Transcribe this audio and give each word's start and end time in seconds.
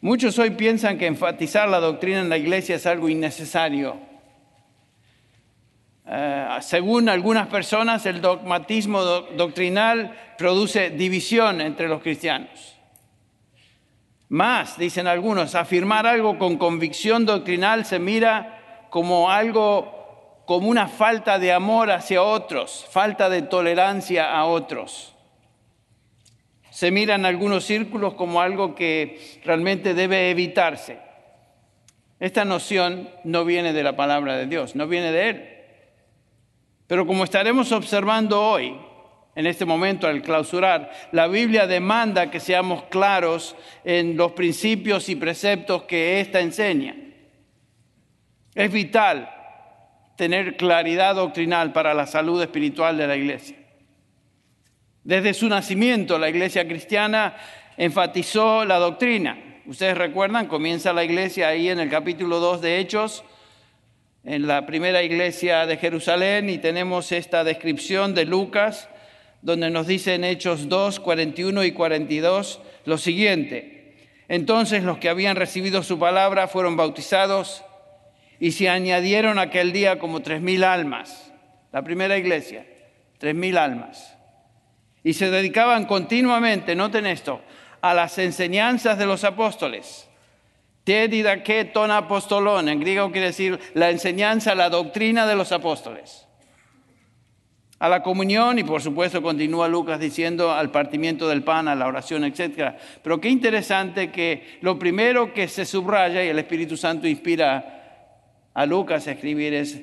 Muchos 0.00 0.38
hoy 0.38 0.50
piensan 0.50 0.96
que 0.96 1.06
enfatizar 1.06 1.68
la 1.68 1.80
doctrina 1.80 2.20
en 2.20 2.28
la 2.28 2.36
iglesia 2.36 2.76
es 2.76 2.86
algo 2.86 3.08
innecesario. 3.08 3.96
Eh, 6.06 6.48
según 6.60 7.08
algunas 7.08 7.48
personas, 7.48 8.06
el 8.06 8.20
dogmatismo 8.20 9.02
doctrinal 9.02 10.16
produce 10.38 10.90
división 10.90 11.60
entre 11.60 11.88
los 11.88 12.00
cristianos. 12.00 12.76
Más, 14.28 14.78
dicen 14.78 15.08
algunos, 15.08 15.56
afirmar 15.56 16.06
algo 16.06 16.38
con 16.38 16.58
convicción 16.58 17.26
doctrinal 17.26 17.84
se 17.84 17.98
mira 17.98 18.86
como 18.90 19.30
algo, 19.30 20.44
como 20.46 20.68
una 20.68 20.86
falta 20.86 21.40
de 21.40 21.52
amor 21.52 21.90
hacia 21.90 22.22
otros, 22.22 22.86
falta 22.90 23.28
de 23.28 23.42
tolerancia 23.42 24.30
a 24.30 24.44
otros 24.44 25.17
se 26.78 26.92
mira 26.92 27.16
en 27.16 27.26
algunos 27.26 27.64
círculos 27.64 28.14
como 28.14 28.40
algo 28.40 28.76
que 28.76 29.18
realmente 29.44 29.94
debe 29.94 30.30
evitarse. 30.30 31.00
Esta 32.20 32.44
noción 32.44 33.10
no 33.24 33.44
viene 33.44 33.72
de 33.72 33.82
la 33.82 33.96
palabra 33.96 34.36
de 34.36 34.46
Dios, 34.46 34.76
no 34.76 34.86
viene 34.86 35.10
de 35.10 35.28
Él. 35.28 35.48
Pero 36.86 37.04
como 37.04 37.24
estaremos 37.24 37.72
observando 37.72 38.40
hoy, 38.40 38.78
en 39.34 39.46
este 39.48 39.64
momento 39.64 40.06
al 40.06 40.22
clausurar, 40.22 40.92
la 41.10 41.26
Biblia 41.26 41.66
demanda 41.66 42.30
que 42.30 42.38
seamos 42.38 42.84
claros 42.84 43.56
en 43.82 44.16
los 44.16 44.30
principios 44.30 45.08
y 45.08 45.16
preceptos 45.16 45.82
que 45.82 46.20
ésta 46.20 46.38
enseña. 46.38 46.94
Es 48.54 48.70
vital 48.70 49.28
tener 50.16 50.56
claridad 50.56 51.16
doctrinal 51.16 51.72
para 51.72 51.92
la 51.92 52.06
salud 52.06 52.40
espiritual 52.40 52.96
de 52.96 53.06
la 53.08 53.16
iglesia. 53.16 53.56
Desde 55.08 55.32
su 55.32 55.48
nacimiento 55.48 56.18
la 56.18 56.28
iglesia 56.28 56.68
cristiana 56.68 57.34
enfatizó 57.78 58.66
la 58.66 58.76
doctrina. 58.76 59.38
Ustedes 59.64 59.96
recuerdan, 59.96 60.48
comienza 60.48 60.92
la 60.92 61.02
iglesia 61.02 61.48
ahí 61.48 61.70
en 61.70 61.80
el 61.80 61.88
capítulo 61.88 62.40
2 62.40 62.60
de 62.60 62.78
Hechos, 62.78 63.24
en 64.22 64.46
la 64.46 64.66
primera 64.66 65.02
iglesia 65.02 65.64
de 65.64 65.78
Jerusalén, 65.78 66.50
y 66.50 66.58
tenemos 66.58 67.10
esta 67.10 67.42
descripción 67.42 68.14
de 68.14 68.26
Lucas, 68.26 68.90
donde 69.40 69.70
nos 69.70 69.86
dice 69.86 70.14
en 70.14 70.24
Hechos 70.24 70.68
2, 70.68 71.00
41 71.00 71.64
y 71.64 71.72
42 71.72 72.60
lo 72.84 72.98
siguiente. 72.98 73.96
Entonces 74.28 74.84
los 74.84 74.98
que 74.98 75.08
habían 75.08 75.36
recibido 75.36 75.82
su 75.82 75.98
palabra 75.98 76.48
fueron 76.48 76.76
bautizados 76.76 77.64
y 78.38 78.52
se 78.52 78.68
añadieron 78.68 79.38
aquel 79.38 79.72
día 79.72 79.98
como 79.98 80.20
tres 80.20 80.42
mil 80.42 80.64
almas. 80.64 81.32
La 81.72 81.82
primera 81.82 82.18
iglesia, 82.18 82.66
tres 83.16 83.34
mil 83.34 83.56
almas 83.56 84.17
y 85.08 85.14
se 85.14 85.30
dedicaban 85.30 85.86
continuamente, 85.86 86.74
noten 86.74 87.06
esto, 87.06 87.40
a 87.80 87.94
las 87.94 88.18
enseñanzas 88.18 88.98
de 88.98 89.06
los 89.06 89.24
apóstoles. 89.24 90.06
que 90.84 91.70
ton 91.72 91.90
apostolón, 91.90 92.68
en 92.68 92.78
griego 92.78 93.10
quiere 93.10 93.28
decir 93.28 93.58
la 93.72 93.88
enseñanza, 93.88 94.54
la 94.54 94.68
doctrina 94.68 95.26
de 95.26 95.34
los 95.34 95.50
apóstoles. 95.50 96.26
A 97.78 97.88
la 97.88 98.02
comunión 98.02 98.58
y 98.58 98.64
por 98.64 98.82
supuesto 98.82 99.22
continúa 99.22 99.66
Lucas 99.66 99.98
diciendo 99.98 100.52
al 100.52 100.70
partimiento 100.70 101.26
del 101.26 101.42
pan, 101.42 101.68
a 101.68 101.74
la 101.74 101.86
oración, 101.86 102.24
etc. 102.24 102.74
Pero 103.02 103.18
qué 103.18 103.30
interesante 103.30 104.12
que 104.12 104.58
lo 104.60 104.78
primero 104.78 105.32
que 105.32 105.48
se 105.48 105.64
subraya 105.64 106.22
y 106.22 106.28
el 106.28 106.38
Espíritu 106.38 106.76
Santo 106.76 107.08
inspira 107.08 108.50
a 108.52 108.66
Lucas 108.66 109.06
a 109.06 109.12
escribir 109.12 109.54
es 109.54 109.80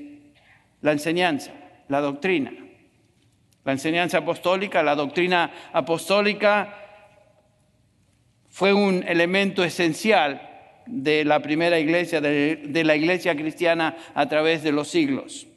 la 0.81 0.91
enseñanza, 0.91 1.51
la 1.87 1.99
doctrina. 1.99 2.64
La 3.65 3.71
enseñanza 3.71 4.19
apostólica, 4.19 4.83
la 4.83 4.95
doctrina 4.95 5.51
apostólica 5.73 6.85
fue 8.47 8.73
un 8.73 9.03
elemento 9.07 9.63
esencial 9.63 10.49
de 10.85 11.25
la 11.25 11.41
primera 11.41 11.79
iglesia, 11.79 12.21
de, 12.21 12.83
la 12.85 12.95
iglesia 12.95 13.35
cristiana 13.35 13.97
a 14.13 14.29
través 14.29 14.61
de 14.61 14.71
los 14.71 14.87
siglos. 14.87 15.47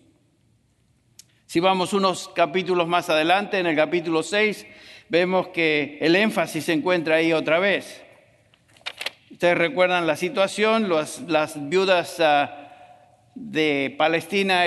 Si 1.44 1.60
vamos 1.60 1.92
unos 1.92 2.28
capítulos 2.28 2.88
más 2.88 3.10
adelante, 3.10 3.58
en 3.58 3.66
el 3.66 3.76
capítulo 3.76 4.22
6, 4.22 4.66
vemos 5.10 5.48
que 5.48 5.98
el 6.00 6.16
énfasis 6.16 6.64
se 6.64 6.72
encuentra 6.72 7.16
ahí 7.16 7.34
otra 7.34 7.58
vez. 7.58 8.02
Ustedes 9.30 9.58
recuerdan 9.58 10.06
la 10.06 10.16
situación, 10.16 10.88
las 10.88 11.68
viudas 11.68 12.20
ah, 12.20 12.57
de 13.34 13.94
Palestina 13.96 14.62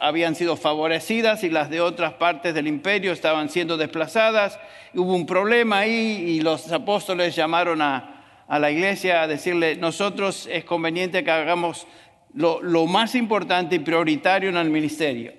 habían 0.00 0.34
sido 0.36 0.56
favorecidas 0.56 1.42
y 1.44 1.50
las 1.50 1.70
de 1.70 1.80
otras 1.80 2.14
partes 2.14 2.54
del 2.54 2.68
imperio 2.68 3.12
estaban 3.12 3.48
siendo 3.48 3.76
desplazadas. 3.76 4.58
Hubo 4.94 5.14
un 5.14 5.26
problema 5.26 5.80
ahí 5.80 6.24
y 6.26 6.40
los 6.40 6.70
apóstoles 6.70 7.34
llamaron 7.34 7.82
a, 7.82 8.12
la 8.48 8.70
iglesia 8.70 9.22
a 9.22 9.26
decirle, 9.26 9.76
nosotros 9.76 10.48
es 10.50 10.64
conveniente 10.64 11.24
que 11.24 11.30
hagamos 11.30 11.86
lo, 12.32 12.62
lo 12.62 12.86
más 12.86 13.14
importante 13.14 13.76
y 13.76 13.80
prioritario 13.80 14.50
en 14.50 14.56
el 14.56 14.70
ministerio. 14.70 15.32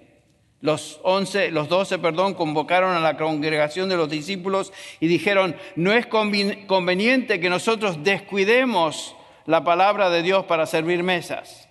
Los 0.60 1.00
once, 1.04 1.52
los 1.52 1.70
doce, 1.70 2.00
perdón, 2.00 2.34
convocaron 2.34 2.96
a 2.96 3.00
la 3.00 3.16
congregación 3.16 3.90
de 3.90 3.96
los 3.96 4.10
discípulos 4.10 4.74
y 5.00 5.08
dijeron, 5.08 5.56
no 5.76 5.94
es 5.94 6.08
conveniente 6.08 7.40
que 7.40 7.50
nosotros 7.50 8.04
descuidemos 8.04 9.16
la 9.46 9.64
palabra 9.64 10.10
de 10.10 10.24
Dios 10.24 10.46
para 10.46 10.66
servir 10.66 11.04
mesas. 11.04 11.67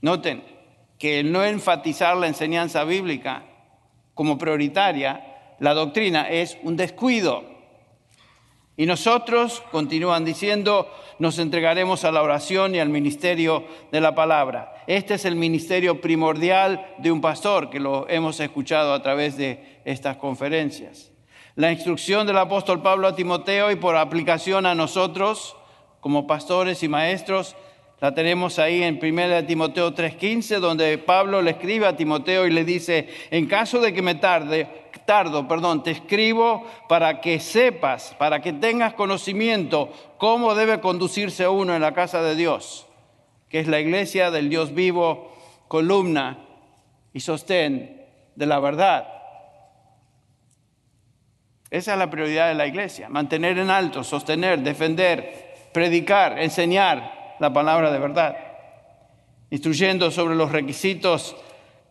Noten 0.00 0.44
que 0.98 1.20
el 1.20 1.32
no 1.32 1.44
enfatizar 1.44 2.16
la 2.16 2.26
enseñanza 2.26 2.84
bíblica 2.84 3.44
como 4.14 4.36
prioritaria, 4.36 5.54
la 5.60 5.74
doctrina 5.74 6.28
es 6.28 6.58
un 6.62 6.76
descuido. 6.76 7.44
Y 8.76 8.86
nosotros, 8.86 9.62
continúan 9.72 10.24
diciendo, 10.24 10.88
nos 11.18 11.38
entregaremos 11.40 12.04
a 12.04 12.12
la 12.12 12.22
oración 12.22 12.74
y 12.74 12.78
al 12.78 12.88
ministerio 12.88 13.64
de 13.90 14.00
la 14.00 14.14
palabra. 14.14 14.84
Este 14.86 15.14
es 15.14 15.24
el 15.24 15.34
ministerio 15.34 16.00
primordial 16.00 16.94
de 16.98 17.10
un 17.10 17.20
pastor, 17.20 17.70
que 17.70 17.80
lo 17.80 18.08
hemos 18.08 18.38
escuchado 18.38 18.92
a 18.92 19.02
través 19.02 19.36
de 19.36 19.80
estas 19.84 20.16
conferencias. 20.16 21.10
La 21.56 21.72
instrucción 21.72 22.24
del 22.24 22.38
apóstol 22.38 22.80
Pablo 22.82 23.08
a 23.08 23.16
Timoteo 23.16 23.72
y 23.72 23.76
por 23.76 23.96
aplicación 23.96 24.64
a 24.64 24.76
nosotros, 24.76 25.56
como 26.00 26.28
pastores 26.28 26.84
y 26.84 26.88
maestros, 26.88 27.56
la 28.00 28.14
tenemos 28.14 28.58
ahí 28.58 28.82
en 28.82 28.98
1 28.98 29.46
Timoteo 29.46 29.92
3:15, 29.92 30.60
donde 30.60 30.98
Pablo 30.98 31.42
le 31.42 31.52
escribe 31.52 31.86
a 31.86 31.96
Timoteo 31.96 32.46
y 32.46 32.50
le 32.50 32.64
dice, 32.64 33.08
en 33.30 33.46
caso 33.46 33.80
de 33.80 33.92
que 33.92 34.02
me 34.02 34.14
tarde, 34.14 34.68
tardo, 35.04 35.48
perdón, 35.48 35.82
te 35.82 35.90
escribo 35.90 36.66
para 36.88 37.20
que 37.20 37.40
sepas, 37.40 38.14
para 38.18 38.40
que 38.40 38.52
tengas 38.52 38.92
conocimiento 38.94 39.90
cómo 40.18 40.54
debe 40.54 40.80
conducirse 40.80 41.48
uno 41.48 41.74
en 41.74 41.80
la 41.80 41.94
casa 41.94 42.22
de 42.22 42.36
Dios, 42.36 42.86
que 43.48 43.58
es 43.58 43.68
la 43.68 43.80
iglesia 43.80 44.30
del 44.30 44.50
Dios 44.50 44.74
vivo, 44.74 45.32
columna 45.66 46.38
y 47.14 47.20
sostén 47.20 48.06
de 48.36 48.46
la 48.46 48.60
verdad. 48.60 49.08
Esa 51.70 51.92
es 51.94 51.98
la 51.98 52.10
prioridad 52.10 52.48
de 52.48 52.54
la 52.54 52.66
iglesia, 52.66 53.08
mantener 53.08 53.58
en 53.58 53.70
alto, 53.70 54.04
sostener, 54.04 54.60
defender, 54.60 55.70
predicar, 55.72 56.38
enseñar, 56.38 57.17
la 57.38 57.52
palabra 57.52 57.90
de 57.90 57.98
verdad, 57.98 58.36
instruyendo 59.50 60.10
sobre 60.10 60.34
los 60.34 60.52
requisitos 60.52 61.36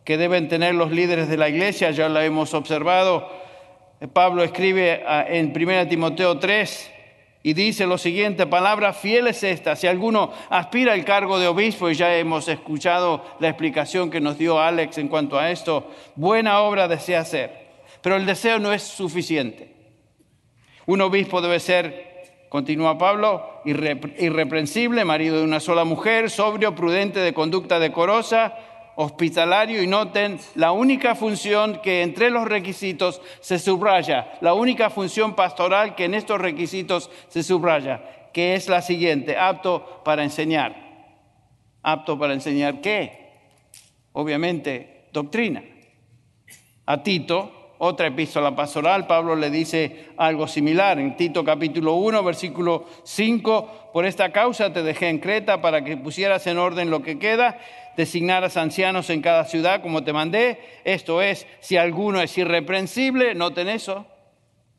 que 0.04 0.16
deben 0.16 0.48
tener 0.48 0.74
los 0.74 0.90
líderes 0.90 1.28
de 1.28 1.36
la 1.36 1.48
iglesia, 1.48 1.90
ya 1.90 2.08
lo 2.08 2.20
hemos 2.20 2.54
observado. 2.54 3.28
Pablo 4.12 4.42
escribe 4.44 5.02
en 5.28 5.52
1 5.54 5.88
Timoteo 5.88 6.38
3 6.38 6.92
y 7.42 7.52
dice 7.52 7.86
lo 7.86 7.98
siguiente, 7.98 8.46
palabra 8.46 8.92
fiel 8.92 9.28
es 9.28 9.42
esta, 9.42 9.76
si 9.76 9.86
alguno 9.86 10.32
aspira 10.50 10.92
al 10.92 11.04
cargo 11.04 11.38
de 11.38 11.46
obispo, 11.46 11.88
y 11.88 11.94
ya 11.94 12.16
hemos 12.16 12.48
escuchado 12.48 13.24
la 13.38 13.48
explicación 13.48 14.10
que 14.10 14.20
nos 14.20 14.38
dio 14.38 14.60
Alex 14.60 14.98
en 14.98 15.08
cuanto 15.08 15.38
a 15.38 15.50
esto, 15.50 15.90
buena 16.16 16.60
obra 16.60 16.88
desea 16.88 17.20
hacer, 17.20 17.68
pero 18.02 18.16
el 18.16 18.26
deseo 18.26 18.58
no 18.58 18.72
es 18.72 18.82
suficiente. 18.82 19.74
Un 20.86 21.00
obispo 21.00 21.40
debe 21.40 21.60
ser 21.60 22.07
Continúa 22.48 22.96
Pablo, 22.96 23.60
irreprensible, 23.64 25.04
marido 25.04 25.36
de 25.38 25.44
una 25.44 25.60
sola 25.60 25.84
mujer, 25.84 26.30
sobrio, 26.30 26.74
prudente, 26.74 27.20
de 27.20 27.34
conducta 27.34 27.78
decorosa, 27.78 28.54
hospitalario 28.96 29.82
y 29.82 29.86
noten 29.86 30.40
la 30.54 30.72
única 30.72 31.14
función 31.14 31.80
que 31.82 32.02
entre 32.02 32.30
los 32.30 32.48
requisitos 32.48 33.20
se 33.40 33.58
subraya, 33.58 34.38
la 34.40 34.54
única 34.54 34.90
función 34.90 35.34
pastoral 35.36 35.94
que 35.94 36.06
en 36.06 36.14
estos 36.14 36.40
requisitos 36.40 37.10
se 37.28 37.42
subraya, 37.42 38.30
que 38.32 38.54
es 38.54 38.68
la 38.68 38.82
siguiente, 38.82 39.36
apto 39.36 40.02
para 40.04 40.24
enseñar. 40.24 40.88
¿Apto 41.82 42.18
para 42.18 42.34
enseñar 42.34 42.80
qué? 42.80 43.28
Obviamente, 44.12 45.06
doctrina. 45.12 45.62
A 46.86 47.02
Tito, 47.02 47.57
otra 47.78 48.08
epístola 48.08 48.54
pastoral, 48.54 49.06
Pablo 49.06 49.36
le 49.36 49.50
dice 49.50 50.08
algo 50.16 50.48
similar. 50.48 50.98
En 50.98 51.16
Tito 51.16 51.44
capítulo 51.44 51.94
1, 51.94 52.22
versículo 52.24 52.84
5, 53.04 53.90
por 53.92 54.04
esta 54.04 54.32
causa 54.32 54.72
te 54.72 54.82
dejé 54.82 55.08
en 55.08 55.18
Creta 55.18 55.60
para 55.60 55.84
que 55.84 55.96
pusieras 55.96 56.46
en 56.48 56.58
orden 56.58 56.90
lo 56.90 57.02
que 57.02 57.18
queda, 57.18 57.58
designaras 57.96 58.56
ancianos 58.56 59.10
en 59.10 59.22
cada 59.22 59.44
ciudad 59.44 59.80
como 59.80 60.02
te 60.02 60.12
mandé. 60.12 60.60
Esto 60.84 61.22
es, 61.22 61.46
si 61.60 61.76
alguno 61.76 62.20
es 62.20 62.36
irreprensible, 62.36 63.34
noten 63.34 63.68
eso, 63.68 64.06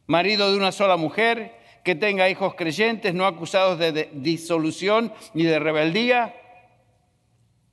marido 0.06 0.52
de 0.52 0.58
una 0.58 0.72
sola 0.72 0.98
mujer, 0.98 1.58
que 1.86 1.96
tenga 1.96 2.30
hijos 2.30 2.56
creyentes, 2.56 3.14
no 3.14 3.26
acusados 3.26 3.80
de 3.80 4.10
disolución 4.12 5.14
ni 5.34 5.44
de 5.44 5.60
rebeldía, 5.60 6.36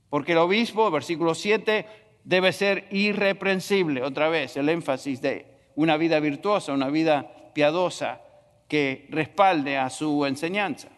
porque 0.09 0.33
el 0.33 0.39
obispo, 0.39 0.91
versículo 0.91 1.35
7, 1.35 1.85
debe 2.27 2.53
ser 2.53 2.89
irreprensible, 2.91 4.03
otra 4.03 4.29
vez 4.29 4.57
el 4.57 4.69
énfasis 4.69 5.23
de 5.23 5.47
una 5.77 5.97
vida 5.97 6.19
virtuosa, 6.19 6.73
una 6.73 6.89
vida 6.89 7.53
piadosa 7.55 8.21
que 8.67 9.07
respalde 9.11 9.79
a 9.79 9.89
su 9.91 10.27
enseñanza. 10.27 10.89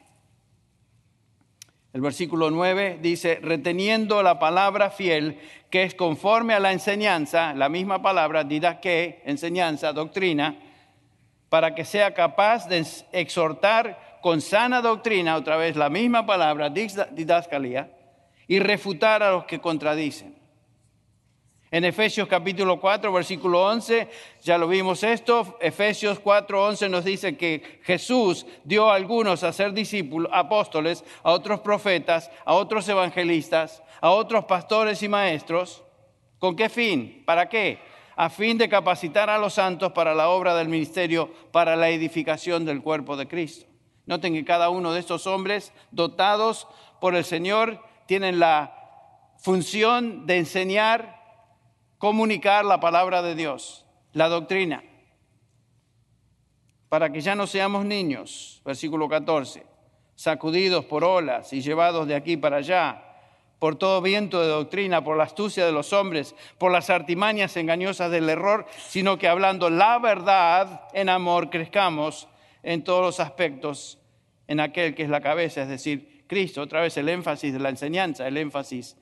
El 1.92 2.00
versículo 2.00 2.50
9 2.50 2.98
dice, 3.02 3.40
reteniendo 3.42 4.22
la 4.22 4.38
palabra 4.38 4.88
fiel, 4.88 5.38
que 5.69 5.82
es 5.82 5.94
conforme 5.94 6.54
a 6.54 6.60
la 6.60 6.72
enseñanza, 6.72 7.52
la 7.52 7.69
misma 7.69 8.00
palabra, 8.00 8.48
que 8.80 9.22
enseñanza, 9.26 9.92
doctrina, 9.92 10.58
para 11.50 11.75
que 11.75 11.84
sea 11.84 12.14
capaz 12.14 12.69
de 12.69 12.86
exhortar 13.12 14.19
con 14.22 14.40
sana 14.40 14.80
doctrina, 14.80 15.36
otra 15.36 15.56
vez 15.58 15.76
la 15.76 15.90
misma 15.90 16.25
palabra, 16.25 16.70
didascalía, 16.70 17.90
y 18.46 18.60
refutar 18.60 19.22
a 19.22 19.32
los 19.32 19.44
que 19.44 19.60
contradicen. 19.60 20.38
En 21.70 21.84
Efesios 21.84 22.26
capítulo 22.28 22.80
4, 22.80 23.12
versículo 23.12 23.62
11, 23.66 24.08
ya 24.42 24.56
lo 24.56 24.68
vimos 24.68 25.02
esto, 25.02 25.58
Efesios 25.60 26.18
4, 26.18 26.64
11 26.64 26.88
nos 26.88 27.04
dice 27.04 27.36
que 27.36 27.80
Jesús 27.82 28.46
dio 28.64 28.90
a 28.90 28.94
algunos 28.94 29.44
a 29.44 29.52
ser 29.52 29.74
discípulos, 29.74 30.32
apóstoles, 30.32 31.04
a 31.22 31.30
otros 31.30 31.60
profetas, 31.60 32.30
a 32.46 32.54
otros 32.54 32.88
evangelistas, 32.88 33.82
a 34.00 34.10
otros 34.10 34.46
pastores 34.46 35.02
y 35.02 35.08
maestros. 35.08 35.84
¿Con 36.38 36.56
qué 36.56 36.70
fin? 36.70 37.22
¿Para 37.26 37.50
qué? 37.50 37.78
A 38.16 38.30
fin 38.30 38.56
de 38.56 38.70
capacitar 38.70 39.28
a 39.28 39.36
los 39.36 39.52
santos 39.52 39.92
para 39.92 40.14
la 40.14 40.30
obra 40.30 40.54
del 40.54 40.68
ministerio, 40.68 41.30
para 41.52 41.76
la 41.76 41.90
edificación 41.90 42.64
del 42.64 42.80
cuerpo 42.80 43.14
de 43.14 43.28
Cristo. 43.28 43.66
Noten 44.06 44.32
que 44.32 44.44
cada 44.44 44.70
uno 44.70 44.94
de 44.94 45.00
estos 45.00 45.26
hombres 45.26 45.74
dotados 45.90 46.66
por 46.98 47.14
el 47.14 47.26
Señor 47.26 47.84
tienen 48.06 48.40
la 48.40 48.74
función 49.36 50.26
de 50.26 50.38
enseñar 50.38 51.17
comunicar 51.98 52.64
la 52.64 52.80
palabra 52.80 53.22
de 53.22 53.34
Dios, 53.34 53.84
la 54.12 54.28
doctrina, 54.28 54.82
para 56.88 57.12
que 57.12 57.20
ya 57.20 57.34
no 57.34 57.46
seamos 57.46 57.84
niños, 57.84 58.62
versículo 58.64 59.08
14, 59.08 59.66
sacudidos 60.14 60.84
por 60.84 61.04
olas 61.04 61.52
y 61.52 61.60
llevados 61.60 62.08
de 62.08 62.14
aquí 62.14 62.36
para 62.36 62.58
allá, 62.58 63.04
por 63.58 63.76
todo 63.76 64.00
viento 64.00 64.40
de 64.40 64.48
doctrina, 64.48 65.02
por 65.02 65.16
la 65.16 65.24
astucia 65.24 65.66
de 65.66 65.72
los 65.72 65.92
hombres, 65.92 66.34
por 66.58 66.70
las 66.70 66.90
artimañas 66.90 67.56
engañosas 67.56 68.10
del 68.10 68.28
error, 68.28 68.66
sino 68.86 69.18
que 69.18 69.28
hablando 69.28 69.68
la 69.68 69.98
verdad 69.98 70.88
en 70.92 71.08
amor 71.08 71.50
crezcamos 71.50 72.28
en 72.62 72.84
todos 72.84 73.02
los 73.02 73.20
aspectos 73.20 73.98
en 74.46 74.60
aquel 74.60 74.94
que 74.94 75.02
es 75.02 75.08
la 75.10 75.20
cabeza, 75.20 75.62
es 75.62 75.68
decir, 75.68 76.24
Cristo, 76.26 76.62
otra 76.62 76.80
vez 76.80 76.96
el 76.96 77.08
énfasis 77.08 77.52
de 77.52 77.58
la 77.58 77.70
enseñanza, 77.70 78.28
el 78.28 78.36
énfasis 78.36 78.96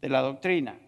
de 0.00 0.08
la 0.08 0.20
doctrina. 0.20 0.78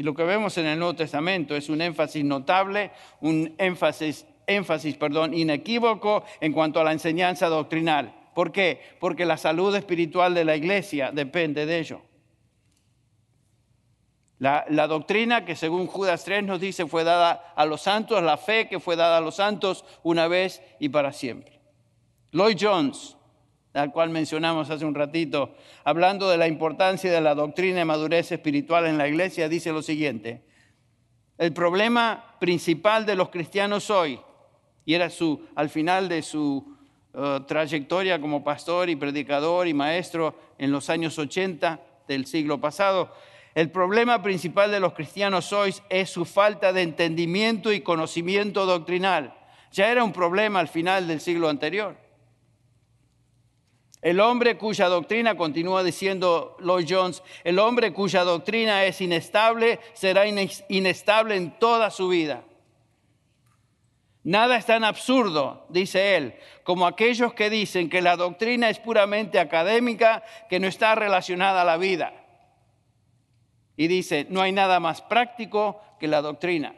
Y 0.00 0.02
lo 0.02 0.14
que 0.14 0.24
vemos 0.24 0.56
en 0.56 0.64
el 0.64 0.78
Nuevo 0.78 0.94
Testamento 0.94 1.54
es 1.54 1.68
un 1.68 1.82
énfasis 1.82 2.24
notable, 2.24 2.90
un 3.20 3.54
énfasis, 3.58 4.24
énfasis 4.46 4.96
perdón, 4.96 5.34
inequívoco 5.34 6.24
en 6.40 6.54
cuanto 6.54 6.80
a 6.80 6.84
la 6.84 6.92
enseñanza 6.92 7.48
doctrinal. 7.48 8.30
¿Por 8.34 8.50
qué? 8.50 8.80
Porque 8.98 9.26
la 9.26 9.36
salud 9.36 9.76
espiritual 9.76 10.32
de 10.32 10.46
la 10.46 10.56
iglesia 10.56 11.10
depende 11.12 11.66
de 11.66 11.78
ello. 11.80 12.00
La, 14.38 14.64
la, 14.70 14.86
doctrina 14.86 15.44
que 15.44 15.54
según 15.54 15.86
Judas 15.86 16.24
3 16.24 16.44
nos 16.44 16.62
dice 16.62 16.86
fue 16.86 17.04
dada 17.04 17.52
a 17.54 17.66
los 17.66 17.82
santos, 17.82 18.22
la 18.22 18.38
fe 18.38 18.68
que 18.68 18.80
fue 18.80 18.96
dada 18.96 19.18
a 19.18 19.20
los 19.20 19.36
santos 19.36 19.84
una 20.02 20.28
vez 20.28 20.62
y 20.78 20.88
para 20.88 21.12
siempre. 21.12 21.60
Lloyd 22.32 22.56
Jones, 22.58 23.18
al 23.72 23.92
cual 23.92 24.10
mencionamos 24.10 24.70
hace 24.70 24.84
un 24.84 24.94
ratito, 24.94 25.54
hablando 25.84 26.28
de 26.28 26.36
la 26.36 26.48
importancia 26.48 27.12
de 27.12 27.20
la 27.20 27.34
doctrina 27.34 27.80
y 27.80 27.84
madurez 27.84 28.32
espiritual 28.32 28.86
en 28.86 28.98
la 28.98 29.08
iglesia, 29.08 29.48
dice 29.48 29.72
lo 29.72 29.82
siguiente, 29.82 30.42
el 31.38 31.52
problema 31.52 32.36
principal 32.40 33.06
de 33.06 33.14
los 33.14 33.30
cristianos 33.30 33.90
hoy, 33.90 34.20
y 34.84 34.94
era 34.94 35.08
su, 35.08 35.46
al 35.54 35.70
final 35.70 36.08
de 36.08 36.22
su 36.22 36.76
uh, 37.14 37.40
trayectoria 37.46 38.20
como 38.20 38.42
pastor 38.42 38.90
y 38.90 38.96
predicador 38.96 39.68
y 39.68 39.74
maestro 39.74 40.34
en 40.58 40.72
los 40.72 40.90
años 40.90 41.18
80 41.18 41.80
del 42.08 42.26
siglo 42.26 42.60
pasado, 42.60 43.14
el 43.54 43.70
problema 43.70 44.22
principal 44.22 44.70
de 44.70 44.80
los 44.80 44.92
cristianos 44.92 45.52
hoy 45.52 45.74
es 45.88 46.10
su 46.10 46.24
falta 46.24 46.72
de 46.72 46.82
entendimiento 46.82 47.72
y 47.72 47.80
conocimiento 47.80 48.64
doctrinal. 48.64 49.34
Ya 49.72 49.90
era 49.90 50.04
un 50.04 50.12
problema 50.12 50.60
al 50.60 50.68
final 50.68 51.08
del 51.08 51.20
siglo 51.20 51.48
anterior. 51.48 51.96
El 54.02 54.18
hombre 54.20 54.56
cuya 54.56 54.88
doctrina, 54.88 55.36
continúa 55.36 55.82
diciendo 55.82 56.56
Lloyd 56.60 56.86
Jones, 56.88 57.22
el 57.44 57.58
hombre 57.58 57.92
cuya 57.92 58.24
doctrina 58.24 58.84
es 58.84 59.00
inestable 59.00 59.78
será 59.92 60.24
inestable 60.26 61.36
en 61.36 61.58
toda 61.58 61.90
su 61.90 62.08
vida. 62.08 62.44
Nada 64.22 64.56
es 64.56 64.66
tan 64.66 64.84
absurdo, 64.84 65.66
dice 65.70 66.16
él, 66.16 66.34
como 66.62 66.86
aquellos 66.86 67.32
que 67.34 67.50
dicen 67.50 67.88
que 67.88 68.02
la 68.02 68.16
doctrina 68.16 68.68
es 68.68 68.78
puramente 68.78 69.38
académica, 69.38 70.22
que 70.48 70.60
no 70.60 70.66
está 70.66 70.94
relacionada 70.94 71.62
a 71.62 71.64
la 71.64 71.78
vida. 71.78 72.12
Y 73.76 73.88
dice, 73.88 74.26
no 74.28 74.42
hay 74.42 74.52
nada 74.52 74.78
más 74.78 75.00
práctico 75.00 75.80
que 75.98 76.06
la 76.06 76.20
doctrina. 76.20 76.74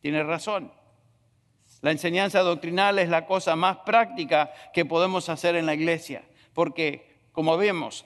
Tiene 0.00 0.22
razón. 0.22 0.72
La 1.82 1.90
enseñanza 1.90 2.40
doctrinal 2.40 3.00
es 3.00 3.08
la 3.08 3.26
cosa 3.26 3.56
más 3.56 3.78
práctica 3.78 4.52
que 4.72 4.84
podemos 4.84 5.28
hacer 5.28 5.56
en 5.56 5.66
la 5.66 5.74
iglesia, 5.74 6.22
porque, 6.54 7.18
como 7.32 7.56
vemos, 7.56 8.04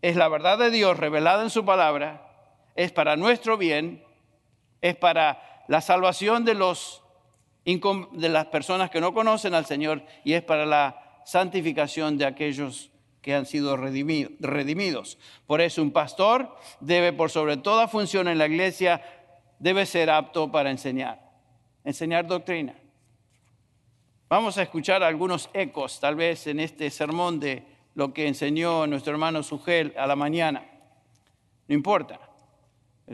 es 0.00 0.16
la 0.16 0.28
verdad 0.28 0.58
de 0.58 0.70
Dios 0.70 0.96
revelada 0.96 1.42
en 1.42 1.50
su 1.50 1.64
palabra, 1.64 2.26
es 2.74 2.90
para 2.90 3.16
nuestro 3.16 3.58
bien, 3.58 4.02
es 4.80 4.96
para 4.96 5.64
la 5.68 5.82
salvación 5.82 6.46
de, 6.46 6.54
los, 6.54 7.02
de 7.64 8.28
las 8.30 8.46
personas 8.46 8.88
que 8.88 9.02
no 9.02 9.12
conocen 9.12 9.52
al 9.52 9.66
Señor 9.66 10.02
y 10.24 10.32
es 10.32 10.42
para 10.42 10.64
la 10.64 11.20
santificación 11.26 12.16
de 12.16 12.24
aquellos 12.24 12.90
que 13.20 13.34
han 13.34 13.44
sido 13.44 13.76
redimidos. 13.76 15.18
Por 15.46 15.60
eso 15.60 15.82
un 15.82 15.92
pastor 15.92 16.56
debe, 16.80 17.12
por 17.12 17.30
sobre 17.30 17.58
toda 17.58 17.88
función 17.88 18.26
en 18.26 18.38
la 18.38 18.46
iglesia, 18.46 19.02
debe 19.58 19.84
ser 19.84 20.08
apto 20.08 20.50
para 20.50 20.70
enseñar, 20.70 21.20
enseñar 21.84 22.26
doctrina. 22.26 22.81
Vamos 24.32 24.56
a 24.56 24.62
escuchar 24.62 25.02
algunos 25.02 25.50
ecos, 25.52 26.00
tal 26.00 26.16
vez 26.16 26.46
en 26.46 26.58
este 26.58 26.88
sermón, 26.88 27.38
de 27.38 27.66
lo 27.94 28.14
que 28.14 28.26
enseñó 28.26 28.86
nuestro 28.86 29.12
hermano 29.12 29.42
Sugel 29.42 29.92
a 29.94 30.06
la 30.06 30.16
mañana. 30.16 30.64
No 31.68 31.74
importa. 31.74 32.18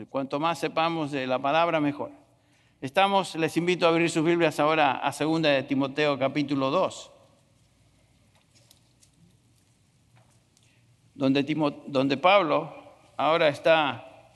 Cuanto 0.09 0.39
más 0.39 0.59
sepamos 0.59 1.11
de 1.11 1.27
la 1.27 1.37
palabra, 1.37 1.81
mejor. 1.81 2.11
Estamos, 2.79 3.35
les 3.35 3.57
invito 3.57 3.85
a 3.85 3.89
abrir 3.89 4.09
sus 4.09 4.23
Biblias 4.23 4.61
ahora 4.61 5.05
a 5.05 5.11
2 5.11 5.41
de 5.41 5.63
Timoteo 5.63 6.17
capítulo 6.17 6.71
2, 6.71 7.11
donde, 11.15 11.43
donde 11.87 12.15
Pablo 12.15 12.73
ahora 13.17 13.49
está 13.49 14.31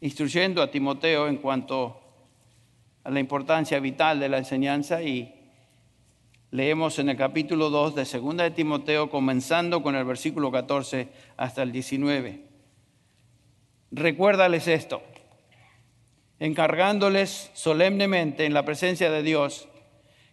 instruyendo 0.00 0.62
a 0.62 0.70
Timoteo 0.70 1.28
en 1.28 1.36
cuanto 1.36 2.01
a 3.04 3.10
la 3.10 3.20
importancia 3.20 3.80
vital 3.80 4.20
de 4.20 4.28
la 4.28 4.38
enseñanza 4.38 5.02
y 5.02 5.34
leemos 6.50 6.98
en 6.98 7.08
el 7.08 7.16
capítulo 7.16 7.70
2 7.70 7.94
de 7.94 8.04
2 8.04 8.36
de 8.36 8.50
Timoteo, 8.50 9.10
comenzando 9.10 9.82
con 9.82 9.96
el 9.96 10.04
versículo 10.04 10.50
14 10.52 11.08
hasta 11.36 11.62
el 11.62 11.72
19. 11.72 12.46
Recuérdales 13.90 14.68
esto, 14.68 15.02
encargándoles 16.38 17.50
solemnemente 17.54 18.46
en 18.46 18.54
la 18.54 18.64
presencia 18.64 19.10
de 19.10 19.22
Dios 19.22 19.68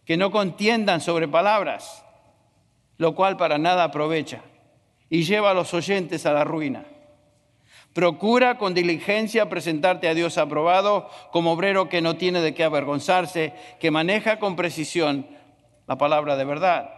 que 0.06 0.18
no 0.18 0.32
contiendan 0.32 1.02
sobre 1.02 1.28
palabras, 1.28 2.06
lo 2.98 3.16
cual 3.16 3.38
para 3.38 3.58
nada 3.58 3.86
aprovecha 3.86 4.42
y 5.10 5.24
lleva 5.24 5.52
a 5.52 5.54
los 5.54 5.74
oyentes 5.74 6.26
a 6.26 6.34
la 6.34 6.44
ruina 6.44 6.86
Procura 7.94 8.58
con 8.58 8.74
diligencia 8.74 9.50
presentarte 9.50 10.08
a 10.08 10.14
Dios 10.14 10.38
aprobado 10.38 11.10
como 11.32 11.54
obrero 11.54 11.90
que 11.90 12.02
no 12.02 12.18
tiene 12.18 12.40
de 12.42 12.54
qué 12.54 12.64
avergonzarse, 12.64 13.54
que 13.80 13.90
maneja 13.90 14.38
con 14.38 14.56
precisión 14.56 15.28
la 15.88 15.98
palabra 15.98 16.36
de 16.38 16.46
verdad. 16.46 16.92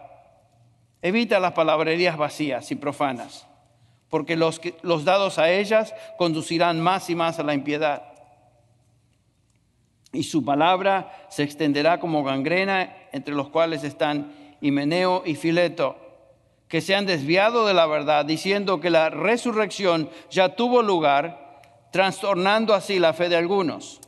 Evita 1.00 1.40
las 1.40 1.52
palabrerías 1.52 2.18
vacías 2.18 2.70
y 2.70 2.76
profanas, 2.76 3.46
porque 4.10 4.36
los, 4.36 4.60
los 4.82 5.04
dados 5.04 5.38
a 5.38 5.50
ellas 5.50 5.94
conducirán 6.18 6.80
más 6.80 7.08
y 7.08 7.14
más 7.14 7.38
a 7.38 7.42
la 7.42 7.54
impiedad. 7.54 8.02
Y 10.12 10.24
su 10.24 10.44
palabra 10.44 11.26
se 11.30 11.42
extenderá 11.42 12.00
como 12.00 12.22
gangrena, 12.22 12.94
entre 13.12 13.34
los 13.34 13.48
cuales 13.48 13.82
están 13.82 14.34
Himeneo 14.60 15.22
y 15.24 15.36
Fileto 15.36 16.01
que 16.72 16.80
se 16.80 16.94
han 16.94 17.04
desviado 17.04 17.66
de 17.66 17.74
la 17.74 17.84
verdad, 17.84 18.24
diciendo 18.24 18.80
que 18.80 18.88
la 18.88 19.10
resurrección 19.10 20.08
ya 20.30 20.56
tuvo 20.56 20.80
lugar, 20.80 21.60
trastornando 21.92 22.72
así 22.72 22.98
la 22.98 23.12
fe 23.12 23.28
de 23.28 23.36
algunos. 23.36 24.00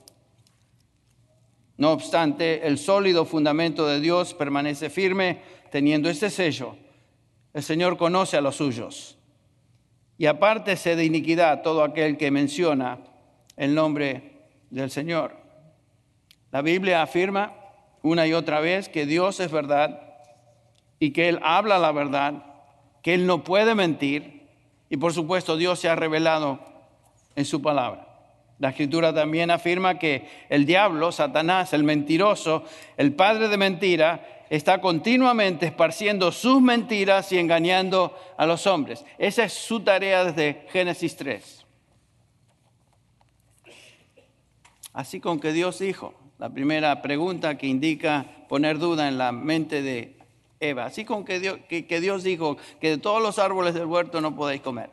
No 1.76 1.92
obstante, 1.92 2.66
el 2.66 2.78
sólido 2.78 3.26
fundamento 3.26 3.86
de 3.86 4.00
Dios 4.00 4.32
permanece 4.32 4.88
firme 4.88 5.42
teniendo 5.70 6.08
este 6.08 6.30
sello. 6.30 6.74
El 7.52 7.62
Señor 7.62 7.98
conoce 7.98 8.38
a 8.38 8.40
los 8.40 8.56
suyos. 8.56 9.18
Y 10.16 10.24
apártese 10.24 10.96
de 10.96 11.04
iniquidad 11.04 11.60
todo 11.60 11.84
aquel 11.84 12.16
que 12.16 12.30
menciona 12.30 12.98
el 13.58 13.74
nombre 13.74 14.48
del 14.70 14.90
Señor. 14.90 15.36
La 16.50 16.62
Biblia 16.62 17.02
afirma 17.02 17.52
una 18.00 18.26
y 18.26 18.32
otra 18.32 18.60
vez 18.60 18.88
que 18.88 19.04
Dios 19.04 19.38
es 19.40 19.52
verdad 19.52 20.00
y 20.98 21.10
que 21.10 21.28
Él 21.28 21.40
habla 21.42 21.78
la 21.78 21.92
verdad, 21.92 22.53
que 23.04 23.12
Él 23.12 23.26
no 23.26 23.44
puede 23.44 23.74
mentir 23.74 24.48
y 24.88 24.96
por 24.96 25.12
supuesto 25.12 25.58
Dios 25.58 25.78
se 25.78 25.90
ha 25.90 25.94
revelado 25.94 26.58
en 27.36 27.44
su 27.44 27.60
palabra. 27.60 28.08
La 28.58 28.70
escritura 28.70 29.12
también 29.12 29.50
afirma 29.50 29.98
que 29.98 30.26
el 30.48 30.64
diablo, 30.64 31.12
Satanás, 31.12 31.74
el 31.74 31.84
mentiroso, 31.84 32.64
el 32.96 33.12
padre 33.12 33.48
de 33.48 33.58
mentira, 33.58 34.46
está 34.48 34.80
continuamente 34.80 35.66
esparciendo 35.66 36.32
sus 36.32 36.62
mentiras 36.62 37.30
y 37.30 37.38
engañando 37.38 38.16
a 38.38 38.46
los 38.46 38.66
hombres. 38.66 39.04
Esa 39.18 39.44
es 39.44 39.52
su 39.52 39.80
tarea 39.80 40.24
desde 40.24 40.66
Génesis 40.70 41.14
3. 41.16 41.66
Así 44.94 45.20
con 45.20 45.40
que 45.40 45.52
Dios 45.52 45.78
dijo, 45.78 46.14
la 46.38 46.48
primera 46.48 47.02
pregunta 47.02 47.58
que 47.58 47.66
indica 47.66 48.24
poner 48.48 48.78
duda 48.78 49.08
en 49.08 49.18
la 49.18 49.30
mente 49.30 49.82
de 49.82 50.13
Eva, 50.68 50.86
así 50.86 51.04
con 51.04 51.24
que 51.24 51.40
Dios, 51.40 51.58
que 51.68 52.00
Dios 52.00 52.22
dijo 52.22 52.56
que 52.80 52.90
de 52.90 52.98
todos 52.98 53.22
los 53.22 53.38
árboles 53.38 53.74
del 53.74 53.86
huerto 53.86 54.20
no 54.20 54.34
podéis 54.34 54.62
comer. 54.62 54.90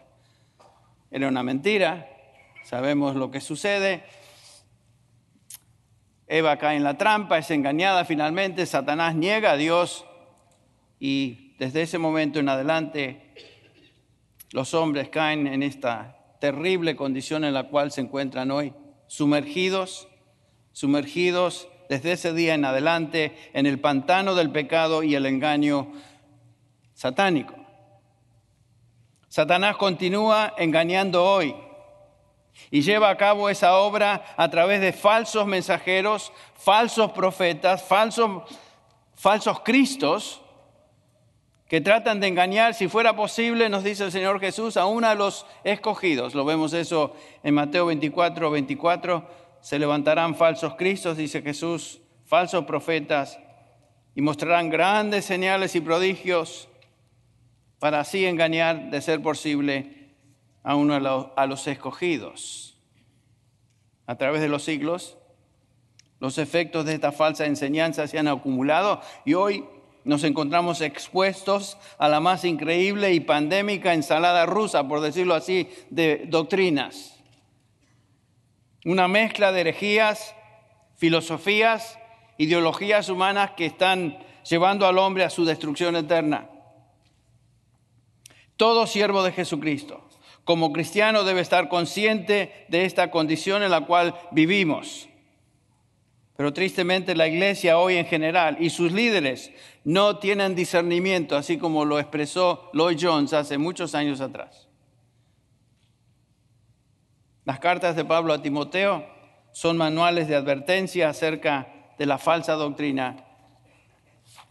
Era 1.10 1.28
una 1.28 1.44
mentira, 1.44 2.08
sabemos 2.63 3.16
lo 3.16 3.32
que 3.32 3.42
sucede, 3.42 4.04
Eva 6.32 6.56
cae 6.56 6.78
en 6.78 6.86
la 6.86 6.98
trampa, 6.98 7.38
es 7.38 7.51
engañada 7.51 8.06
finalmente, 8.06 8.66
Satanás 8.66 9.16
niega 9.16 9.51
a 9.51 9.58
Dios. 9.58 10.06
Y 10.98 11.58
desde 11.60 11.82
ese 11.82 11.98
momento 11.98 12.40
en 12.40 12.48
adelante 12.48 13.34
los 14.54 14.74
hombres 14.74 15.10
caen 15.10 15.46
en 15.46 15.62
esta 15.62 16.38
terrible 16.40 16.96
condición 16.96 17.44
en 17.44 17.54
la 17.54 17.68
cual 17.68 17.92
se 17.92 18.00
encuentran 18.00 18.50
hoy, 18.50 18.74
sumergidos, 19.08 20.08
sumergidos 20.72 21.68
desde 21.92 22.14
ese 22.14 22.32
día 22.32 22.54
en 22.54 22.64
adelante 22.64 23.36
en 23.52 23.66
el 23.66 23.78
pantano 23.78 24.34
del 24.34 24.50
pecado 24.50 25.04
y 25.04 25.14
el 25.14 25.26
engaño 25.26 25.92
satánico. 26.94 27.54
Satanás 29.28 29.76
continúa 29.76 30.54
engañando 30.58 31.22
hoy 31.22 31.54
y 32.70 32.80
lleva 32.80 33.10
a 33.10 33.18
cabo 33.18 33.50
esa 33.50 33.76
obra 33.76 34.24
a 34.38 34.50
través 34.50 34.80
de 34.80 34.94
falsos 34.94 35.46
mensajeros, 35.46 36.32
falsos 36.56 37.12
profetas, 37.12 37.84
falsos, 37.84 38.44
falsos 39.14 39.60
cristos, 39.60 40.42
que 41.68 41.82
tratan 41.82 42.22
de 42.22 42.28
engañar, 42.28 42.74
si 42.74 42.88
fuera 42.88 43.18
posible, 43.18 43.68
nos 43.68 43.84
dice 43.84 44.06
el 44.06 44.14
Señor 44.14 44.40
Jesús, 44.40 44.78
aún 44.78 45.04
a 45.04 45.14
los 45.14 45.46
escogidos. 45.66 46.36
Lo 46.36 46.46
vemos 46.46 46.72
eso 46.72 47.16
en 47.44 47.54
Mateo 47.54 47.86
24, 47.88 48.50
24. 48.50 49.41
Se 49.62 49.80
levantarán 49.80 50.36
falsos 50.36 50.75
cristos, 50.75 51.18
dice 51.18 51.41
Jesús, 51.41 52.01
falsos 52.25 52.65
profetas, 52.65 53.39
y 54.15 54.22
mostrarán 54.22 54.70
grandes 54.70 55.25
señales 55.25 55.75
y 55.75 55.82
prodigios 55.82 56.68
para 57.80 58.01
así 58.01 58.25
engañar, 58.25 58.89
de 58.91 59.01
ser 59.01 59.22
posible, 59.22 60.01
a 60.63 60.75
uno 60.75 60.96
a 61.36 61.46
los 61.48 61.68
escogidos. 61.68 62.77
A 64.06 64.15
través 64.15 64.41
de 64.41 64.50
los 64.50 64.63
siglos, 64.63 65.18
los 66.20 66.38
efectos 66.38 66.86
de 66.86 66.94
esta 66.94 67.12
falsa 67.12 67.46
enseñanza 67.46 68.08
se 68.08 68.20
han 68.20 68.27
acumulado 68.27 69.01
y 69.25 69.34
hoy 69.34 69.65
nos 70.03 70.24
encontramos 70.24 70.82
expuestos 70.82 71.77
a 71.98 72.08
la 72.10 72.20
más 72.20 72.44
increíble 72.46 73.13
y 73.13 73.20
pandémica 73.20 73.94
ensalada 73.94 74.46
rusa, 74.46 74.88
por 74.88 75.00
decirlo 75.01 75.34
así, 75.34 75.70
de 75.89 76.25
doctrinas. 76.27 77.21
Una 78.86 79.08
mezcla 79.08 79.52
de 79.52 79.62
herejías, 79.62 80.36
filosofías, 80.96 81.98
ideologías 82.38 83.10
humanas 83.10 83.52
que 83.52 83.66
están 83.66 84.18
llevando 84.50 84.88
al 84.88 84.98
hombre 84.98 85.24
a 85.24 85.30
su 85.30 85.46
destrucción 85.46 85.96
eterna. 85.96 86.50
Todo 88.58 88.88
siervo 88.88 89.24
de 89.24 89.32
Jesucristo 89.32 90.08
como 90.44 90.74
cristiano 90.74 91.24
debe 91.24 91.42
estar 91.42 91.70
consciente 91.70 92.66
de 92.68 92.86
esta 92.86 93.12
condición 93.12 93.64
en 93.64 93.72
la 93.72 93.86
cual 93.86 94.16
vivimos. 94.32 95.08
Pero 96.36 96.54
tristemente 96.54 97.16
la 97.16 97.28
iglesia 97.28 97.78
hoy 97.78 97.98
en 97.98 98.06
general 98.06 98.58
y 98.60 98.72
sus 98.72 98.92
líderes 98.92 99.52
no 99.84 100.18
tienen 100.18 100.56
discernimiento, 100.56 101.38
así 101.38 101.58
como 101.58 101.86
lo 101.86 102.00
expresó 102.00 102.70
Lloyd 102.74 102.98
Jones 103.00 103.34
hace 103.34 103.58
muchos 103.58 103.94
años 103.94 104.22
atrás. 104.22 104.68
Las 107.46 107.60
cartas 107.60 107.96
de 107.96 108.06
Pablo 108.06 108.34
a 108.34 108.42
Timoteo 108.42 109.06
son 109.52 109.78
manuales 109.78 110.28
de 110.28 110.36
advertencia 110.36 111.10
acerca 111.10 111.68
de 111.98 112.06
la 112.06 112.18
falsa 112.18 112.54
doctrina, 112.54 113.18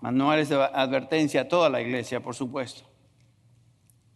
manuales 0.00 0.48
de 0.48 0.56
advertencia 0.56 1.42
a 1.42 1.48
toda 1.48 1.68
la 1.68 1.80
iglesia, 1.80 2.20
por 2.20 2.34
supuesto. 2.34 2.82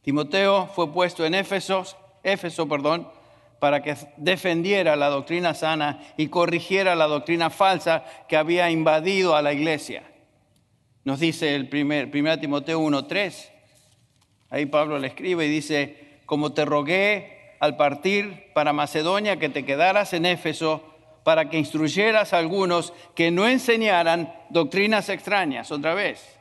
Timoteo 0.03 0.67
fue 0.67 0.93
puesto 0.93 1.25
en 1.25 1.35
Éfeso, 1.35 1.85
Éfeso, 2.23 2.69
perdón, 2.69 3.09
para 3.59 3.83
que 3.83 3.97
defendiera 4.19 4.97
la 4.97 5.09
doctrina 5.09 5.55
sana 5.55 6.01
y 6.17 6.29
corrigiera 6.29 6.95
la 6.95 7.07
doctrina 7.07 7.49
falsa 7.49 8.05
que 8.29 8.37
había 8.37 8.71
invadido 8.71 9.37
a 9.37 9.43
la 9.43 9.53
iglesia. 9.53 10.03
Nos 11.05 11.21
dice 11.21 11.55
el 11.55 11.69
primer, 11.69 12.11
1 12.13 12.41
Timoteo 12.41 12.81
1.3. 12.81 13.51
Ahí 14.51 14.67
Pablo 14.67 14.99
le 14.99 15.09
escribe 15.09 15.47
y 15.47 15.49
dice, 15.49 16.21
como 16.27 16.53
te 16.53 16.65
rogué 16.65 17.34
al 17.65 17.77
partir 17.77 18.53
para 18.55 18.73
Macedonia 18.73 19.39
que 19.39 19.49
te 19.49 19.65
quedaras 19.65 20.13
en 20.13 20.27
Éfeso 20.27 20.83
para 21.25 21.49
que 21.49 21.59
instruyeras 21.59 22.33
a 22.33 22.39
algunos 22.39 22.93
que 23.15 23.31
no 23.31 23.49
enseñaran 23.49 24.33
doctrinas 24.51 25.09
extrañas, 25.09 25.73
otra 25.73 25.95
vez 25.95 26.35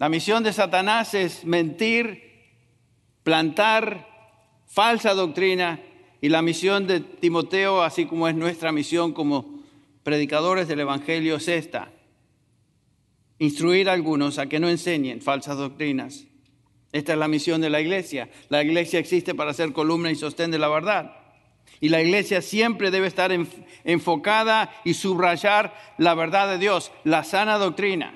la 0.00 0.08
misión 0.08 0.42
de 0.42 0.54
Satanás 0.54 1.12
es 1.12 1.44
mentir, 1.44 2.22
plantar 3.22 4.08
falsa 4.66 5.12
doctrina 5.12 5.78
y 6.22 6.30
la 6.30 6.40
misión 6.40 6.86
de 6.86 7.00
Timoteo, 7.00 7.82
así 7.82 8.06
como 8.06 8.26
es 8.26 8.34
nuestra 8.34 8.72
misión 8.72 9.12
como 9.12 9.60
predicadores 10.02 10.68
del 10.68 10.80
Evangelio, 10.80 11.36
es 11.36 11.48
esta. 11.48 11.92
Instruir 13.38 13.90
a 13.90 13.92
algunos 13.92 14.38
a 14.38 14.46
que 14.46 14.58
no 14.58 14.70
enseñen 14.70 15.20
falsas 15.20 15.58
doctrinas. 15.58 16.24
Esta 16.92 17.12
es 17.12 17.18
la 17.18 17.28
misión 17.28 17.60
de 17.60 17.70
la 17.70 17.80
iglesia. 17.80 18.28
La 18.48 18.62
iglesia 18.62 18.98
existe 18.98 19.34
para 19.34 19.54
ser 19.54 19.72
columna 19.72 20.10
y 20.10 20.16
sostén 20.16 20.50
de 20.50 20.58
la 20.58 20.68
verdad. 20.68 21.16
Y 21.80 21.88
la 21.88 22.02
iglesia 22.02 22.42
siempre 22.42 22.90
debe 22.90 23.06
estar 23.06 23.30
enfocada 23.84 24.72
y 24.84 24.94
subrayar 24.94 25.74
la 25.98 26.14
verdad 26.14 26.48
de 26.48 26.58
Dios, 26.58 26.90
la 27.04 27.22
sana 27.24 27.58
doctrina. 27.58 28.14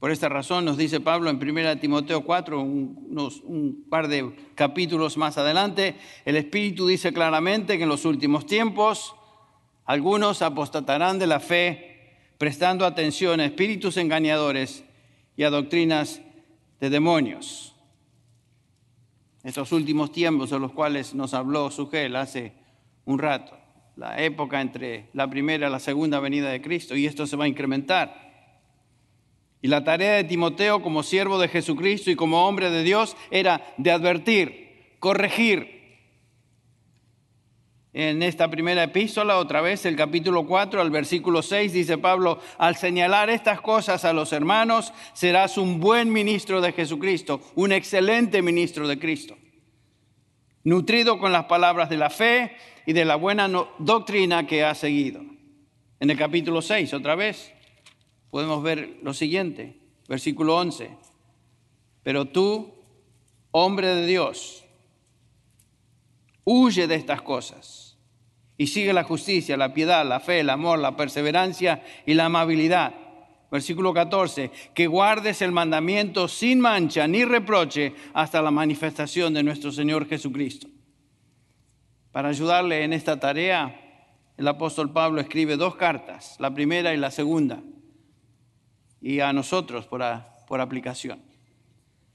Por 0.00 0.10
esta 0.10 0.28
razón 0.28 0.64
nos 0.64 0.76
dice 0.76 1.00
Pablo 1.00 1.30
en 1.30 1.36
1 1.36 1.78
Timoteo 1.78 2.24
4, 2.24 2.60
unos, 2.60 3.40
un 3.42 3.86
par 3.88 4.08
de 4.08 4.34
capítulos 4.54 5.16
más 5.16 5.38
adelante, 5.38 5.96
el 6.26 6.36
Espíritu 6.36 6.86
dice 6.86 7.12
claramente 7.12 7.78
que 7.78 7.84
en 7.84 7.88
los 7.88 8.04
últimos 8.04 8.44
tiempos 8.44 9.14
algunos 9.86 10.42
apostatarán 10.42 11.18
de 11.18 11.26
la 11.26 11.40
fe, 11.40 12.10
prestando 12.36 12.84
atención 12.84 13.40
a 13.40 13.46
espíritus 13.46 13.96
engañadores 13.96 14.84
y 15.36 15.42
a 15.42 15.50
doctrinas 15.50 16.20
de 16.80 16.90
demonios. 16.90 17.74
Estos 19.42 19.72
últimos 19.72 20.12
tiempos 20.12 20.50
de 20.50 20.58
los 20.58 20.72
cuales 20.72 21.14
nos 21.14 21.34
habló 21.34 21.70
Sugel 21.70 22.16
hace 22.16 22.54
un 23.04 23.18
rato, 23.18 23.58
la 23.96 24.22
época 24.22 24.60
entre 24.60 25.10
la 25.12 25.28
primera 25.28 25.68
y 25.68 25.70
la 25.70 25.78
segunda 25.78 26.18
venida 26.20 26.50
de 26.50 26.62
Cristo, 26.62 26.96
y 26.96 27.06
esto 27.06 27.26
se 27.26 27.36
va 27.36 27.44
a 27.44 27.48
incrementar. 27.48 28.24
Y 29.60 29.68
la 29.68 29.82
tarea 29.82 30.12
de 30.12 30.24
Timoteo 30.24 30.82
como 30.82 31.02
siervo 31.02 31.38
de 31.38 31.48
Jesucristo 31.48 32.10
y 32.10 32.16
como 32.16 32.46
hombre 32.46 32.70
de 32.70 32.82
Dios 32.82 33.16
era 33.30 33.74
de 33.78 33.90
advertir, 33.90 34.96
corregir. 34.98 35.73
En 37.96 38.24
esta 38.24 38.50
primera 38.50 38.82
epístola, 38.82 39.38
otra 39.38 39.60
vez, 39.60 39.86
el 39.86 39.94
capítulo 39.94 40.44
4, 40.44 40.80
al 40.80 40.90
versículo 40.90 41.42
6, 41.42 41.72
dice 41.72 41.96
Pablo, 41.96 42.40
al 42.58 42.74
señalar 42.74 43.30
estas 43.30 43.60
cosas 43.60 44.04
a 44.04 44.12
los 44.12 44.32
hermanos, 44.32 44.92
serás 45.12 45.56
un 45.56 45.78
buen 45.78 46.12
ministro 46.12 46.60
de 46.60 46.72
Jesucristo, 46.72 47.40
un 47.54 47.70
excelente 47.70 48.42
ministro 48.42 48.88
de 48.88 48.98
Cristo, 48.98 49.36
nutrido 50.64 51.20
con 51.20 51.30
las 51.30 51.44
palabras 51.44 51.88
de 51.88 51.96
la 51.96 52.10
fe 52.10 52.56
y 52.84 52.94
de 52.94 53.04
la 53.04 53.14
buena 53.14 53.48
doctrina 53.78 54.44
que 54.44 54.64
ha 54.64 54.74
seguido. 54.74 55.20
En 56.00 56.10
el 56.10 56.18
capítulo 56.18 56.62
6, 56.62 56.94
otra 56.94 57.14
vez, 57.14 57.52
podemos 58.32 58.60
ver 58.60 58.98
lo 59.04 59.14
siguiente, 59.14 59.78
versículo 60.08 60.56
11. 60.56 60.90
Pero 62.02 62.24
tú, 62.24 62.74
hombre 63.52 63.86
de 63.94 64.04
Dios, 64.04 64.64
huye 66.42 66.88
de 66.88 66.96
estas 66.96 67.22
cosas. 67.22 67.83
Y 68.56 68.68
sigue 68.68 68.92
la 68.92 69.02
justicia, 69.02 69.56
la 69.56 69.74
piedad, 69.74 70.06
la 70.06 70.20
fe, 70.20 70.40
el 70.40 70.50
amor, 70.50 70.78
la 70.78 70.96
perseverancia 70.96 71.82
y 72.06 72.14
la 72.14 72.26
amabilidad. 72.26 72.94
Versículo 73.50 73.92
14, 73.94 74.50
que 74.74 74.86
guardes 74.86 75.42
el 75.42 75.52
mandamiento 75.52 76.28
sin 76.28 76.60
mancha 76.60 77.06
ni 77.06 77.24
reproche 77.24 77.94
hasta 78.12 78.42
la 78.42 78.50
manifestación 78.50 79.34
de 79.34 79.42
nuestro 79.42 79.70
Señor 79.70 80.08
Jesucristo. 80.08 80.68
Para 82.10 82.28
ayudarle 82.28 82.84
en 82.84 82.92
esta 82.92 83.18
tarea, 83.18 83.80
el 84.36 84.48
apóstol 84.48 84.92
Pablo 84.92 85.20
escribe 85.20 85.56
dos 85.56 85.76
cartas, 85.76 86.36
la 86.38 86.52
primera 86.52 86.94
y 86.94 86.96
la 86.96 87.10
segunda, 87.10 87.60
y 89.00 89.20
a 89.20 89.32
nosotros 89.32 89.86
por, 89.86 90.02
por 90.46 90.60
aplicación. 90.60 91.22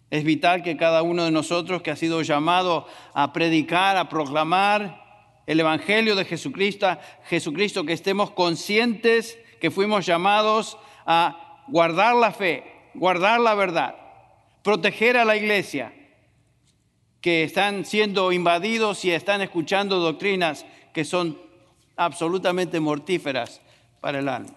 Es 0.09 0.23
vital 0.23 0.63
que 0.63 0.75
cada 0.75 1.03
uno 1.03 1.23
de 1.23 1.31
nosotros 1.31 1.81
que 1.81 1.91
ha 1.91 1.95
sido 1.95 2.21
llamado 2.21 2.87
a 3.13 3.31
predicar, 3.31 3.95
a 3.95 4.09
proclamar 4.09 5.08
el 5.49 5.59
Evangelio 5.59 6.15
de 6.15 6.25
Jesucristo, 6.25 6.95
Jesucristo, 7.25 7.83
que 7.83 7.93
estemos 7.93 8.29
conscientes 8.29 9.39
que 9.59 9.71
fuimos 9.71 10.05
llamados 10.05 10.77
a 11.07 11.63
guardar 11.67 12.13
la 12.15 12.31
fe, 12.31 12.63
guardar 12.93 13.39
la 13.39 13.55
verdad, 13.55 13.95
proteger 14.63 15.17
a 15.17 15.25
la 15.25 15.35
iglesia, 15.35 15.91
que 17.19 17.43
están 17.43 17.83
siendo 17.83 18.31
invadidos 18.31 19.03
y 19.05 19.09
están 19.09 19.41
escuchando 19.41 19.97
doctrinas 19.97 20.67
que 20.93 21.03
son 21.03 21.41
absolutamente 21.95 22.79
mortíferas 22.79 23.59
para 24.01 24.19
el 24.19 24.29
alma. 24.29 24.53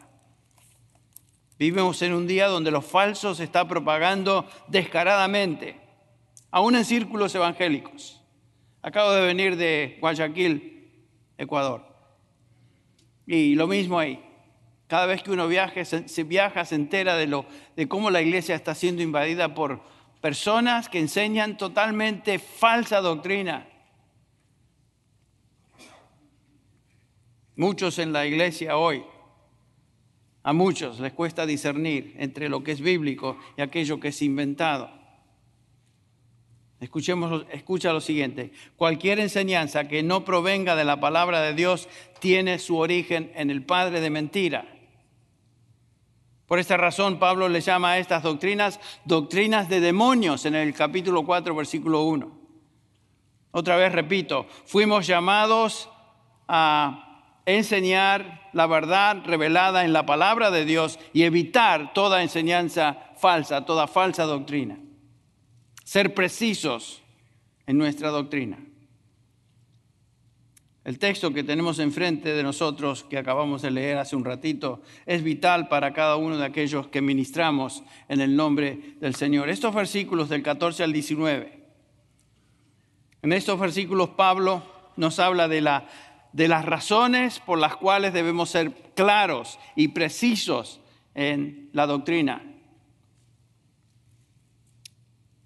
Vivimos 1.58 2.02
en 2.02 2.12
un 2.12 2.26
día 2.26 2.48
donde 2.48 2.70
los 2.70 2.84
falsos 2.84 3.38
se 3.38 3.44
está 3.44 3.66
propagando 3.66 4.46
descaradamente, 4.68 5.80
aún 6.50 6.76
en 6.76 6.84
círculos 6.84 7.34
evangélicos. 7.34 8.20
Acabo 8.82 9.12
de 9.12 9.22
venir 9.22 9.56
de 9.56 9.96
Guayaquil, 9.98 10.71
Ecuador. 11.38 11.86
Y 13.26 13.54
lo 13.54 13.66
mismo 13.66 13.98
ahí. 13.98 14.22
Cada 14.86 15.06
vez 15.06 15.22
que 15.22 15.30
uno 15.30 15.48
viaja, 15.48 15.84
se, 15.84 16.24
viaja, 16.24 16.64
se 16.64 16.74
entera 16.74 17.16
de, 17.16 17.26
lo, 17.26 17.46
de 17.76 17.88
cómo 17.88 18.10
la 18.10 18.20
iglesia 18.20 18.54
está 18.54 18.74
siendo 18.74 19.02
invadida 19.02 19.54
por 19.54 19.80
personas 20.20 20.88
que 20.88 20.98
enseñan 20.98 21.56
totalmente 21.56 22.38
falsa 22.38 23.00
doctrina. 23.00 23.68
Muchos 27.56 27.98
en 27.98 28.12
la 28.12 28.26
iglesia 28.26 28.76
hoy, 28.76 29.02
a 30.42 30.52
muchos 30.52 31.00
les 31.00 31.12
cuesta 31.12 31.46
discernir 31.46 32.14
entre 32.18 32.48
lo 32.48 32.62
que 32.62 32.72
es 32.72 32.80
bíblico 32.80 33.38
y 33.56 33.62
aquello 33.62 34.00
que 34.00 34.08
es 34.08 34.22
inventado. 34.22 35.01
Escuchemos, 36.82 37.46
escucha 37.50 37.94
lo 37.94 38.02
siguiente. 38.02 38.52
Cualquier 38.76 39.20
enseñanza 39.20 39.88
que 39.88 40.02
no 40.02 40.26
provenga 40.26 40.76
de 40.76 40.84
la 40.84 41.00
palabra 41.00 41.40
de 41.40 41.54
Dios 41.54 41.88
tiene 42.20 42.58
su 42.58 42.76
origen 42.76 43.32
en 43.34 43.50
el 43.50 43.64
padre 43.64 44.02
de 44.02 44.10
mentira 44.10 44.66
por 46.52 46.58
esta 46.58 46.76
razón, 46.76 47.18
Pablo 47.18 47.48
le 47.48 47.62
llama 47.62 47.92
a 47.92 47.98
estas 47.98 48.22
doctrinas 48.22 48.78
doctrinas 49.06 49.70
de 49.70 49.80
demonios 49.80 50.44
en 50.44 50.54
el 50.54 50.74
capítulo 50.74 51.24
4, 51.24 51.54
versículo 51.54 52.02
1. 52.02 52.30
Otra 53.52 53.76
vez 53.76 53.90
repito, 53.90 54.44
fuimos 54.66 55.06
llamados 55.06 55.88
a 56.46 57.40
enseñar 57.46 58.50
la 58.52 58.66
verdad 58.66 59.22
revelada 59.24 59.86
en 59.86 59.94
la 59.94 60.04
palabra 60.04 60.50
de 60.50 60.66
Dios 60.66 60.98
y 61.14 61.22
evitar 61.22 61.94
toda 61.94 62.22
enseñanza 62.22 62.98
falsa, 63.16 63.64
toda 63.64 63.86
falsa 63.86 64.24
doctrina. 64.24 64.78
Ser 65.92 66.14
precisos 66.14 67.02
en 67.66 67.76
nuestra 67.76 68.08
doctrina. 68.08 68.56
El 70.84 70.98
texto 70.98 71.34
que 71.34 71.44
tenemos 71.44 71.80
enfrente 71.80 72.32
de 72.32 72.42
nosotros, 72.42 73.04
que 73.04 73.18
acabamos 73.18 73.60
de 73.60 73.72
leer 73.72 73.98
hace 73.98 74.16
un 74.16 74.24
ratito, 74.24 74.80
es 75.04 75.22
vital 75.22 75.68
para 75.68 75.92
cada 75.92 76.16
uno 76.16 76.38
de 76.38 76.46
aquellos 76.46 76.86
que 76.86 77.02
ministramos 77.02 77.82
en 78.08 78.22
el 78.22 78.34
nombre 78.36 78.94
del 79.00 79.14
Señor. 79.14 79.50
Estos 79.50 79.74
versículos 79.74 80.30
del 80.30 80.42
14 80.42 80.82
al 80.82 80.94
19. 80.94 81.62
En 83.20 83.34
estos 83.34 83.60
versículos 83.60 84.08
Pablo 84.16 84.62
nos 84.96 85.18
habla 85.18 85.46
de, 85.46 85.60
la, 85.60 85.88
de 86.32 86.48
las 86.48 86.64
razones 86.64 87.38
por 87.40 87.58
las 87.58 87.76
cuales 87.76 88.14
debemos 88.14 88.48
ser 88.48 88.72
claros 88.94 89.58
y 89.76 89.88
precisos 89.88 90.80
en 91.14 91.68
la 91.74 91.86
doctrina. 91.86 92.51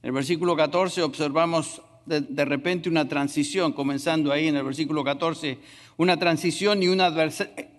En 0.06 0.10
el 0.10 0.14
versículo 0.14 0.54
14 0.54 1.02
observamos 1.02 1.82
de, 2.04 2.44
repente 2.44 2.88
una 2.88 3.08
transición, 3.08 3.72
comenzando 3.72 4.30
ahí 4.30 4.46
en 4.46 4.54
el 4.54 4.62
versículo 4.62 5.02
14, 5.02 5.58
una 5.96 6.16
transición 6.16 6.80
y 6.80 6.86
una 6.86 7.06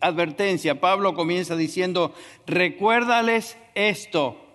advertencia. 0.02 0.82
Pablo 0.82 1.14
comienza 1.14 1.56
diciendo, 1.56 2.14
recuérdales 2.46 3.58
esto 3.76 4.46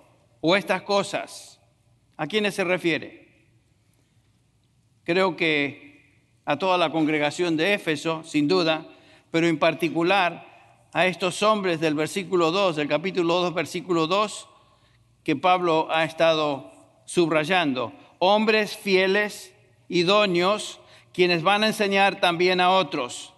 o 0.42 0.54
estas 0.54 0.82
cosas. 0.82 1.62
¿A 2.18 2.26
quiénes 2.26 2.56
se 2.56 2.64
refiere? 2.64 3.46
Creo 5.04 5.34
que 5.34 6.28
a 6.44 6.58
toda 6.58 6.76
la 6.76 6.92
congregación 6.92 7.56
de 7.56 7.72
Éfeso, 7.72 8.22
sin 8.22 8.48
duda, 8.48 8.86
pero 9.30 9.46
en 9.46 9.58
particular 9.58 10.90
a 10.92 11.06
estos 11.06 11.42
hombres 11.42 11.80
del 11.80 11.94
versículo 11.94 12.50
2, 12.50 12.76
del 12.76 12.88
capítulo 12.88 13.40
2, 13.40 13.54
versículo 13.54 14.06
2, 14.08 14.46
que 15.24 15.36
Pablo 15.36 15.88
ha 15.90 16.04
estado 16.04 16.70
subrayando. 17.04 17.92
Hombres 18.18 18.76
fieles 18.76 19.54
idóneos 19.88 20.80
quienes 21.12 21.42
van 21.42 21.62
a 21.62 21.68
enseñar 21.68 22.20
también 22.20 22.60
a 22.60 22.70
otros. 22.70 23.34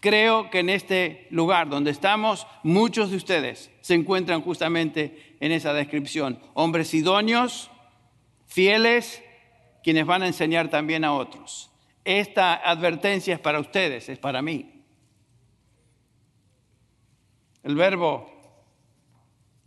Creo 0.00 0.50
que 0.50 0.58
en 0.58 0.68
este 0.68 1.28
lugar 1.30 1.68
donde 1.68 1.92
estamos, 1.92 2.46
muchos 2.64 3.10
de 3.10 3.16
ustedes 3.16 3.70
se 3.80 3.94
encuentran 3.94 4.42
justamente 4.42 5.36
en 5.38 5.52
esa 5.52 5.72
descripción. 5.72 6.40
Hombres 6.54 6.92
idóneos, 6.92 7.70
fieles, 8.48 9.22
quienes 9.84 10.04
van 10.04 10.22
a 10.22 10.26
enseñar 10.26 10.68
también 10.68 11.04
a 11.04 11.12
otros. 11.12 11.70
Esta 12.04 12.54
advertencia 12.54 13.34
es 13.34 13.40
para 13.40 13.60
ustedes, 13.60 14.08
es 14.08 14.18
para 14.18 14.42
mí. 14.42 14.84
El 17.62 17.76
verbo 17.76 18.28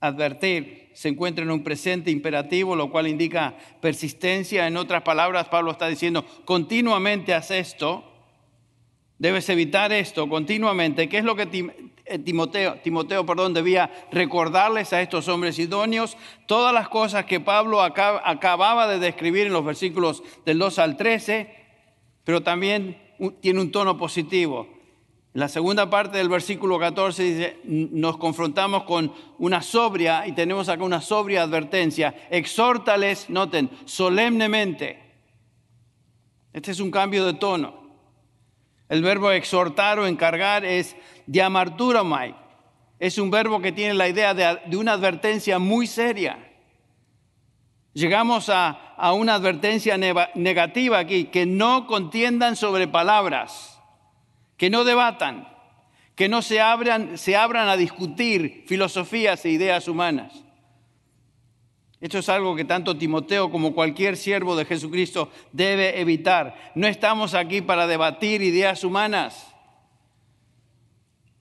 advertir 0.01 0.84
se 0.95 1.09
encuentra 1.09 1.43
en 1.43 1.51
un 1.51 1.61
presente 1.61 2.09
imperativo, 2.09 2.73
lo 2.73 2.89
cual 2.89 3.07
indica 3.07 3.53
persistencia. 3.81 4.65
En 4.65 4.77
otras 4.77 5.01
palabras, 5.01 5.49
Pablo 5.49 5.71
está 5.71 5.89
diciendo, 5.89 6.25
continuamente 6.45 7.33
haz 7.33 7.51
esto, 7.51 8.05
debes 9.17 9.49
evitar 9.49 9.91
esto 9.91 10.29
continuamente. 10.29 11.09
¿Qué 11.09 11.17
es 11.17 11.25
lo 11.25 11.35
que 11.35 11.49
eh, 12.05 12.19
Timoteo, 12.19 12.75
Timoteo 12.75 13.25
perdón, 13.25 13.53
debía 13.53 13.91
recordarles 14.09 14.93
a 14.93 15.01
estos 15.01 15.27
hombres 15.27 15.59
idóneos? 15.59 16.15
Todas 16.45 16.73
las 16.73 16.87
cosas 16.87 17.25
que 17.25 17.41
Pablo 17.41 17.81
acababa 17.81 18.87
de 18.87 18.97
describir 18.97 19.47
en 19.47 19.53
los 19.53 19.65
versículos 19.65 20.23
del 20.45 20.59
2 20.59 20.79
al 20.79 20.95
13, 20.95 21.53
pero 22.23 22.41
también 22.41 22.97
tiene 23.41 23.59
un 23.59 23.71
tono 23.71 23.97
positivo 23.97 24.74
la 25.35 25.49
segunda 25.49 25.89
parte 25.89 26.17
del 26.17 26.29
versículo 26.29 26.79
14 26.79 27.23
dice, 27.23 27.59
nos 27.65 28.15
confrontamos 28.15 28.85
con 28.85 29.13
una 29.37 29.61
sobria, 29.61 30.25
y 30.25 30.31
tenemos 30.31 30.69
acá 30.69 30.81
una 30.81 31.01
sobria 31.01 31.43
advertencia, 31.43 32.15
exhórtales, 32.29 33.29
noten, 33.29 33.69
solemnemente. 33.83 34.97
Este 36.53 36.71
es 36.71 36.79
un 36.79 36.89
cambio 36.89 37.25
de 37.25 37.33
tono. 37.33 37.83
El 38.87 39.01
verbo 39.01 39.29
exhortar 39.29 39.99
o 39.99 40.07
encargar 40.07 40.63
es 40.63 40.95
diamarturomai. 41.27 42.33
Es 42.97 43.17
un 43.17 43.29
verbo 43.29 43.59
que 43.59 43.73
tiene 43.73 43.93
la 43.93 44.07
idea 44.07 44.33
de, 44.33 44.77
una 44.77 44.93
advertencia 44.93 45.59
muy 45.59 45.85
seria. 45.85 46.39
Llegamos 47.91 48.47
a, 48.47 48.69
a 48.95 49.11
una 49.11 49.33
advertencia 49.33 49.97
negativa 49.97 50.97
aquí, 50.97 51.25
que 51.25 51.45
no 51.45 51.87
contiendan 51.87 52.55
sobre 52.55 52.87
palabras 52.87 53.74
que 54.57 54.69
no 54.69 54.83
debatan, 54.83 55.47
que 56.15 56.29
no 56.29 56.41
se 56.41 56.61
abran, 56.61 57.17
se 57.17 57.35
abran 57.35 57.67
a 57.67 57.77
discutir 57.77 58.63
filosofías 58.67 59.43
e 59.45 59.49
ideas 59.49 59.87
humanas. 59.87 60.43
Esto 61.99 62.19
es 62.19 62.29
algo 62.29 62.55
que 62.55 62.65
tanto 62.65 62.97
Timoteo 62.97 63.49
como 63.49 63.73
cualquier 63.73 64.15
siervo 64.15 64.55
de 64.55 64.65
Jesucristo 64.65 65.31
debe 65.51 65.99
evitar. 65.99 66.71
No 66.75 66.87
estamos 66.87 67.33
aquí 67.33 67.61
para 67.61 67.87
debatir 67.87 68.41
ideas 68.41 68.83
humanas. 68.83 69.53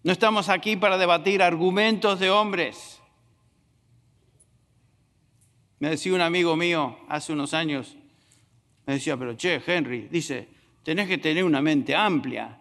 No 0.03 0.12
estamos 0.12 0.48
aquí 0.48 0.77
para 0.77 0.98
debatir 0.98 1.42
argumentos 1.42 2.18
de 2.20 2.31
hombres. 2.31 3.00
Me 5.79 5.90
decía 5.90 6.14
un 6.14 6.20
amigo 6.20 6.57
mío 6.57 6.98
hace 7.09 7.33
unos 7.33 7.53
años, 7.53 7.96
me 8.87 8.94
decía, 8.94 9.16
pero 9.16 9.37
che, 9.37 9.61
Henry, 9.66 10.09
dice, 10.11 10.48
tenés 10.83 11.09
que 11.09 11.18
tener 11.18 11.44
una 11.44 11.61
mente 11.61 11.94
amplia 11.94 12.59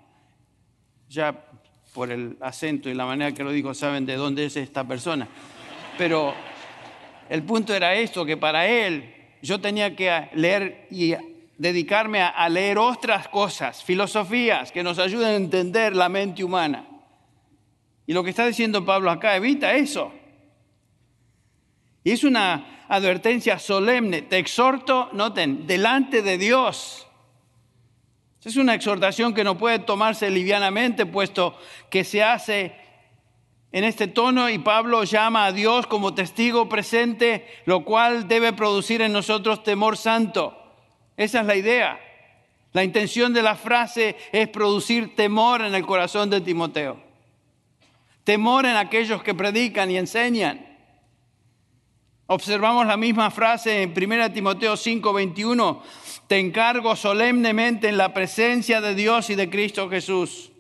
ya 1.14 1.46
por 1.94 2.12
el 2.12 2.38
acento 2.42 2.90
y 2.90 2.94
la 2.96 3.06
manera 3.06 3.32
que 3.32 3.44
lo 3.44 3.52
dijo 3.52 3.74
saben 3.74 4.06
de 4.06 4.16
dónde 4.16 4.46
es 4.46 4.58
esta 4.58 4.84
persona. 4.84 5.28
Pero 5.98 6.34
el 7.30 7.44
punto 7.44 7.74
era 7.74 7.94
esto, 7.94 8.26
que 8.26 8.36
para 8.36 8.68
él 8.68 9.14
yo 9.42 9.62
tenía 9.62 9.96
que 9.96 10.30
leer 10.34 10.88
y 10.90 11.14
dedicarme 11.58 12.22
a, 12.22 12.50
leer 12.50 12.80
otras 12.80 13.28
cosas, 13.28 13.84
filosofías 13.84 14.72
que 14.72 14.84
nos 14.84 14.98
ayuden 14.98 15.28
a 15.28 15.36
entender 15.36 15.96
la 15.96 16.10
mente 16.10 16.44
humana. 16.44 16.88
Y 18.08 18.14
lo 18.14 18.24
que 18.24 18.32
está 18.32 18.48
diciendo 18.48 18.84
Pablo 18.84 19.12
acá, 19.12 19.36
evita 19.36 19.74
eso. 19.74 20.12
Y 22.04 22.12
es 22.12 22.24
una 22.24 22.86
advertencia 22.90 23.60
solemne. 23.60 24.24
Te 24.24 24.40
exhorto, 24.40 25.10
noten, 25.14 25.68
delante 25.68 26.22
de 26.22 26.38
Dios. 26.38 27.03
Es 28.46 28.58
una 28.58 28.74
exhortación 28.74 29.34
que 29.34 29.44
no 29.44 29.58
puede 29.58 29.80
tomarse 29.80 30.30
livianamente, 30.30 31.06
puesto 31.06 31.58
que 31.90 32.04
se 32.04 32.22
hace 32.22 32.76
en 33.72 33.86
este 33.86 34.08
tono 34.08 34.50
y 34.50 34.60
Pablo 34.60 35.04
llama 35.04 35.46
a 35.46 35.52
Dios 35.52 35.88
como 35.88 36.14
testigo 36.14 36.70
presente, 36.70 37.48
lo 37.66 37.86
cual 37.86 38.28
debe 38.28 38.54
producir 38.54 39.02
en 39.02 39.14
nosotros 39.14 39.64
temor 39.64 39.98
santo. 39.98 40.58
Esa 41.16 41.40
es 41.40 41.46
la 41.46 41.56
idea. 41.56 42.00
La 42.74 42.84
intención 42.84 43.34
de 43.34 43.42
la 43.42 43.56
frase 43.56 44.18
es 44.32 44.50
producir 44.50 45.16
temor 45.16 45.62
en 45.62 45.74
el 45.74 45.86
corazón 45.86 46.30
de 46.30 46.42
Timoteo. 46.42 47.02
Temor 48.24 48.66
en 48.66 48.76
aquellos 48.76 49.24
que 49.24 49.34
predican 49.34 49.90
y 49.90 49.98
enseñan. 49.98 50.74
Observamos 52.28 52.88
la 52.88 52.98
misma 52.98 53.32
frase 53.32 53.84
en 53.84 53.94
1 53.94 54.32
Timoteo 54.34 54.76
5:21. 54.76 55.82
Te 56.34 56.40
encargo 56.40 56.96
solemnemente 56.96 57.88
en 57.88 57.96
la 57.96 58.12
presencia 58.12 58.82
de 58.82 58.96
Dios 58.96 59.30
y 59.30 59.36
de 59.36 59.52
Cristo 59.52 59.88
Jesús 59.88 60.52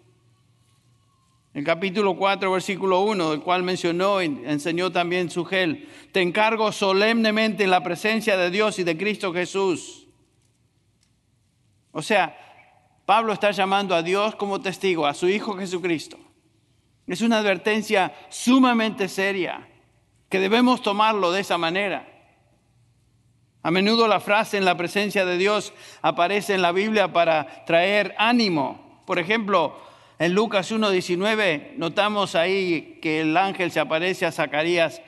el 1.55 1.63
capítulo 1.63 2.15
4, 2.15 2.51
versículo 2.51 2.99
1, 2.99 3.31
del 3.31 3.41
cual 3.41 3.63
mencionó 3.63 4.21
y 4.21 4.25
enseñó 4.45 4.91
también 4.91 5.31
Sugel, 5.31 5.89
te 6.11 6.21
encargo 6.21 6.71
solemnemente 6.71 7.63
en 7.63 7.71
la 7.71 7.81
presencia 7.81 8.37
de 8.37 8.51
Dios 8.51 8.77
y 8.77 8.83
de 8.83 8.95
Cristo 8.95 9.33
Jesús. 9.33 10.07
O 11.91 12.03
sea, 12.03 12.37
Pablo 13.07 13.33
está 13.33 13.49
llamando 13.49 13.95
a 13.95 14.03
Dios 14.03 14.35
como 14.35 14.61
testigo, 14.61 15.07
a 15.07 15.15
su 15.15 15.27
Hijo 15.27 15.57
Jesucristo. 15.57 16.19
Es 17.07 17.21
una 17.21 17.39
advertencia 17.39 18.13
sumamente 18.29 19.07
seria, 19.07 19.67
que 20.29 20.39
debemos 20.39 20.83
tomarlo 20.83 21.31
de 21.31 21.41
esa 21.41 21.57
manera. 21.57 22.12
A 23.63 23.71
menudo 23.71 24.07
la 24.07 24.19
frase 24.19 24.57
en 24.57 24.65
la 24.65 24.77
presencia 24.77 25.25
de 25.25 25.37
Dios 25.37 25.73
aparece 26.01 26.53
en 26.53 26.61
la 26.61 26.73
Biblia 26.73 27.13
para 27.13 27.63
traer 27.65 28.13
ánimo. 28.17 29.01
Por 29.05 29.19
ejemplo, 29.19 29.77
en 30.19 30.33
Lucas 30.33 30.71
1.19 30.71 31.75
notamos 31.77 32.35
ahí 32.35 32.99
que 33.01 33.21
el 33.21 33.35
ángel 33.37 33.71
se 33.71 33.79
aparece 33.79 34.25
a 34.25 34.33
Zacarías 34.33 35.01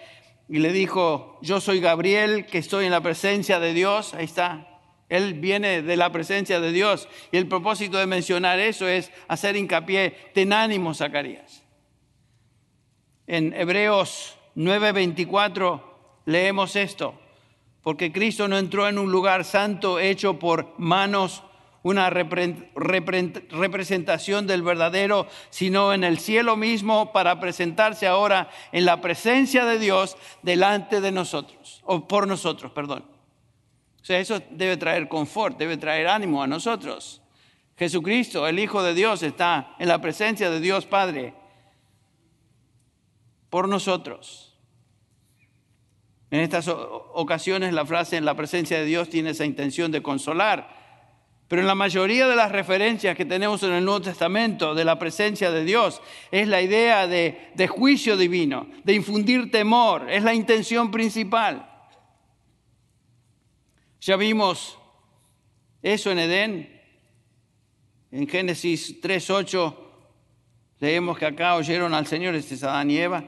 y 0.47 0.59
le 0.59 0.71
dijo, 0.71 1.37
yo 1.41 1.59
soy 1.59 1.79
Gabriel, 1.81 2.45
que 2.45 2.59
estoy 2.59 2.85
en 2.85 2.91
la 2.91 3.01
presencia 3.01 3.59
de 3.59 3.73
Dios. 3.73 4.13
Ahí 4.13 4.25
está. 4.25 4.67
Él 5.09 5.33
viene 5.35 5.81
de 5.81 5.97
la 5.97 6.11
presencia 6.11 6.59
de 6.59 6.71
Dios. 6.71 7.09
Y 7.31 7.37
el 7.37 7.47
propósito 7.47 7.97
de 7.97 8.07
mencionar 8.07 8.59
eso 8.59 8.87
es 8.87 9.11
hacer 9.27 9.55
hincapié, 9.55 10.11
ten 10.33 10.53
ánimo, 10.53 10.93
Zacarías. 10.93 11.63
En 13.27 13.53
Hebreos 13.53 14.37
9:24 14.55 15.81
leemos 16.25 16.75
esto, 16.75 17.19
porque 17.85 18.11
Cristo 18.11 18.47
no 18.47 18.57
entró 18.57 18.89
en 18.89 18.97
un 18.97 19.11
lugar 19.11 19.45
santo 19.45 19.99
hecho 19.99 20.39
por 20.39 20.73
manos 20.79 21.43
una 21.83 22.09
representación 22.09 24.47
del 24.47 24.63
verdadero, 24.63 25.27
sino 25.51 25.93
en 25.93 26.03
el 26.03 26.17
cielo 26.17 26.57
mismo 26.57 27.13
para 27.13 27.39
presentarse 27.39 28.07
ahora 28.07 28.49
en 28.71 28.85
la 28.85 29.01
presencia 29.01 29.65
de 29.65 29.77
Dios 29.77 30.17
delante 30.41 30.99
de 30.99 31.11
nosotros, 31.11 31.83
o 31.85 32.07
por 32.07 32.27
nosotros, 32.27 32.71
perdón. 32.71 33.05
O 34.01 34.03
sea, 34.03 34.17
eso 34.17 34.41
debe 34.49 34.77
traer 34.77 35.07
confort, 35.07 35.59
debe 35.59 35.77
traer 35.77 36.07
ánimo 36.07 36.41
a 36.41 36.47
nosotros. 36.47 37.21
Jesucristo, 37.77 38.47
el 38.47 38.57
Hijo 38.57 38.81
de 38.81 38.95
Dios, 38.95 39.21
está 39.21 39.75
en 39.77 39.89
la 39.89 40.01
presencia 40.01 40.49
de 40.49 40.59
Dios 40.59 40.87
Padre 40.87 41.35
por 43.51 43.69
nosotros. 43.69 44.54
En 46.35 46.41
estas 46.41 46.67
ocasiones 46.67 47.71
la 47.71 47.85
frase 47.85 48.17
en 48.17 48.25
la 48.25 48.35
presencia 48.35 48.77
de 48.77 48.83
Dios 48.83 49.09
tiene 49.09 49.29
esa 49.29 49.45
intención 49.45 49.89
de 49.89 50.03
consolar, 50.03 50.67
pero 51.47 51.61
en 51.61 51.67
la 51.67 51.75
mayoría 51.75 52.27
de 52.27 52.35
las 52.35 52.51
referencias 52.51 53.15
que 53.15 53.23
tenemos 53.23 53.63
en 53.63 53.71
el 53.71 53.85
Nuevo 53.85 54.01
Testamento 54.01 54.75
de 54.75 54.83
la 54.83 54.99
presencia 54.99 55.49
de 55.49 55.63
Dios 55.63 56.01
es 56.31 56.49
la 56.49 56.61
idea 56.61 57.07
de, 57.07 57.67
juicio 57.69 58.17
divino, 58.17 58.67
de 58.83 58.95
infundir 58.95 59.49
temor, 59.49 60.11
es 60.11 60.23
la 60.23 60.33
intención 60.33 60.91
principal. 60.91 61.69
Ya 64.01 64.17
vimos 64.17 64.77
eso 65.81 66.11
en 66.11 66.19
Edén. 66.19 66.81
En 68.11 68.27
Génesis 68.27 69.01
3.8 69.01 69.73
leemos 70.81 71.17
que 71.17 71.27
acá 71.27 71.55
oyeron 71.55 71.93
al 71.93 72.07
Señor, 72.07 72.35
este 72.35 72.55
es 72.55 72.63
Adán 72.63 72.91
y 72.91 72.97
Eva, 72.97 73.23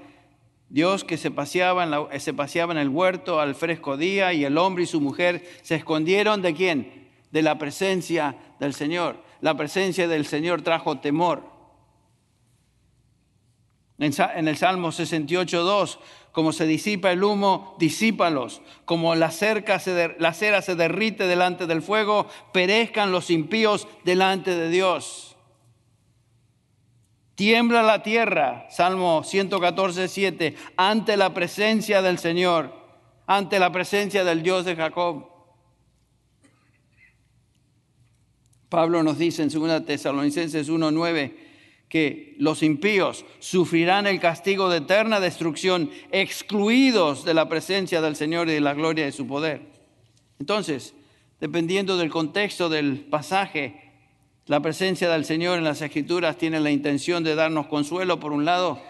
Dios 0.70 1.04
que 1.04 1.18
se 1.18 1.32
paseaba, 1.32 1.84
en 1.84 2.20
se 2.20 2.34
paseaba 2.34 2.74
en 2.74 2.80
el 2.80 2.90
huerto 2.90 3.40
al 3.40 3.56
fresco 3.56 3.98
día 3.98 4.34
y 4.34 4.44
el 4.44 4.58
hombre 4.58 4.84
y 4.84 4.88
su 4.88 5.00
mujer 5.02 5.48
se 5.62 5.76
escondieron 5.76 6.42
de 6.42 6.54
quién? 6.54 7.08
de 7.32 7.42
la 7.42 7.58
presencia 7.58 8.36
del 8.60 8.74
Señor. 8.74 9.24
La 9.42 9.56
presencia 9.56 10.08
del 10.08 10.26
Señor 10.26 10.62
trajo 10.62 11.00
temor. 11.00 11.44
En 14.00 14.48
el 14.48 14.58
Salmo 14.58 14.90
68.2, 14.90 15.98
como 16.32 16.52
se 16.52 16.68
disipa 16.68 17.12
el 17.12 17.24
humo, 17.24 17.76
disípalos. 17.80 18.62
Como 18.86 19.16
la, 19.16 19.32
cerca 19.32 19.80
se 19.80 20.16
la 20.20 20.34
cera 20.34 20.62
se 20.62 20.76
derrite 20.76 21.26
delante 21.26 21.66
del 21.66 21.82
fuego, 21.82 22.28
perezcan 22.54 23.12
los 23.12 23.32
impíos 23.32 23.88
delante 24.04 24.56
de 24.56 24.70
Dios. 24.70 25.27
Tiembla 27.38 27.84
la 27.84 28.02
tierra, 28.02 28.66
Salmo 28.72 29.22
114.7, 29.22 30.56
ante 30.76 31.16
la 31.18 31.36
presencia 31.36 32.02
del 32.02 32.18
Señor, 32.18 32.74
ante 33.28 33.60
la 33.60 33.72
presencia 33.72 34.24
del 34.24 34.42
Dios 34.42 34.66
de 34.66 34.76
Jacob. 34.76 35.30
Pablo 38.70 39.04
nos 39.04 39.20
dice 39.20 39.44
en 39.44 39.50
2 39.50 39.86
Tesalonicenses 39.86 40.68
1:9 40.68 41.36
que 41.88 42.34
los 42.40 42.64
impíos 42.64 43.24
sufrirán 43.38 44.08
el 44.08 44.20
castigo 44.20 44.68
de 44.72 44.80
eterna 44.80 45.20
destrucción, 45.20 45.92
excluidos 46.12 47.24
de 47.24 47.36
la 47.36 47.48
presencia 47.48 48.02
del 48.02 48.16
Señor 48.16 48.50
y 48.50 48.54
de 48.54 48.62
la 48.62 48.74
gloria 48.74 49.06
de 49.06 49.12
su 49.12 49.28
poder. 49.28 49.62
Entonces, 50.40 50.96
dependiendo 51.40 51.98
del 51.98 52.10
contexto 52.10 52.68
del 52.68 53.02
pasaje, 53.02 53.87
la 54.48 54.62
presencia 54.62 55.10
del 55.10 55.26
Señor 55.26 55.58
en 55.58 55.66
las 55.66 55.82
Escrituras 55.82 56.38
tiene 56.38 56.60
la 56.60 56.72
intención 56.72 57.24
de 57.24 57.36
darnos 57.36 57.68
consuelo 57.68 58.20
por 58.20 58.32
un 58.32 58.46
lado 58.46 58.82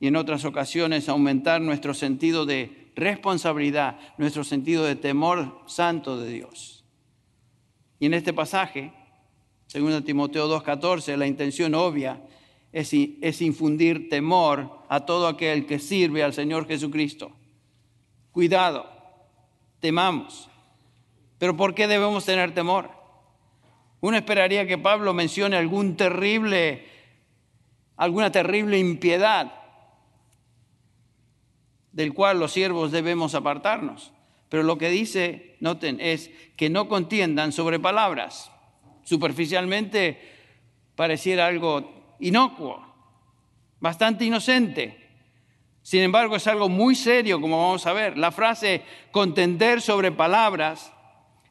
y 0.00 0.06
en 0.06 0.16
otras 0.16 0.44
ocasiones 0.44 1.08
aumentar 1.08 1.60
nuestro 1.60 1.94
sentido 1.94 2.46
de 2.46 2.92
responsabilidad, 2.94 3.98
nuestro 4.18 4.44
sentido 4.44 4.84
de 4.84 4.94
temor 4.94 5.62
santo 5.66 6.18
de 6.18 6.30
Dios. 6.30 6.84
Y 7.98 8.06
en 8.06 8.14
este 8.14 8.32
pasaje, 8.32 8.92
según 9.66 10.00
Timoteo 10.04 10.48
2.14, 10.48 11.16
la 11.16 11.26
intención 11.26 11.74
obvia 11.74 12.22
es, 12.70 13.42
infundir 13.42 14.08
temor 14.08 14.78
a 14.88 15.06
todo 15.06 15.26
aquel 15.26 15.66
que 15.66 15.78
sirve 15.78 16.22
al 16.22 16.34
Señor 16.34 16.66
Jesucristo. 16.66 17.32
Cuidado, 18.30 18.86
temamos. 19.80 20.48
Pero 21.38 21.56
¿por 21.56 21.74
qué 21.74 21.86
debemos 21.86 22.24
tener 22.24 22.52
temor? 22.54 23.03
Uno 24.04 24.18
esperaría 24.18 24.66
que 24.66 24.76
Pablo 24.76 25.14
mencione 25.14 25.56
algún 25.56 25.96
terrible, 25.96 26.84
alguna 27.96 28.30
terrible 28.30 28.78
impiedad 28.78 29.54
del 31.90 32.12
cual 32.12 32.38
los 32.38 32.52
siervos 32.52 32.92
debemos 32.92 33.34
apartarnos. 33.34 34.12
Pero 34.50 34.62
lo 34.62 34.76
que 34.76 34.90
dice, 34.90 35.56
noten, 35.60 36.02
es 36.02 36.30
que 36.54 36.68
no 36.68 36.86
contiendan 36.86 37.50
sobre 37.50 37.80
palabras 37.80 38.50
superficialmente 39.04 40.20
pareciera 40.94 41.46
algo 41.46 42.14
inocuo, 42.20 42.84
bastante 43.80 44.26
inocente. 44.26 45.00
Sin 45.80 46.02
embargo, 46.02 46.36
es 46.36 46.46
algo 46.46 46.68
muy 46.68 46.94
serio, 46.94 47.40
como 47.40 47.58
vamos 47.58 47.86
a 47.86 47.94
ver. 47.94 48.18
La 48.18 48.32
frase 48.32 48.82
contender 49.12 49.80
sobre 49.80 50.12
palabras 50.12 50.93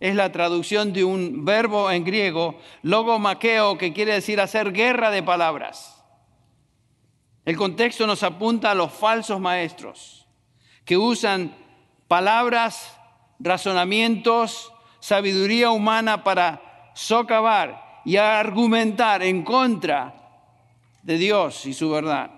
es 0.03 0.15
la 0.15 0.33
traducción 0.33 0.91
de 0.91 1.05
un 1.05 1.45
verbo 1.45 1.89
en 1.89 2.03
griego, 2.03 2.59
logomaqueo, 2.81 3.77
que 3.77 3.93
quiere 3.93 4.11
decir 4.11 4.41
hacer 4.41 4.73
guerra 4.73 5.11
de 5.11 5.23
palabras. 5.23 6.03
El 7.45 7.55
contexto 7.55 8.05
nos 8.05 8.21
apunta 8.21 8.71
a 8.71 8.75
los 8.75 8.91
falsos 8.91 9.39
maestros 9.39 10.27
que 10.83 10.97
usan 10.97 11.55
palabras, 12.09 12.99
razonamientos, 13.39 14.73
sabiduría 14.99 15.71
humana 15.71 16.25
para 16.25 16.91
socavar 16.93 18.01
y 18.03 18.17
argumentar 18.17 19.23
en 19.23 19.41
contra 19.43 20.51
de 21.01 21.17
Dios 21.17 21.65
y 21.65 21.73
su 21.73 21.89
verdad. 21.89 22.29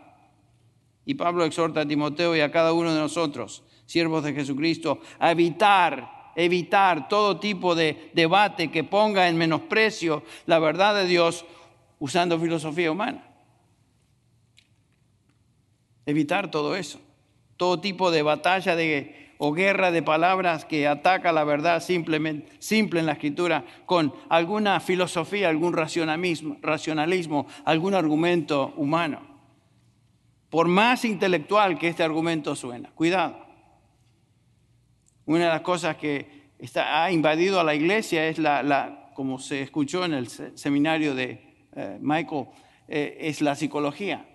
Y 1.03 1.15
Pablo 1.15 1.43
exhorta 1.45 1.81
a 1.81 1.87
Timoteo 1.87 2.35
y 2.35 2.41
a 2.41 2.51
cada 2.51 2.73
uno 2.73 2.93
de 2.93 2.99
nosotros, 2.99 3.63
siervos 3.87 4.23
de 4.23 4.33
Jesucristo, 4.33 4.99
a 5.17 5.31
evitar 5.31 6.14
evitar 6.35 7.07
todo 7.07 7.39
tipo 7.39 7.75
de 7.75 8.11
debate 8.13 8.71
que 8.71 8.83
ponga 8.83 9.27
en 9.27 9.37
menosprecio 9.37 10.23
la 10.45 10.59
verdad 10.59 10.95
de 10.95 11.05
Dios 11.05 11.45
usando 11.99 12.39
filosofía 12.39 12.91
humana. 12.91 13.23
Evitar 16.05 16.51
todo 16.51 16.75
eso. 16.75 16.99
Todo 17.57 17.79
tipo 17.79 18.11
de 18.11 18.21
batalla 18.21 18.75
de, 18.75 19.33
o 19.37 19.53
guerra 19.53 19.91
de 19.91 20.03
palabras 20.03 20.65
que 20.65 20.87
ataca 20.87 21.31
la 21.31 21.43
verdad 21.43 21.81
simplemente, 21.81 22.51
simple 22.59 22.99
en 22.99 23.05
la 23.05 23.13
escritura 23.13 23.65
con 23.85 24.13
alguna 24.29 24.79
filosofía, 24.79 25.49
algún 25.49 25.73
racionalismo, 25.73 26.57
racionalismo, 26.61 27.47
algún 27.63 27.95
argumento 27.95 28.73
humano. 28.75 29.35
Por 30.49 30.67
más 30.67 31.05
intelectual 31.05 31.77
que 31.79 31.87
este 31.87 32.03
argumento 32.03 32.55
suena. 32.55 32.91
Cuidado. 32.91 33.44
Una 35.25 35.45
de 35.45 35.49
las 35.49 35.61
cosas 35.61 35.97
que 35.97 36.45
ha 36.75 37.11
invadido 37.11 37.59
a 37.59 37.63
la 37.63 37.75
iglesia 37.75 38.27
es 38.27 38.37
la, 38.37 39.11
como 39.13 39.39
se 39.39 39.61
escuchó 39.61 40.05
en 40.05 40.13
el 40.13 40.27
seminario 40.27 41.15
de 41.15 41.55
eh, 41.75 41.97
Michael, 41.99 42.45
eh, 42.87 43.17
es 43.21 43.41
la 43.41 43.55
psicología, 43.55 44.25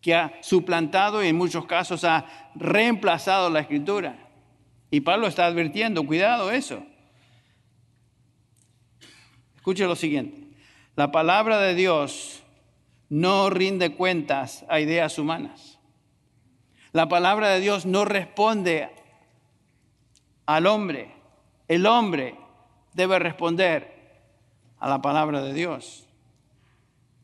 que 0.00 0.14
ha 0.14 0.32
suplantado 0.42 1.22
y 1.22 1.28
en 1.28 1.36
muchos 1.36 1.66
casos 1.66 2.04
ha 2.04 2.50
reemplazado 2.54 3.48
la 3.50 3.60
escritura. 3.60 4.28
Y 4.90 5.00
Pablo 5.00 5.26
está 5.26 5.46
advirtiendo, 5.46 6.04
cuidado 6.04 6.50
eso. 6.50 6.82
Escuche 9.56 9.84
lo 9.84 9.96
siguiente, 9.96 10.48
la 10.96 11.12
palabra 11.12 11.60
de 11.60 11.74
Dios 11.74 12.42
no 13.08 13.50
rinde 13.50 13.94
cuentas 13.94 14.64
a 14.68 14.80
ideas 14.80 15.18
humanas. 15.18 15.78
La 16.92 17.08
palabra 17.08 17.50
de 17.50 17.60
Dios 17.60 17.86
no 17.86 18.04
responde 18.04 18.88
al 20.48 20.66
hombre. 20.66 21.10
El 21.68 21.84
hombre 21.84 22.34
debe 22.94 23.18
responder 23.18 24.22
a 24.78 24.88
la 24.88 25.02
palabra 25.02 25.42
de 25.42 25.52
Dios. 25.52 26.08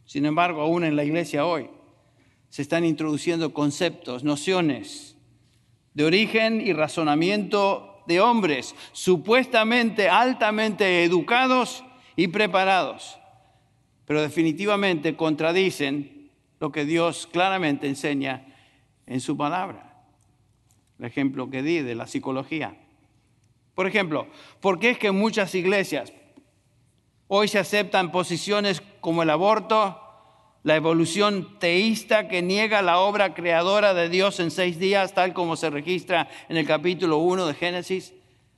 Sin 0.05 0.27
embargo, 0.27 0.61
aún 0.61 0.85
en 0.85 0.95
la 0.95 1.05
iglesia 1.05 1.47
hoy 1.47 1.71
se 2.51 2.61
están 2.61 2.85
introduciendo 2.85 3.55
conceptos, 3.55 4.25
nociones 4.25 5.17
de 5.95 6.05
origen 6.05 6.61
y 6.61 6.75
razonamiento 6.75 8.03
de 8.07 8.21
hombres 8.21 8.75
supuestamente 8.93 10.11
altamente 10.11 11.03
educados 11.03 11.83
y 12.17 12.29
preparados, 12.29 13.19
pero 14.05 14.21
definitivamente 14.21 15.17
contradicen 15.17 16.31
lo 16.61 16.71
que 16.73 16.85
Dios 16.85 17.27
claramente 17.33 17.89
enseña 17.89 18.55
en 19.07 19.23
su 19.23 19.35
palabra. 19.39 20.05
El 20.99 21.07
ejemplo 21.07 21.49
que 21.49 21.63
di 21.63 21.79
de 21.79 21.95
la 21.95 22.07
psicología. 22.07 22.84
Por 23.75 23.87
ejemplo, 23.87 24.27
¿por 24.61 24.79
qué 24.79 24.91
es 24.91 24.99
que 24.99 25.11
muchas 25.11 25.55
iglesias 25.55 26.13
hoy 27.27 27.49
se 27.49 27.59
aceptan 27.59 28.13
posiciones 28.13 28.83
como 29.01 29.23
el 29.23 29.31
aborto, 29.31 30.01
la 30.63 30.77
evolución 30.77 31.59
teísta 31.59 32.29
que 32.29 32.41
niega 32.41 32.83
la 32.83 32.99
obra 32.99 33.35
creadora 33.35 33.93
de 33.93 34.09
Dios 34.09 34.41
en 34.41 34.51
seis 34.51 34.79
días, 34.79 35.13
tal 35.13 35.33
como 35.33 35.57
se 35.57 35.71
registra 35.71 36.29
en 36.49 36.57
el 36.57 36.67
capítulo 36.67 37.19
1 37.19 37.47
de 37.47 37.55
Génesis? 37.55 38.15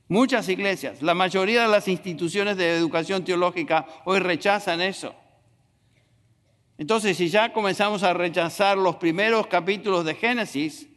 Muchas 0.07 0.47
iglesias, 0.47 1.01
la 1.01 1.13
mayoría 1.13 1.63
de 1.63 1.67
las 1.67 1.87
instituciones 1.89 2.55
de 2.55 2.77
educación 2.77 3.25
teológica 3.25 3.85
hoy 4.05 4.19
rechazan 4.19 4.81
eso. 4.81 5.13
Entonces, 6.77 7.17
si 7.17 7.27
ya 7.27 7.51
comenzamos 7.51 8.03
a 8.03 8.13
rechazar 8.13 8.77
los 8.77 8.97
primeros 8.97 9.47
capítulos 9.47 10.05
de 10.05 10.15
Génesis 10.15 10.87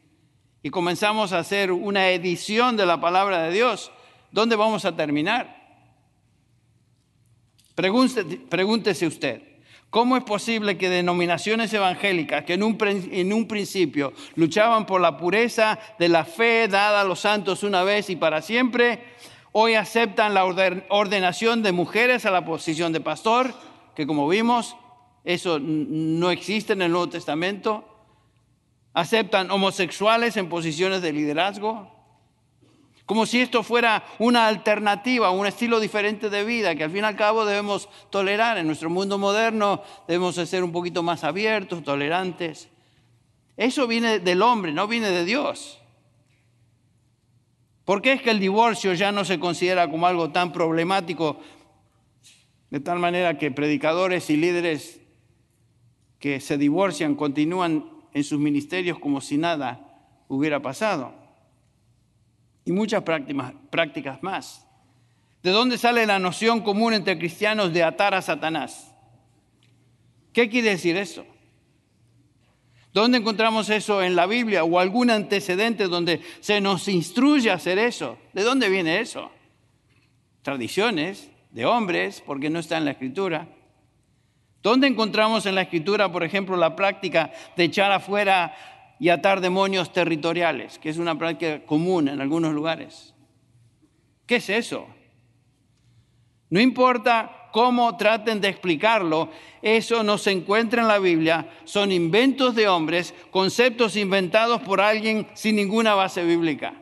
y 0.63 0.71
comenzamos 0.71 1.33
a 1.33 1.39
hacer 1.39 1.73
una 1.73 2.11
edición 2.11 2.77
de 2.77 2.87
la 2.87 3.01
palabra 3.01 3.43
de 3.43 3.53
Dios, 3.53 3.91
¿dónde 4.33 4.57
vamos 4.57 4.85
a 4.85 4.95
terminar? 4.97 5.61
Pregúntese, 7.75 9.07
usted, 9.07 9.43
¿cómo 9.89 10.17
es 10.17 10.25
posible 10.25 10.77
que 10.77 10.91
denominaciones 10.91 11.73
evangélicas 11.73 12.45
que 12.45 12.55
en 12.55 12.63
un, 12.63 12.77
en 12.83 13.33
un 13.33 13.49
principio 13.49 14.13
luchaban 14.35 14.85
por 14.85 15.01
la 15.01 15.17
pureza 15.17 15.79
de 15.99 16.09
la 16.09 16.25
fe 16.25 16.69
dada 16.69 17.01
a 17.01 17.05
los 17.05 17.21
santos 17.21 17.63
una 17.63 17.83
vez 17.83 18.11
y 18.11 18.17
para 18.17 18.43
siempre, 18.43 19.03
hoy 19.53 19.75
aceptan 19.75 20.35
la 20.35 20.45
ordenación 20.45 21.63
de 21.63 21.73
mujeres 21.73 22.27
a 22.27 22.31
la 22.31 22.45
posición 22.45 22.93
de 22.93 23.01
pastor, 23.01 23.55
que 23.95 24.07
como 24.07 24.29
vimos, 24.29 24.77
eso 25.25 25.59
no 25.61 26.31
existe 26.31 26.75
en 26.75 26.83
el 26.83 26.93
Nuevo 26.93 27.09
Testamento? 27.09 27.87
¿Aceptan 28.93 29.51
homosexuales 29.51 30.37
en 30.37 30.49
posiciones 30.49 31.01
de 31.01 31.13
liderazgo? 31.13 32.00
Como 33.11 33.27
si 33.27 33.41
esto 33.41 33.65
fuera 33.65 34.05
una 34.21 34.47
alternativa, 34.47 35.33
un 35.33 35.45
estilo 35.45 35.81
diferente 35.81 36.31
de 36.31 36.45
vida 36.45 36.77
que 36.77 36.85
al 36.85 36.93
fin 36.93 37.03
y 37.03 37.07
al 37.07 37.17
cabo 37.17 37.45
debemos 37.45 37.89
tolerar. 38.09 38.57
En 38.57 38.69
nuestro 38.69 38.89
mundo 38.89 39.19
moderno 39.19 39.83
debemos 40.07 40.37
ser 40.37 40.63
un 40.63 40.71
poquito 40.71 41.03
más 41.03 41.25
abiertos, 41.25 41.83
tolerantes. 41.83 42.69
Eso 43.57 43.89
viene 43.89 44.21
del 44.21 44.43
hombre, 44.43 44.71
no 44.71 44.87
viene 44.87 45.11
de 45.11 45.25
Dios. 45.25 45.81
¿Por 47.85 48.01
qué 48.01 48.13
es 48.13 48.23
que 48.23 48.31
el 48.31 48.39
divorcio 48.39 48.95
ya 48.95 49.11
no 49.11 49.25
se 49.25 49.41
considera 49.41 49.91
como 49.91 50.07
algo 50.07 50.31
tan 50.31 50.53
problemático? 50.53 51.41
De 52.71 52.79
tal 52.79 53.01
manera 53.01 53.37
que 53.39 53.51
predicadores 53.51 54.31
y 54.31 54.37
líderes 54.37 55.01
que 56.21 56.39
se 56.39 56.57
divorcian 56.57 57.17
continúan 57.17 57.91
en 58.15 58.23
sus 58.23 58.39
ministerios 58.39 59.01
como 59.01 59.21
si 59.21 59.37
nada 59.37 60.15
hubiera 60.29 60.63
pasado 60.63 61.20
y 62.71 62.73
muchas 62.73 63.03
prácticas, 63.03 64.23
más. 64.23 64.65
¿De 65.43 65.51
dónde 65.51 65.77
sale 65.77 66.07
la 66.07 66.21
noción 66.21 66.61
común 66.61 66.95
entre 66.95 67.19
cristianos 67.19 67.73
de 67.73 67.83
atar 67.83 68.15
a 68.15 68.23
Satanás? 68.23 68.95
¿Qué 70.33 70.49
quiere 70.49 70.71
decir 70.71 70.97
eso? 70.97 71.27
¿Dónde 72.93 73.19
encontramos 73.19 73.71
eso 73.71 74.05
en 74.05 74.15
la 74.15 74.27
Biblia 74.27 74.63
o 74.63 74.79
algún 74.79 75.11
antecedente 75.11 75.89
donde 75.89 76.21
se 76.39 76.61
nos 76.61 76.87
instruye 76.87 77.51
a 77.51 77.55
hacer 77.55 77.77
eso? 77.77 78.19
¿De 78.35 78.45
dónde 78.45 78.69
viene 78.69 79.01
eso? 79.01 79.33
Tradiciones 80.43 81.29
de 81.51 81.67
hombres, 81.67 82.23
porque 82.25 82.51
no 82.51 82.61
está 82.61 82.79
en 82.79 82.85
la 82.85 82.93
escritura. 82.93 83.49
¿Dónde 84.63 84.87
encontramos 84.87 85.45
en 85.45 85.57
la 85.57 85.63
escritura, 85.63 86.13
por 86.13 86.23
ejemplo, 86.23 86.57
la 86.57 86.77
práctica 86.77 87.33
de 87.57 87.65
echar 87.65 87.91
afuera 87.91 88.55
y 89.01 89.09
atar 89.09 89.41
demonios 89.41 89.93
territoriales, 89.93 90.79
que 90.79 90.91
es 90.91 90.99
una 90.99 91.17
práctica 91.19 91.65
común 91.65 92.07
en 92.07 92.21
algunos 92.21 92.53
lugares. 92.53 93.15
¿Qué 94.27 94.37
es 94.37 94.51
eso? 94.51 94.87
No 96.51 96.61
importa 96.61 97.49
cómo 97.51 97.97
traten 97.97 98.41
de 98.41 98.49
explicarlo, 98.49 99.31
eso 99.63 100.03
no 100.03 100.19
se 100.19 100.33
encuentra 100.33 100.83
en 100.83 100.89
la 100.89 100.99
Biblia, 100.99 101.49
son 101.65 101.91
inventos 101.91 102.55
de 102.55 102.69
hombres, 102.69 103.15
conceptos 103.31 103.97
inventados 103.97 104.61
por 104.61 104.83
alguien 104.83 105.27
sin 105.33 105.57
ninguna 105.57 105.95
base 105.95 106.23
bíblica. 106.23 106.75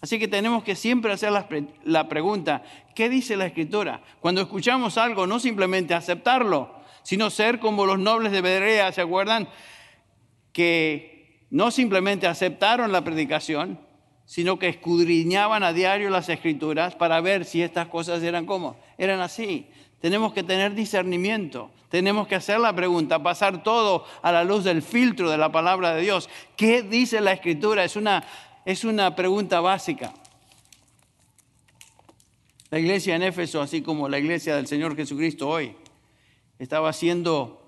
Así 0.00 0.18
que 0.18 0.28
tenemos 0.28 0.62
que 0.64 0.74
siempre 0.74 1.12
hacer 1.12 1.32
la, 1.84 2.08
pregunta, 2.08 2.62
¿qué 2.94 3.08
dice 3.08 3.36
la 3.36 3.46
Escritura? 3.46 4.02
Cuando 4.20 4.40
escuchamos 4.40 4.98
algo, 4.98 5.26
no 5.26 5.38
simplemente 5.38 5.94
aceptarlo, 5.94 6.74
sino 7.02 7.30
ser 7.30 7.60
como 7.60 7.86
los 7.86 7.98
nobles 7.98 8.32
de 8.32 8.40
Berea, 8.40 8.92
¿se 8.92 9.00
acuerdan? 9.00 9.48
Que 10.56 11.44
no 11.50 11.70
simplemente 11.70 12.26
aceptaron 12.26 12.90
la 12.90 13.04
predicación, 13.04 13.78
sino 14.24 14.58
que 14.58 14.68
escudriñaban 14.68 15.62
a 15.62 15.74
diario 15.74 16.08
las 16.08 16.30
escrituras 16.30 16.94
para 16.94 17.20
ver 17.20 17.44
si 17.44 17.60
estas 17.60 17.88
cosas 17.88 18.22
eran 18.22 18.46
como, 18.46 18.78
eran 18.96 19.20
así. 19.20 19.66
Tenemos 20.00 20.32
que 20.32 20.42
tener 20.42 20.74
discernimiento, 20.74 21.70
tenemos 21.90 22.26
que 22.26 22.36
hacer 22.36 22.58
la 22.58 22.74
pregunta, 22.74 23.22
pasar 23.22 23.62
todo 23.62 24.06
a 24.22 24.32
la 24.32 24.44
luz 24.44 24.64
del 24.64 24.80
filtro 24.80 25.30
de 25.30 25.36
la 25.36 25.52
palabra 25.52 25.94
de 25.94 26.00
Dios. 26.00 26.30
¿Qué 26.56 26.80
dice 26.80 27.20
la 27.20 27.32
escritura? 27.32 27.84
Es 27.84 27.94
una, 27.94 28.24
es 28.64 28.82
una 28.82 29.14
pregunta 29.14 29.60
básica. 29.60 30.14
La 32.70 32.78
iglesia 32.78 33.14
en 33.14 33.24
Éfeso, 33.24 33.60
así 33.60 33.82
como 33.82 34.08
la 34.08 34.18
iglesia 34.18 34.56
del 34.56 34.66
Señor 34.66 34.96
Jesucristo 34.96 35.50
hoy, 35.50 35.76
estaba 36.58 36.94
siendo 36.94 37.65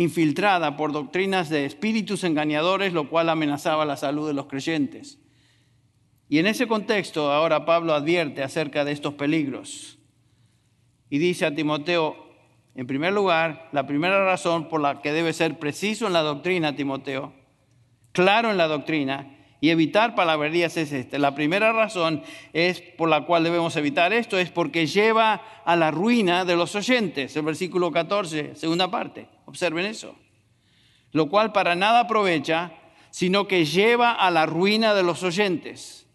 infiltrada 0.00 0.78
por 0.78 0.92
doctrinas 0.92 1.50
de 1.50 1.66
espíritus 1.66 2.24
engañadores, 2.24 2.94
lo 2.94 3.10
cual 3.10 3.28
amenazaba 3.28 3.84
la 3.84 3.98
salud 3.98 4.26
de 4.26 4.32
los 4.32 4.46
creyentes. 4.46 5.18
Y 6.26 6.38
en 6.38 6.46
ese 6.46 6.66
contexto 6.66 7.30
ahora 7.30 7.66
Pablo 7.66 7.92
advierte 7.92 8.42
acerca 8.42 8.86
de 8.86 8.92
estos 8.92 9.14
peligros 9.14 9.98
y 11.10 11.18
dice 11.18 11.44
a 11.44 11.54
Timoteo, 11.54 12.16
en 12.74 12.86
primer 12.86 13.12
lugar, 13.12 13.68
la 13.72 13.86
primera 13.86 14.24
razón 14.24 14.70
por 14.70 14.80
la 14.80 15.02
que 15.02 15.12
debe 15.12 15.34
ser 15.34 15.58
preciso 15.58 16.06
en 16.06 16.14
la 16.14 16.22
doctrina, 16.22 16.76
Timoteo, 16.76 17.34
claro 18.12 18.50
en 18.50 18.56
la 18.56 18.68
doctrina, 18.68 19.36
y 19.60 19.70
evitar 19.70 20.14
palabrerías 20.14 20.76
es 20.76 20.92
esta. 20.92 21.18
La 21.18 21.34
primera 21.34 21.72
razón 21.72 22.22
es 22.52 22.80
por 22.80 23.08
la 23.08 23.26
cual 23.26 23.44
debemos 23.44 23.76
evitar 23.76 24.12
esto 24.12 24.38
es 24.38 24.50
porque 24.50 24.86
lleva 24.86 25.42
a 25.64 25.76
la 25.76 25.90
ruina 25.90 26.44
de 26.44 26.56
los 26.56 26.74
oyentes. 26.74 27.36
El 27.36 27.42
versículo 27.42 27.92
14, 27.92 28.56
segunda 28.56 28.90
parte. 28.90 29.28
Observen 29.44 29.86
eso. 29.86 30.14
Lo 31.12 31.28
cual 31.28 31.52
para 31.52 31.74
nada 31.74 32.00
aprovecha, 32.00 32.72
sino 33.10 33.46
que 33.46 33.64
lleva 33.64 34.12
a 34.12 34.30
la 34.30 34.46
ruina 34.46 34.94
de 34.94 35.02
los 35.02 35.22
oyentes. 35.22 36.06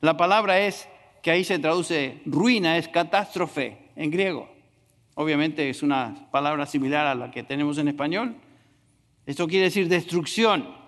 La 0.00 0.16
palabra 0.16 0.60
es, 0.60 0.88
que 1.22 1.30
ahí 1.30 1.44
se 1.44 1.58
traduce 1.58 2.20
ruina, 2.24 2.78
es 2.78 2.88
catástrofe 2.88 3.90
en 3.96 4.10
griego. 4.10 4.48
Obviamente 5.14 5.68
es 5.68 5.82
una 5.82 6.28
palabra 6.30 6.66
similar 6.66 7.06
a 7.06 7.14
la 7.14 7.30
que 7.30 7.42
tenemos 7.42 7.78
en 7.78 7.88
español. 7.88 8.36
Esto 9.24 9.48
quiere 9.48 9.64
decir 9.64 9.88
destrucción. 9.88 10.85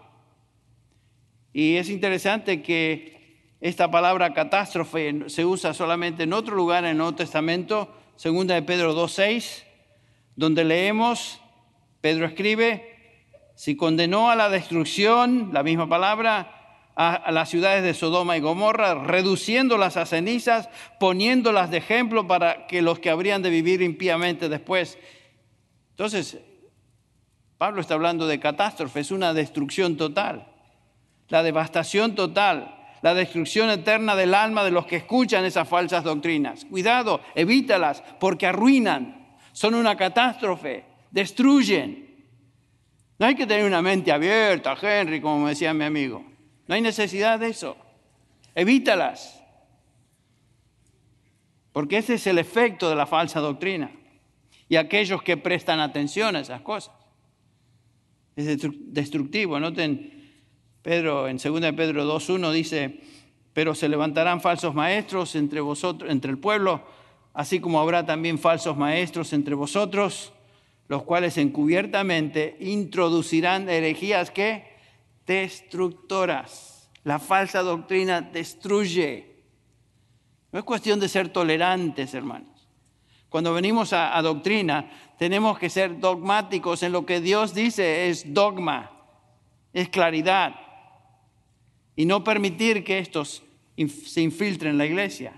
Y 1.58 1.76
es 1.76 1.90
interesante 1.90 2.62
que 2.62 3.56
esta 3.60 3.90
palabra 3.90 4.32
catástrofe 4.32 5.24
se 5.26 5.44
usa 5.44 5.74
solamente 5.74 6.22
en 6.22 6.32
otro 6.32 6.54
lugar 6.54 6.84
en 6.84 6.90
el 6.90 6.96
Nuevo 6.96 7.16
Testamento, 7.16 7.92
segunda 8.14 8.54
de 8.54 8.62
Pedro 8.62 8.94
2.6, 8.94 9.64
donde 10.36 10.62
leemos, 10.62 11.40
Pedro 12.00 12.26
escribe, 12.26 13.24
si 13.56 13.76
condenó 13.76 14.30
a 14.30 14.36
la 14.36 14.50
destrucción, 14.50 15.50
la 15.52 15.64
misma 15.64 15.88
palabra, 15.88 16.92
a, 16.94 17.32
las 17.32 17.48
ciudades 17.48 17.82
de 17.82 17.92
Sodoma 17.92 18.36
y 18.36 18.40
Gomorra, 18.40 18.94
reduciéndolas 18.94 19.96
a 19.96 20.06
cenizas, 20.06 20.68
poniéndolas 21.00 21.72
de 21.72 21.78
ejemplo 21.78 22.28
para 22.28 22.68
que 22.68 22.82
los 22.82 23.00
que 23.00 23.10
habrían 23.10 23.42
de 23.42 23.50
vivir 23.50 23.82
impíamente 23.82 24.48
después. 24.48 24.96
Entonces, 25.90 26.38
Pablo 27.56 27.80
está 27.80 27.94
hablando 27.94 28.28
de 28.28 28.38
catástrofe, 28.38 29.00
es 29.00 29.10
una 29.10 29.34
destrucción 29.34 29.96
total, 29.96 30.46
la 31.28 31.42
devastación 31.42 32.14
total, 32.14 32.74
la 33.02 33.14
destrucción 33.14 33.70
eterna 33.70 34.16
del 34.16 34.34
alma 34.34 34.64
de 34.64 34.70
los 34.70 34.86
que 34.86 34.96
escuchan 34.96 35.44
esas 35.44 35.68
falsas 35.68 36.04
doctrinas. 36.04 36.64
Cuidado, 36.64 37.20
evítalas, 37.34 38.02
porque 38.18 38.46
arruinan, 38.46 39.36
son 39.52 39.74
una 39.74 39.96
catástrofe, 39.96 40.84
destruyen. 41.10 42.26
No 43.18 43.26
hay 43.26 43.34
que 43.34 43.46
tener 43.46 43.64
una 43.64 43.82
mente 43.82 44.12
abierta, 44.12 44.76
Henry, 44.80 45.20
como 45.20 45.44
me 45.44 45.50
decía 45.50 45.74
mi 45.74 45.84
amigo. 45.84 46.24
No 46.66 46.74
hay 46.74 46.80
necesidad 46.80 47.38
de 47.38 47.48
eso. 47.48 47.76
Evítalas. 48.54 49.42
Porque 51.72 51.98
ese 51.98 52.14
es 52.14 52.26
el 52.26 52.38
efecto 52.38 52.88
de 52.90 52.96
la 52.96 53.06
falsa 53.06 53.40
doctrina. 53.40 53.90
Y 54.68 54.76
aquellos 54.76 55.22
que 55.22 55.36
prestan 55.36 55.80
atención 55.80 56.36
a 56.36 56.40
esas 56.40 56.60
cosas. 56.60 56.94
Es 58.36 58.58
destructivo. 58.92 59.58
Noten, 59.58 60.17
Pedro, 60.88 61.28
en 61.28 61.36
2 61.36 61.72
Pedro 61.76 62.06
2.1 62.06 62.50
dice, 62.50 63.00
pero 63.52 63.74
se 63.74 63.90
levantarán 63.90 64.40
falsos 64.40 64.74
maestros 64.74 65.34
entre 65.34 65.60
vosotros, 65.60 66.10
entre 66.10 66.30
el 66.30 66.38
pueblo, 66.38 66.82
así 67.34 67.60
como 67.60 67.78
habrá 67.78 68.06
también 68.06 68.38
falsos 68.38 68.74
maestros 68.74 69.34
entre 69.34 69.54
vosotros, 69.54 70.32
los 70.88 71.02
cuales 71.02 71.36
encubiertamente 71.36 72.56
introducirán 72.60 73.68
herejías 73.68 74.30
que 74.30 74.64
destructoras. 75.26 76.90
La 77.04 77.18
falsa 77.18 77.60
doctrina 77.60 78.22
destruye. 78.22 79.42
No 80.52 80.58
es 80.58 80.64
cuestión 80.64 80.98
de 81.00 81.10
ser 81.10 81.28
tolerantes, 81.28 82.14
hermanos. 82.14 82.66
Cuando 83.28 83.52
venimos 83.52 83.92
a, 83.92 84.18
doctrina, 84.22 84.90
tenemos 85.18 85.58
que 85.58 85.68
ser 85.68 86.00
dogmáticos 86.00 86.82
en 86.82 86.92
lo 86.92 87.04
que 87.04 87.20
Dios 87.20 87.52
dice 87.52 88.08
es 88.08 88.32
dogma, 88.32 88.90
es 89.74 89.90
claridad. 89.90 90.67
Y 91.98 92.06
no 92.06 92.22
permitir 92.22 92.84
que 92.84 93.00
estos 93.00 93.42
se 94.06 94.20
infiltren 94.20 94.70
en 94.70 94.78
la 94.78 94.86
iglesia. 94.86 95.32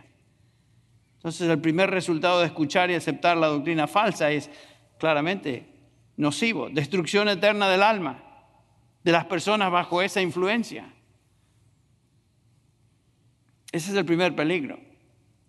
Entonces 1.16 1.48
el 1.48 1.58
primer 1.58 1.88
resultado 1.88 2.40
de 2.40 2.46
escuchar 2.46 2.90
y 2.90 2.94
aceptar 2.94 3.38
la 3.38 3.46
doctrina 3.46 3.86
falsa 3.86 4.30
es 4.30 4.50
claramente 4.98 5.64
nocivo, 6.18 6.68
destrucción 6.68 7.30
eterna 7.30 7.66
del 7.70 7.82
alma 7.82 8.22
de 9.02 9.10
las 9.10 9.24
personas 9.24 9.72
bajo 9.72 10.02
esa 10.02 10.20
influencia. 10.20 10.92
Ese 13.72 13.92
es 13.92 13.96
el 13.96 14.04
primer 14.04 14.36
peligro. 14.36 14.78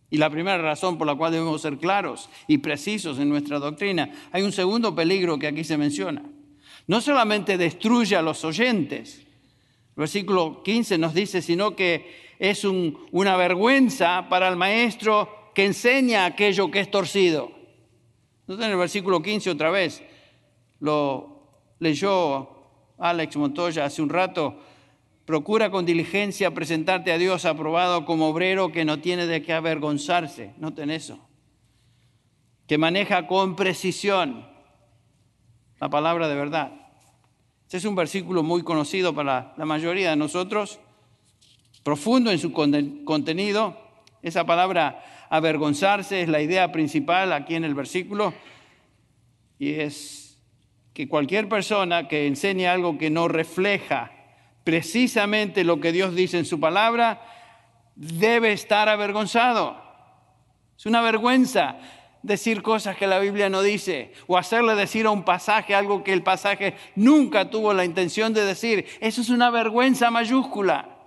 Y 0.09 0.15
la 0.15 0.29
primera 0.29 0.61
razón 0.61 0.97
por 0.97 1.07
la 1.07 1.15
cual 1.15 1.33
debemos 1.33 1.61
ser 1.61 1.77
claros 1.77 2.29
y 2.47 2.59
precisos 2.59 3.19
en 3.19 3.27
nuestra 3.27 3.59
doctrina. 3.59 4.13
Hay 4.31 4.43
un 4.43 4.53
segundo 4.53 4.95
peligro 4.95 5.37
que 5.37 5.47
aquí 5.47 5.65
se 5.65 5.77
menciona. 5.77 6.23
No 6.87 7.01
solamente 7.01 7.57
destruye 7.57 8.15
a 8.15 8.21
los 8.21 8.45
oyentes, 8.45 9.27
versículo 10.01 10.63
15 10.63 10.97
nos 10.97 11.13
dice, 11.13 11.41
sino 11.41 11.75
que 11.75 12.33
es 12.39 12.65
una 12.65 13.37
vergüenza 13.37 14.27
para 14.29 14.47
el 14.47 14.55
maestro 14.55 15.51
que 15.53 15.65
enseña 15.65 16.25
aquello 16.25 16.71
que 16.71 16.79
es 16.79 16.89
torcido. 16.89 17.51
en 18.47 18.63
el 18.63 18.77
versículo 18.77 19.21
15 19.21 19.51
otra 19.51 19.69
vez, 19.69 20.01
lo 20.79 21.43
leyó 21.79 22.49
Alex 22.97 23.37
Montoya 23.37 23.85
hace 23.85 24.01
un 24.01 24.09
rato, 24.09 24.59
procura 25.25 25.69
con 25.69 25.85
diligencia 25.85 26.51
presentarte 26.51 27.11
a 27.11 27.19
Dios 27.19 27.45
aprobado 27.45 28.03
como 28.05 28.29
obrero 28.29 28.71
que 28.71 28.85
no 28.85 28.99
tiene 28.99 29.27
de 29.27 29.43
qué 29.43 29.53
avergonzarse. 29.53 30.55
Noten 30.57 30.89
eso. 30.89 31.19
Que 32.65 32.79
maneja 32.79 33.27
con 33.27 33.55
precisión 33.55 34.47
la 35.79 35.89
palabra 35.89 36.27
de 36.27 36.35
verdad. 36.35 36.80
Este 37.71 37.77
es 37.77 37.85
un 37.85 37.95
versículo 37.95 38.43
muy 38.43 38.63
conocido 38.63 39.15
para 39.15 39.53
la 39.55 39.63
mayoría 39.63 40.09
de 40.09 40.17
nosotros, 40.17 40.81
profundo 41.83 42.29
en 42.29 42.37
su 42.37 42.51
contenido. 42.51 43.77
Esa 44.21 44.45
palabra 44.45 45.25
avergonzarse 45.29 46.21
es 46.21 46.27
la 46.27 46.41
idea 46.41 46.73
principal 46.73 47.31
aquí 47.31 47.55
en 47.55 47.63
el 47.63 47.73
versículo 47.73 48.33
y 49.57 49.75
es 49.75 50.37
que 50.93 51.07
cualquier 51.07 51.47
persona 51.47 52.09
que 52.09 52.27
enseñe 52.27 52.65
algo 52.65 52.97
que 52.97 53.09
no 53.09 53.29
refleja 53.29 54.11
precisamente 54.65 55.63
lo 55.63 55.79
que 55.79 55.93
Dios 55.93 56.13
dice 56.13 56.39
en 56.39 56.45
su 56.45 56.59
palabra, 56.59 57.21
debe 57.95 58.51
estar 58.51 58.89
avergonzado. 58.89 59.81
Es 60.77 60.85
una 60.85 60.99
vergüenza 60.99 61.77
decir 62.23 62.61
cosas 62.61 62.97
que 62.97 63.07
la 63.07 63.19
Biblia 63.19 63.49
no 63.49 63.61
dice 63.61 64.13
o 64.27 64.37
hacerle 64.37 64.75
decir 64.75 65.05
a 65.05 65.11
un 65.11 65.23
pasaje 65.23 65.73
algo 65.75 66.03
que 66.03 66.13
el 66.13 66.23
pasaje 66.23 66.75
nunca 66.95 67.49
tuvo 67.49 67.73
la 67.73 67.85
intención 67.85 68.33
de 68.33 68.45
decir. 68.45 68.85
Eso 68.99 69.21
es 69.21 69.29
una 69.29 69.49
vergüenza 69.49 70.11
mayúscula. 70.11 70.97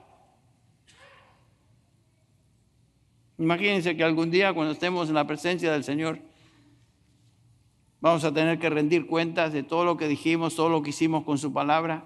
Imagínense 3.39 3.97
que 3.97 4.05
algún 4.05 4.31
día 4.31 4.53
cuando 4.53 4.73
estemos 4.73 5.09
en 5.09 5.15
la 5.15 5.27
presencia 5.27 5.73
del 5.73 5.85
Señor, 5.85 6.21
Vamos 8.05 8.23
a 8.25 8.35
tener 8.35 8.59
que 8.59 8.69
rendir 8.69 9.07
cuentas 9.07 9.55
de 9.55 9.63
todo 9.63 9.87
lo 9.87 9.97
que 9.97 10.09
dijimos, 10.09 10.55
todo 10.55 10.69
lo 10.69 10.83
que 10.83 10.91
hicimos 10.91 11.25
con 11.25 11.39
su 11.39 11.55
palabra. 11.55 12.05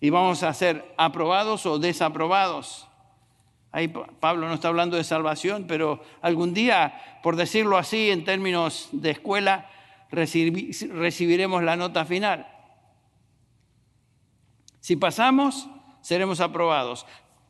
Y 0.00 0.10
vamos 0.10 0.42
a 0.42 0.52
ser 0.52 0.92
aprobados 0.98 1.64
o 1.64 1.78
desaprobados. 1.78 2.87
Ahí 3.70 3.88
Pablo 3.88 4.48
no 4.48 4.54
está 4.54 4.68
hablando 4.68 4.96
de 4.96 5.04
salvación, 5.04 5.66
pero 5.68 6.02
algún 6.22 6.54
día, 6.54 7.20
por 7.22 7.36
decirlo 7.36 7.76
así, 7.76 8.10
en 8.10 8.24
términos 8.24 8.88
de 8.92 9.10
escuela, 9.10 9.70
recibiremos 10.10 11.62
la 11.62 11.76
nota 11.76 12.04
final. 12.04 12.46
Si 14.80 14.96
pasamos, 14.96 15.68
seremos 16.00 16.40
aprobados. 16.40 17.06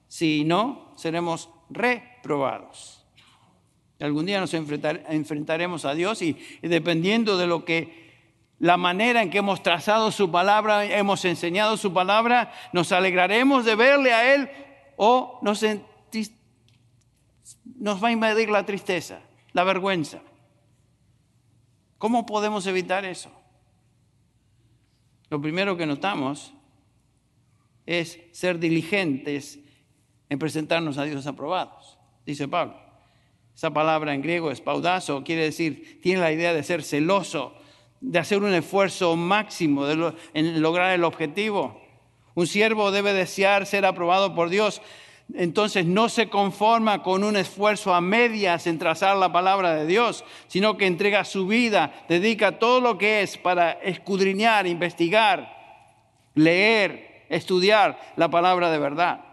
Si 0.09 0.44
no, 0.44 0.92
seremos 0.96 1.50
reprobados. 1.70 3.07
Algún 4.00 4.26
día 4.26 4.40
nos 4.40 4.54
enfrentaremos 4.54 5.85
a 5.85 5.94
Dios 5.94 6.22
y, 6.22 6.37
dependiendo 6.62 7.37
de 7.37 7.46
lo 7.46 7.64
que 7.64 8.09
la 8.59 8.76
manera 8.76 9.22
en 9.22 9.31
que 9.31 9.38
hemos 9.38 9.62
trazado 9.62 10.11
su 10.11 10.31
palabra, 10.33 10.85
hemos 10.85 11.24
enseñado 11.24 11.76
su 11.76 11.92
palabra, 11.92 12.52
nos 12.72 12.90
alegraremos 12.90 13.64
de 13.64 13.76
verle 13.76 14.12
a 14.12 14.35
Él 14.35 14.50
o 14.96 15.38
nos, 15.42 15.64
nos 17.78 18.02
va 18.02 18.08
a 18.08 18.12
invadir 18.12 18.50
la 18.50 18.66
tristeza, 18.66 19.20
la 19.52 19.64
vergüenza. 19.64 20.20
¿Cómo 21.98 22.26
podemos 22.26 22.66
evitar 22.66 23.04
eso? 23.04 23.30
Lo 25.30 25.40
primero 25.40 25.76
que 25.76 25.86
notamos 25.86 26.52
es 27.86 28.20
ser 28.32 28.58
diligentes 28.58 29.58
en 30.28 30.38
presentarnos 30.38 30.98
a 30.98 31.04
Dios 31.04 31.26
aprobados, 31.26 31.98
dice 32.26 32.48
Pablo. 32.48 32.76
Esa 33.54 33.72
palabra 33.72 34.14
en 34.14 34.22
griego, 34.22 34.50
espaudazo, 34.50 35.24
quiere 35.24 35.42
decir, 35.42 36.00
tiene 36.00 36.20
la 36.20 36.33
idea 36.33 36.54
de 36.54 36.62
ser 36.62 36.83
celoso, 36.83 37.54
de 38.00 38.18
hacer 38.18 38.42
un 38.42 38.54
esfuerzo 38.54 39.16
máximo 39.16 39.87
en 39.88 40.62
lograr 40.62 40.94
el 40.94 41.02
objetivo. 41.02 41.81
Un 42.35 42.46
siervo 42.46 42.92
debe 42.92 43.12
desear 43.12 43.66
ser 43.66 43.85
aprobado 43.85 44.35
por 44.35 44.48
Dios, 44.48 44.81
entonces 45.35 45.85
no 45.85 46.08
se 46.08 46.29
conforma 46.29 47.02
con 47.02 47.22
un 47.22 47.37
esfuerzo 47.37 47.92
a 47.94 48.00
medias 48.00 48.66
en 48.66 48.79
trazar 48.79 49.16
la 49.16 49.33
palabra 49.33 49.74
de 49.74 49.87
Dios, 49.87 50.24
sino 50.46 50.76
que 50.76 50.87
entrega 50.87 51.24
su 51.24 51.46
vida, 51.46 51.92
dedica 52.08 52.58
todo 52.58 52.81
lo 52.81 52.96
que 52.96 53.22
es 53.22 53.37
para 53.37 53.72
escudriñar, 53.72 54.66
investigar, 54.66 55.54
leer, 56.35 57.26
estudiar 57.29 57.98
la 58.16 58.31
palabra 58.31 58.70
de 58.70 58.79
verdad. 58.79 59.24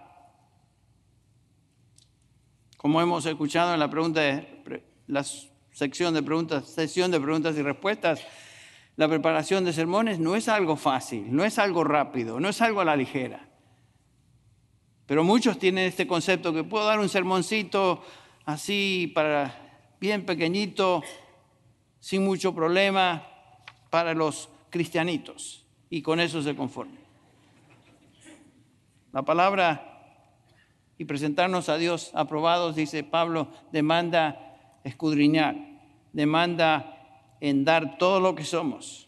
Como 2.77 3.01
hemos 3.01 3.25
escuchado 3.25 3.73
en 3.73 3.79
la 3.79 3.89
pregunta 3.89 4.21
de, 4.21 4.83
la 5.07 5.23
sección 5.71 6.13
de 6.13 6.21
preguntas, 6.21 6.67
sesión 6.67 7.09
de 7.09 7.21
preguntas 7.21 7.55
y 7.57 7.61
respuestas, 7.61 8.21
la 8.97 9.07
preparación 9.07 9.63
de 9.63 9.73
sermones 9.73 10.19
no 10.19 10.35
es 10.35 10.49
algo 10.49 10.75
fácil, 10.75 11.25
no 11.33 11.45
es 11.45 11.57
algo 11.57 11.83
rápido, 11.83 12.39
no 12.39 12.49
es 12.49 12.61
algo 12.61 12.81
a 12.81 12.85
la 12.85 12.95
ligera. 12.95 13.47
Pero 15.07 15.23
muchos 15.23 15.59
tienen 15.59 15.85
este 15.85 16.07
concepto 16.07 16.53
que 16.53 16.63
puedo 16.63 16.85
dar 16.85 16.99
un 16.99 17.09
sermoncito 17.09 18.03
así 18.45 19.11
para 19.13 19.65
bien 19.99 20.25
pequeñito, 20.25 21.03
sin 21.99 22.23
mucho 22.23 22.53
problema 22.53 23.27
para 23.89 24.13
los 24.13 24.49
cristianitos 24.69 25.65
y 25.89 26.01
con 26.01 26.19
eso 26.19 26.41
se 26.41 26.55
conforman. 26.55 26.99
La 29.11 29.23
palabra 29.23 29.91
y 30.97 31.05
presentarnos 31.05 31.69
a 31.69 31.77
Dios 31.77 32.11
aprobados, 32.13 32.75
dice 32.75 33.03
Pablo, 33.03 33.47
demanda 33.71 34.79
escudriñar, 34.83 35.55
demanda 36.13 37.35
en 37.41 37.65
dar 37.65 37.97
todo 37.97 38.19
lo 38.19 38.35
que 38.35 38.43
somos. 38.43 39.07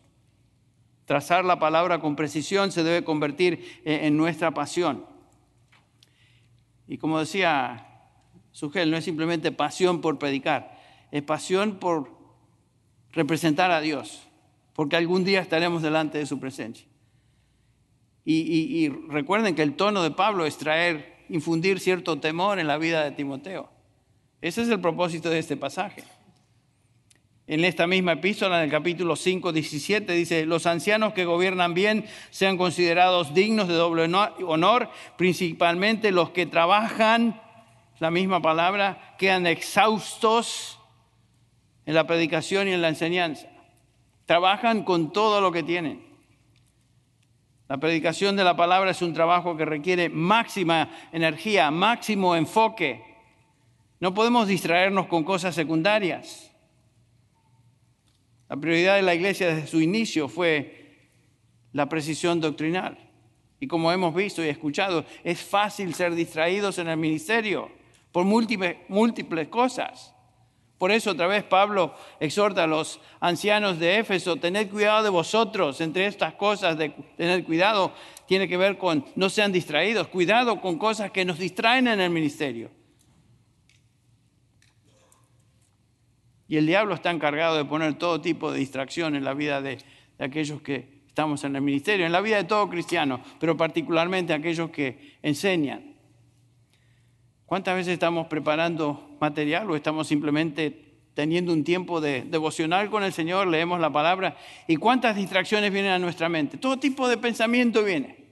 Trazar 1.05 1.45
la 1.45 1.59
palabra 1.59 1.99
con 1.99 2.15
precisión 2.15 2.71
se 2.71 2.83
debe 2.83 3.03
convertir 3.03 3.81
en 3.85 4.17
nuestra 4.17 4.51
pasión. 4.51 5.05
Y 6.87 6.97
como 6.97 7.19
decía 7.19 7.87
Sugel, 8.51 8.89
no 8.89 8.97
es 8.97 9.05
simplemente 9.05 9.51
pasión 9.51 10.01
por 10.01 10.17
predicar, 10.17 10.79
es 11.11 11.21
pasión 11.23 11.77
por 11.77 12.17
representar 13.11 13.71
a 13.71 13.81
Dios, 13.81 14.27
porque 14.73 14.95
algún 14.95 15.23
día 15.23 15.41
estaremos 15.41 15.81
delante 15.81 16.17
de 16.17 16.25
su 16.25 16.39
presencia. 16.39 16.87
Y, 18.29 18.89
recuerden 19.07 19.55
que 19.55 19.61
el 19.61 19.75
tono 19.75 20.03
de 20.03 20.11
Pablo 20.11 20.45
es 20.45 20.57
traer, 20.57 21.23
infundir 21.29 21.79
cierto 21.79 22.19
temor 22.19 22.59
en 22.59 22.67
la 22.67 22.77
vida 22.77 23.05
de 23.05 23.11
Timoteo. 23.11 23.69
Ese 24.41 24.63
es 24.63 24.69
el 24.69 24.81
propósito 24.81 25.29
de 25.29 25.39
este 25.39 25.55
pasaje. 25.55 26.03
En 27.49 27.63
esta 27.63 27.87
misma 27.87 28.11
epístola, 28.11 28.57
en 28.57 28.65
el 28.65 28.69
capítulo 28.69 29.15
5, 29.15 29.53
17, 29.53 30.11
dice, 30.11 30.45
los 30.45 30.65
ancianos 30.65 31.13
que 31.13 31.23
gobiernan 31.23 31.73
bien 31.73 32.05
sean 32.29 32.57
considerados 32.57 33.33
dignos 33.33 33.69
de 33.69 33.75
doble 33.75 34.03
honor, 34.03 34.89
principalmente 35.17 36.11
los 36.11 36.31
que 36.31 36.45
trabajan, 36.45 37.41
la 37.99 38.11
misma 38.11 38.41
palabra, 38.41 39.15
quedan 39.17 39.47
exhaustos 39.47 40.77
en 41.85 41.95
la 41.95 42.05
predicación 42.05 42.67
y 42.67 42.73
en 42.73 42.81
la 42.81 42.89
enseñanza. 42.89 43.47
Trabajan 44.25 44.83
con 44.83 45.13
todo 45.13 45.39
lo 45.39 45.53
que 45.53 45.63
tienen. 45.63 46.05
La 47.69 47.77
predicación 47.77 48.35
de 48.35 48.43
la 48.43 48.57
palabra 48.57 48.91
es 48.91 49.01
un 49.01 49.13
trabajo 49.13 49.55
que 49.55 49.63
requiere 49.63 50.09
máxima 50.09 50.89
energía, 51.13 51.71
máximo 51.71 52.35
enfoque. 52.35 53.03
No 54.01 54.13
podemos 54.13 54.49
distraernos 54.49 55.07
con 55.07 55.23
cosas 55.23 55.55
secundarias. 55.55 56.51
La 58.49 58.55
prioridad 58.55 58.95
de 58.95 59.01
la 59.01 59.15
iglesia 59.15 59.53
desde 59.53 59.67
su 59.67 59.81
inicio 59.81 60.29
fue 60.29 60.87
la 61.73 61.89
precisión 61.89 62.39
doctrinal. 62.39 62.97
Y 63.59 63.67
como 63.67 63.91
hemos 63.91 64.13
visto 64.13 64.43
y 64.43 64.49
escuchado, 64.49 65.05
es 65.23 65.41
fácil 65.41 65.93
ser 65.93 66.13
distraídos 66.15 66.77
en 66.77 66.87
el 66.87 66.97
ministerio 66.97 67.71
por 68.11 68.25
múltiples, 68.25 69.47
cosas. 69.49 70.13
Por 70.77 70.91
eso 70.91 71.11
otra 71.11 71.27
vez 71.27 71.43
Pablo 71.43 71.93
exhorta 72.19 72.63
a 72.63 72.67
los 72.67 72.99
ancianos 73.19 73.79
de 73.79 73.97
Éfeso, 73.97 74.37
tened 74.37 74.69
cuidado 74.69 75.03
de 75.03 75.09
vosotros. 75.09 75.81
Entre 75.81 76.05
estas 76.05 76.35
cosas 76.35 76.77
de 76.77 76.89
tener 77.17 77.43
cuidado 77.43 77.93
tiene 78.27 78.47
que 78.47 78.57
ver 78.57 78.77
con 78.77 79.03
no 79.15 79.29
sean 79.29 79.51
distraídos, 79.51 80.07
cuidado 80.07 80.61
con 80.61 80.77
cosas 80.77 81.11
que 81.11 81.25
nos 81.25 81.39
distraen 81.39 81.87
en 81.87 81.99
el 81.99 82.11
ministerio. 82.11 82.69
Y 86.47 86.57
el 86.57 86.65
diablo 86.65 86.95
está 86.95 87.11
encargado 87.11 87.57
de 87.57 87.65
poner 87.65 87.95
todo 87.95 88.21
tipo 88.21 88.51
de 88.51 88.59
distracción 88.59 89.15
en 89.15 89.23
la 89.23 89.33
vida 89.33 89.61
de, 89.61 89.79
aquellos 90.19 90.61
que 90.61 91.01
estamos 91.07 91.43
en 91.43 91.55
el 91.55 91.61
ministerio, 91.61 92.05
en 92.05 92.11
la 92.11 92.21
vida 92.21 92.37
de 92.37 92.45
todo 92.45 92.69
cristiano, 92.69 93.21
pero 93.39 93.57
particularmente 93.57 94.33
aquellos 94.33 94.69
que 94.69 95.17
enseñan. 95.21 95.95
¿Cuántas 97.45 97.75
veces 97.75 97.93
estamos 97.93 98.27
preparando 98.27 99.17
material 99.19 99.69
o 99.69 99.75
estamos 99.75 100.07
simplemente 100.07 100.85
teniendo 101.13 101.51
un 101.51 101.63
tiempo 101.63 101.99
de 101.99 102.21
devocional 102.21 102.89
con 102.89 103.03
el 103.03 103.13
Señor, 103.13 103.47
leemos 103.47 103.79
la 103.79 103.91
palabra 103.91 104.37
y 104.67 104.75
cuántas 104.75 105.15
distracciones 105.15 105.71
vienen 105.71 105.91
a 105.91 105.99
nuestra 105.99 106.29
mente? 106.29 106.57
Todo 106.57 106.77
tipo 106.77 107.07
de 107.07 107.17
pensamiento 107.17 107.83
viene. 107.83 108.25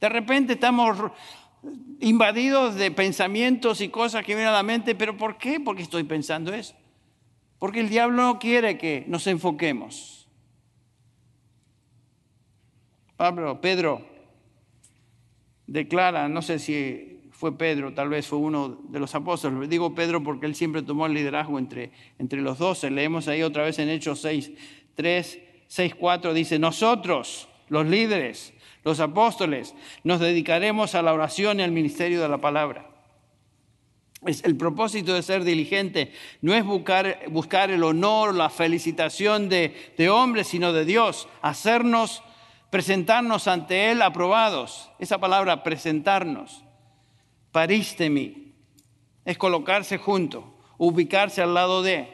De 0.00 0.08
repente 0.08 0.54
estamos 0.54 0.96
invadidos 2.00 2.76
de 2.76 2.90
pensamientos 2.90 3.80
y 3.80 3.90
cosas 3.90 4.24
que 4.24 4.34
vienen 4.34 4.48
a 4.48 4.56
la 4.56 4.62
mente, 4.62 4.94
pero 4.94 5.16
¿por 5.16 5.36
qué? 5.36 5.60
Porque 5.60 5.82
estoy 5.82 6.04
pensando 6.04 6.54
eso. 6.54 6.74
Porque 7.60 7.80
el 7.80 7.90
diablo 7.90 8.16
no 8.16 8.38
quiere 8.38 8.78
que 8.78 9.04
nos 9.06 9.26
enfoquemos. 9.26 10.26
Pablo, 13.18 13.60
Pedro 13.60 14.00
declara, 15.66 16.26
no 16.30 16.40
sé 16.40 16.58
si 16.58 17.20
fue 17.32 17.58
Pedro, 17.58 17.92
tal 17.92 18.08
vez 18.08 18.26
fue 18.26 18.38
uno 18.38 18.80
de 18.88 18.98
los 18.98 19.14
apóstoles. 19.14 19.68
Digo 19.68 19.94
Pedro 19.94 20.22
porque 20.22 20.46
él 20.46 20.54
siempre 20.54 20.82
tomó 20.82 21.04
el 21.04 21.12
liderazgo 21.12 21.58
entre, 21.58 21.92
entre 22.18 22.40
los 22.40 22.56
doce. 22.58 22.90
Leemos 22.90 23.28
ahí 23.28 23.42
otra 23.42 23.64
vez 23.64 23.78
en 23.78 23.90
Hechos 23.90 24.22
6, 24.22 24.52
3, 24.94 25.40
6, 25.66 25.94
4, 25.96 26.32
dice, 26.32 26.58
nosotros, 26.58 27.46
los 27.68 27.86
líderes, 27.86 28.54
los 28.84 29.00
apóstoles, 29.00 29.74
nos 30.02 30.18
dedicaremos 30.18 30.94
a 30.94 31.02
la 31.02 31.12
oración 31.12 31.60
y 31.60 31.62
al 31.62 31.72
ministerio 31.72 32.22
de 32.22 32.28
la 32.30 32.38
palabra 32.38 32.89
el 34.26 34.56
propósito 34.56 35.14
de 35.14 35.22
ser 35.22 35.44
diligente 35.44 36.12
no 36.42 36.54
es 36.54 36.64
buscar, 36.64 37.20
buscar 37.30 37.70
el 37.70 37.82
honor, 37.82 38.34
la 38.34 38.50
felicitación 38.50 39.48
de, 39.48 39.92
de, 39.96 40.10
hombres, 40.10 40.48
sino 40.48 40.72
de 40.72 40.84
Dios. 40.84 41.26
Hacernos, 41.40 42.22
presentarnos 42.68 43.48
ante 43.48 43.90
Él 43.90 44.02
aprobados. 44.02 44.90
Esa 44.98 45.18
palabra, 45.18 45.62
presentarnos. 45.62 46.62
Parístemi. 47.50 48.54
Es 49.24 49.38
colocarse 49.38 49.96
junto, 49.98 50.58
ubicarse 50.76 51.42
al 51.42 51.54
lado 51.54 51.82
de. 51.82 52.08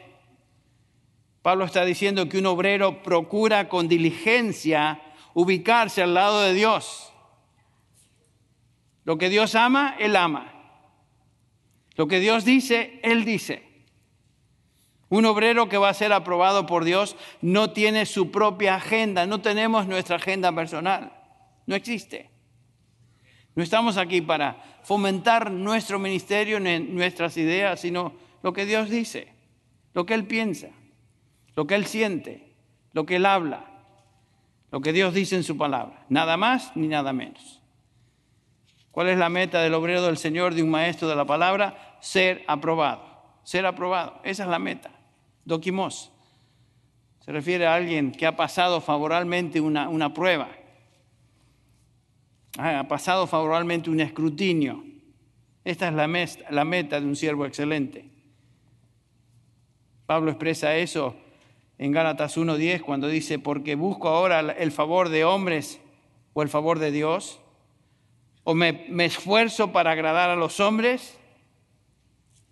Pablo 1.41 1.65
está 1.65 1.83
diciendo 1.85 2.27
que 2.29 2.39
un 2.39 2.45
obrero 2.45 3.03
procura 3.03 3.69
con 3.69 3.87
diligencia 3.87 5.01
ubicarse 5.33 6.01
al 6.01 6.13
lado 6.13 6.41
de 6.41 6.53
Dios. 6.53 7.13
Lo 9.03 9.17
que 9.17 9.29
Dios 9.29 9.55
ama, 9.55 9.95
Él 9.99 10.15
ama. 10.15 10.56
Lo 11.97 12.07
que 12.07 12.19
Dios 12.19 12.45
dice, 12.45 12.99
Él 13.03 13.25
dice. 13.25 13.63
Un 15.09 15.25
obrero 15.25 15.67
que 15.67 15.77
va 15.77 15.89
a 15.89 15.93
ser 15.93 16.13
aprobado 16.13 16.65
por 16.65 16.83
Dios 16.83 17.15
no 17.41 17.71
tiene 17.71 18.05
su 18.05 18.29
propia 18.29 18.75
agenda, 18.75 19.25
no 19.25 19.41
tenemos 19.41 19.87
nuestra 19.87 20.17
agenda 20.17 20.53
personal, 20.53 21.13
no 21.65 21.75
existe. 21.75 22.29
No 23.55 23.63
estamos 23.63 23.97
aquí 23.97 24.21
para 24.21 24.61
fomentar 24.83 25.49
nuestro 25.49 25.97
ministerio, 25.97 26.59
nuestras 26.59 27.35
ideas, 27.37 27.79
sino 27.79 28.13
lo 28.43 28.53
que 28.53 28.65
Dios 28.65 28.89
dice, 28.89 29.33
lo 29.93 30.05
que 30.05 30.13
Él 30.13 30.25
piensa, 30.25 30.67
lo 31.55 31.65
que 31.65 31.75
Él 31.75 31.87
siente, 31.87 32.53
lo 32.91 33.05
que 33.05 33.15
Él 33.15 33.25
habla, 33.25 33.65
lo 34.71 34.81
que 34.81 34.93
Dios 34.93 35.13
dice 35.13 35.35
en 35.35 35.43
su 35.43 35.57
palabra, 35.57 36.05
nada 36.09 36.37
más 36.37 36.75
ni 36.75 36.87
nada 36.87 37.13
menos. 37.13 37.61
¿Cuál 38.91 39.09
es 39.09 39.17
la 39.19 39.29
meta 39.29 39.61
del 39.61 39.75
obrero 39.75 40.01
del 40.01 40.17
Señor, 40.17 40.55
de 40.55 40.63
un 40.63 40.71
maestro 40.71 41.07
de 41.07 41.15
la 41.15 41.25
palabra? 41.25 41.86
Ser 41.99 42.43
aprobado. 42.47 43.03
Ser 43.43 43.65
aprobado. 43.65 44.19
Esa 44.23 44.43
es 44.43 44.49
la 44.49 44.59
meta. 44.59 44.91
Doquimos. 45.45 46.11
Se 47.19 47.31
refiere 47.31 47.67
a 47.67 47.75
alguien 47.75 48.11
que 48.11 48.25
ha 48.25 48.35
pasado 48.35 48.81
favorablemente 48.81 49.59
una, 49.59 49.89
una 49.89 50.13
prueba. 50.13 50.49
Ha 52.57 52.87
pasado 52.87 53.27
favorablemente 53.27 53.89
un 53.89 53.99
escrutinio. 53.99 54.83
Esta 55.63 55.89
es 55.89 55.93
la, 55.93 56.07
la 56.49 56.65
meta 56.65 56.99
de 56.99 57.05
un 57.05 57.15
siervo 57.15 57.45
excelente. 57.45 58.09
Pablo 60.05 60.31
expresa 60.31 60.75
eso 60.75 61.15
en 61.77 61.91
Gálatas 61.91 62.37
1.10 62.37 62.81
cuando 62.81 63.07
dice, 63.07 63.39
porque 63.39 63.75
busco 63.75 64.07
ahora 64.07 64.39
el 64.39 64.71
favor 64.71 65.09
de 65.09 65.25
hombres 65.25 65.79
o 66.33 66.41
el 66.41 66.49
favor 66.49 66.79
de 66.79 66.91
Dios, 66.91 67.39
o 68.43 68.53
me, 68.53 68.85
me 68.89 69.05
esfuerzo 69.05 69.71
para 69.71 69.91
agradar 69.91 70.29
a 70.29 70.35
los 70.35 70.59
hombres, 70.59 71.16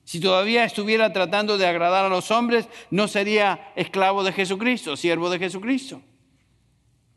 si 0.05 0.19
todavía 0.19 0.63
estuviera 0.63 1.11
tratando 1.11 1.57
de 1.57 1.65
agradar 1.65 2.05
a 2.05 2.09
los 2.09 2.29
hombres, 2.29 2.69
no 2.91 3.07
sería 3.07 3.73
esclavo 3.75 4.23
de 4.23 4.31
Jesucristo, 4.31 4.95
siervo 4.95 5.31
de 5.31 5.39
Jesucristo. 5.39 6.01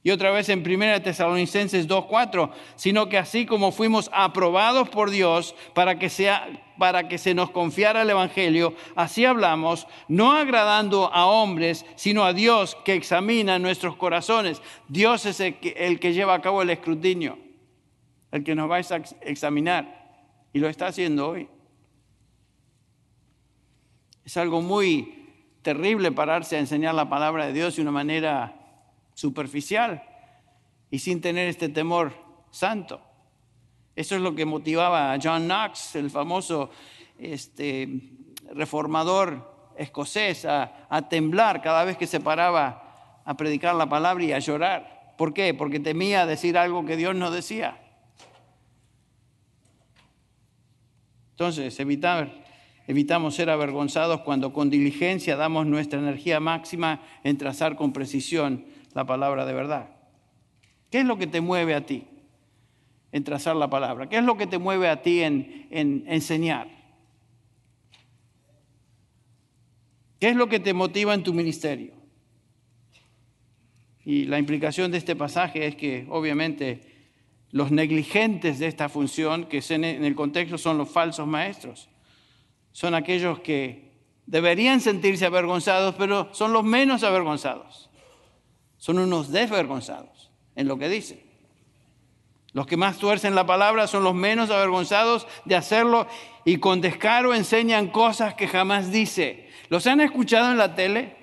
Y 0.03 0.11
otra 0.11 0.30
vez 0.30 0.49
en 0.49 0.61
1 0.61 1.03
Tesalonicenses 1.03 1.86
2.4, 1.86 2.51
sino 2.76 3.11
que 3.11 3.18
así 3.18 3.45
como 3.45 3.72
fuimos 3.72 4.09
aprobados 4.14 4.89
por 4.89 5.11
Dios 5.11 5.55
para 5.74 5.99
que, 5.99 6.09
sea, 6.09 6.49
para 6.78 7.09
que 7.09 7.18
se 7.18 7.34
nos 7.34 7.51
confiara 7.51 8.01
el 8.01 8.09
Evangelio, 8.11 8.74
así 8.97 9.26
hablamos, 9.26 9.86
no 10.09 10.32
agradando 10.32 11.12
a 11.12 11.26
hombres, 11.26 11.84
sino 11.95 12.24
a 12.24 12.32
Dios 12.32 12.74
que 12.86 12.95
examina 12.95 13.59
nuestros 13.59 13.97
corazones. 13.97 14.62
Dios 14.89 15.26
es 15.26 15.41
el 15.41 15.59
que, 15.59 15.74
el 15.76 16.01
que 16.01 16.14
lleva 16.14 16.32
a 16.32 16.41
cabo 16.41 16.62
el 16.62 16.70
escrutinio, 16.70 17.39
el 18.32 18.45
que 18.45 18.55
nos 18.55 18.70
va 18.70 18.76
a 18.76 19.03
examinar. 19.20 19.99
Y 20.55 20.61
lo 20.61 20.70
está 20.70 20.86
haciendo 20.86 21.28
hoy. 21.28 21.49
Es 24.29 24.37
algo 24.37 24.61
muy 24.61 25.26
terrible 25.62 26.12
pararse 26.12 26.57
a 26.57 26.59
enseñar 26.59 26.95
la 26.95 27.09
palabra 27.09 27.47
de 27.47 27.55
Dios 27.55 27.76
de 27.76 27.81
una 27.81 27.93
manera 27.93 28.55
superficial 29.14 30.03
y 30.91 30.99
sin 30.99 31.22
tener 31.22 31.49
este 31.49 31.70
temor 31.70 32.12
santo. 32.51 33.01
Eso 33.97 34.16
es 34.16 34.20
lo 34.20 34.35
que 34.35 34.45
motivaba 34.45 35.14
a 35.14 35.18
John 35.18 35.47
Knox, 35.47 35.97
el 35.97 36.11
famoso 36.11 36.68
este, 37.18 37.89
reformador 38.53 39.72
escocés, 39.79 40.45
a, 40.45 41.09
temblar 41.09 41.62
cada 41.62 41.85
vez 41.85 41.97
que 41.97 42.07
se 42.07 42.20
paraba 42.20 43.22
a 43.24 43.35
predicar 43.35 43.76
la 43.76 43.89
palabra 43.89 44.24
y 44.24 44.35
a 44.35 44.41
llorar. 44.41 45.14
¿Por 45.16 45.33
qué? 45.33 45.55
Porque 45.55 45.81
temía 45.81 46.26
decir 46.26 46.59
algo 46.59 46.85
que 46.85 46.99
Dios 46.99 47.14
no 47.14 47.31
decía. 47.31 47.81
Entonces, 51.31 51.81
evitar, 51.81 52.47
evitamos 52.89 53.34
ser 53.34 53.51
avergonzados 53.51 54.22
cuando 54.22 54.53
con 54.55 54.70
diligencia 54.70 55.36
damos 55.36 55.66
nuestra 55.66 56.01
energía 56.01 56.41
máxima 56.41 57.03
en 57.22 57.36
trazar 57.36 57.76
con 57.76 57.93
precisión 57.93 58.64
la 58.95 59.05
palabra 59.05 59.45
de 59.45 59.53
verdad. 59.53 59.91
¿Qué 60.91 61.01
es 61.01 61.05
lo 61.05 61.18
que 61.18 61.26
te 61.26 61.43
mueve 61.43 61.74
a 61.74 61.84
ti 61.84 62.07
en 63.12 63.24
trazar 63.24 63.57
la 63.57 63.68
palabra? 63.68 64.09
¿Qué 64.09 64.16
es 64.16 64.24
lo 64.24 64.39
que 64.39 64.47
te 64.47 64.59
mueve 64.59 64.89
a 64.89 65.03
ti 65.03 65.20
en, 65.20 65.68
en 65.70 66.05
enseñar? 66.09 66.66
¿Qué 70.18 70.30
es 70.30 70.36
lo 70.36 70.49
que 70.49 70.59
te 70.59 70.72
motiva 70.72 71.12
en 71.12 71.22
tu 71.22 71.34
ministerio? 71.34 71.93
Y 74.03 74.24
la 74.24 74.39
implicación 74.39 74.91
de 74.91 74.97
este 74.97 75.14
pasaje 75.14 75.66
es 75.66 75.76
que 75.76 76.07
obviamente 76.09 76.80
los 77.51 77.70
negligentes 77.70 78.59
de 78.59 78.66
esta 78.66 78.89
función, 78.89 79.45
que 79.45 79.62
en 79.68 79.84
el 79.84 80.14
contexto 80.14 80.57
son 80.57 80.78
los 80.78 80.89
falsos 80.89 81.26
maestros, 81.26 81.91
son 82.79 82.95
aquellos 82.95 83.41
que 83.41 83.91
deberían 84.26 84.81
sentirse 84.81 85.26
avergonzados, 85.26 85.97
pero 85.97 86.33
son 86.33 86.53
los 86.53 86.62
menos 86.62 87.03
avergonzados. 87.03 87.91
Son 88.76 89.01
unos 89.01 89.33
desvergonzados 89.33 90.31
en 90.55 90.68
lo 90.68 90.79
que 90.79 90.89
dicen. 90.89 91.20
Los 92.53 92.68
que 92.68 92.76
más 92.76 92.99
tuercen 92.99 93.35
la 93.35 93.47
palabra 93.47 93.89
son 93.89 94.05
los 94.05 94.14
menos 94.14 94.51
avergonzados 94.51 95.26
de 95.45 95.57
hacerlo 95.57 96.07
y 96.45 96.59
con 96.59 96.81
descaro 96.81 97.35
enseñan 97.35 97.89
cosas 97.89 98.35
que 98.35 98.47
jamás 98.47 98.93
dice. 98.93 99.49
¿Los 99.70 99.89
han 99.89 100.01
escuchado 100.01 100.53
en 100.53 100.59
la 100.59 100.76
tele? 100.76 101.16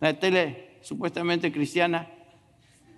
La 0.00 0.18
tele 0.18 0.80
supuestamente 0.82 1.52
cristiana 1.52 2.10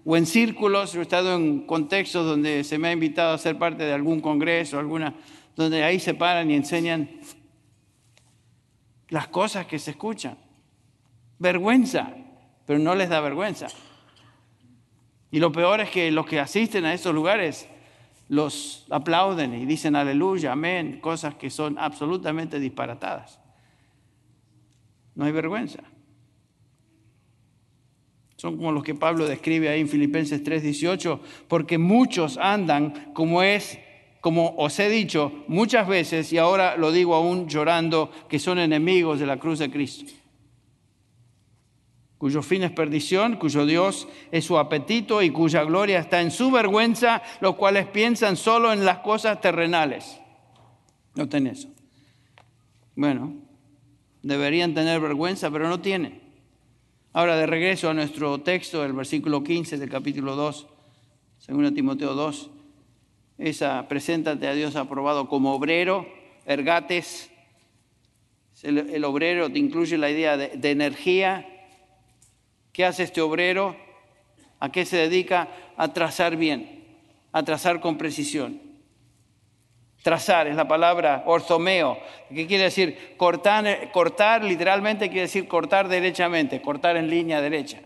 o 0.06 0.16
en 0.16 0.24
círculos, 0.24 0.94
he 0.94 1.02
estado 1.02 1.34
en 1.34 1.66
contextos 1.66 2.24
donde 2.24 2.64
se 2.64 2.78
me 2.78 2.88
ha 2.88 2.92
invitado 2.92 3.34
a 3.34 3.38
ser 3.38 3.58
parte 3.58 3.82
de 3.82 3.92
algún 3.92 4.20
congreso, 4.20 4.78
alguna, 4.78 5.16
donde 5.56 5.82
ahí 5.82 5.98
se 5.98 6.14
paran 6.14 6.50
y 6.50 6.54
enseñan 6.54 7.08
las 9.08 9.28
cosas 9.28 9.66
que 9.66 9.78
se 9.78 9.92
escuchan. 9.92 10.38
Vergüenza, 11.38 12.14
pero 12.66 12.78
no 12.78 12.94
les 12.94 13.08
da 13.08 13.20
vergüenza. 13.20 13.68
Y 15.30 15.40
lo 15.40 15.50
peor 15.50 15.80
es 15.80 15.90
que 15.90 16.10
los 16.10 16.26
que 16.26 16.38
asisten 16.38 16.84
a 16.84 16.94
esos 16.94 17.14
lugares 17.14 17.68
los 18.28 18.86
aplauden 18.90 19.54
y 19.54 19.66
dicen 19.66 19.96
aleluya, 19.96 20.52
amén, 20.52 21.00
cosas 21.00 21.34
que 21.34 21.50
son 21.50 21.78
absolutamente 21.78 22.60
disparatadas. 22.60 23.40
No 25.14 25.24
hay 25.24 25.32
vergüenza. 25.32 25.82
Son 28.36 28.56
como 28.56 28.70
los 28.72 28.84
que 28.84 28.94
Pablo 28.94 29.26
describe 29.26 29.68
ahí 29.68 29.80
en 29.80 29.88
Filipenses 29.88 30.42
3:18, 30.44 31.20
porque 31.48 31.78
muchos 31.78 32.36
andan 32.36 33.12
como 33.14 33.42
es, 33.42 33.78
como 34.20 34.54
os 34.56 34.78
he 34.78 34.88
dicho 34.88 35.44
muchas 35.48 35.86
veces, 35.86 36.32
y 36.32 36.38
ahora 36.38 36.76
lo 36.76 36.92
digo 36.92 37.14
aún 37.14 37.48
llorando, 37.48 38.10
que 38.28 38.38
son 38.38 38.58
enemigos 38.58 39.20
de 39.20 39.26
la 39.26 39.38
cruz 39.38 39.58
de 39.58 39.70
Cristo, 39.70 40.12
cuyo 42.18 42.42
fin 42.42 42.62
es 42.62 42.72
perdición, 42.72 43.36
cuyo 43.36 43.66
Dios 43.66 44.08
es 44.32 44.44
su 44.44 44.58
apetito 44.58 45.22
y 45.22 45.30
cuya 45.30 45.64
gloria 45.64 45.98
está 45.98 46.20
en 46.20 46.30
su 46.30 46.50
vergüenza, 46.50 47.22
los 47.40 47.56
cuales 47.56 47.86
piensan 47.86 48.36
solo 48.36 48.72
en 48.72 48.84
las 48.84 48.98
cosas 48.98 49.40
terrenales. 49.40 50.18
Noten 51.14 51.46
eso. 51.46 51.68
Bueno, 52.94 53.34
deberían 54.22 54.74
tener 54.74 55.00
vergüenza, 55.00 55.50
pero 55.50 55.68
no 55.68 55.80
tienen. 55.80 56.22
Ahora, 57.12 57.36
de 57.36 57.46
regreso 57.46 57.88
a 57.88 57.94
nuestro 57.94 58.40
texto, 58.40 58.84
el 58.84 58.92
versículo 58.92 59.42
15 59.42 59.78
del 59.78 59.88
capítulo 59.88 60.36
2, 60.36 60.66
según 61.38 61.72
Timoteo 61.74 62.14
2, 62.14 62.50
esa 63.38 63.86
preséntate 63.88 64.48
a 64.48 64.54
Dios 64.54 64.76
aprobado 64.76 65.28
como 65.28 65.54
obrero, 65.54 66.06
ergates. 66.46 67.30
El, 68.62 69.04
obrero 69.04 69.50
te 69.50 69.58
incluye 69.58 69.98
la 69.98 70.10
idea 70.10 70.36
de, 70.36 70.70
energía. 70.70 71.46
¿Qué 72.72 72.84
hace 72.84 73.02
este 73.02 73.20
obrero? 73.20 73.76
¿A 74.58 74.72
qué 74.72 74.86
se 74.86 74.96
dedica? 74.96 75.48
A 75.76 75.92
trazar 75.92 76.36
bien, 76.36 76.86
a 77.32 77.42
trazar 77.42 77.80
con 77.80 77.98
precisión. 77.98 78.62
Trazar 80.02 80.46
es 80.46 80.56
la 80.56 80.68
palabra 80.68 81.24
orthomeo, 81.26 81.98
que 82.28 82.46
quiere 82.46 82.64
decir 82.64 83.16
cortar, 83.16 83.90
cortar, 83.92 84.44
literalmente 84.44 85.08
quiere 85.08 85.22
decir 85.22 85.48
cortar 85.48 85.88
derechamente, 85.88 86.62
cortar 86.62 86.96
en 86.96 87.10
línea 87.10 87.40
derecha. 87.40 87.80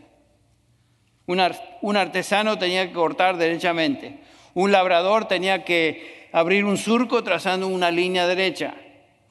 Un 1.26 1.96
artesano 1.96 2.58
tenía 2.58 2.86
que 2.86 2.92
cortar 2.92 3.36
derechamente. 3.36 4.18
Un 4.54 4.72
labrador 4.72 5.26
tenía 5.26 5.64
que 5.64 6.28
abrir 6.32 6.64
un 6.64 6.76
surco 6.76 7.22
trazando 7.22 7.68
una 7.68 7.90
línea 7.90 8.26
derecha. 8.26 8.74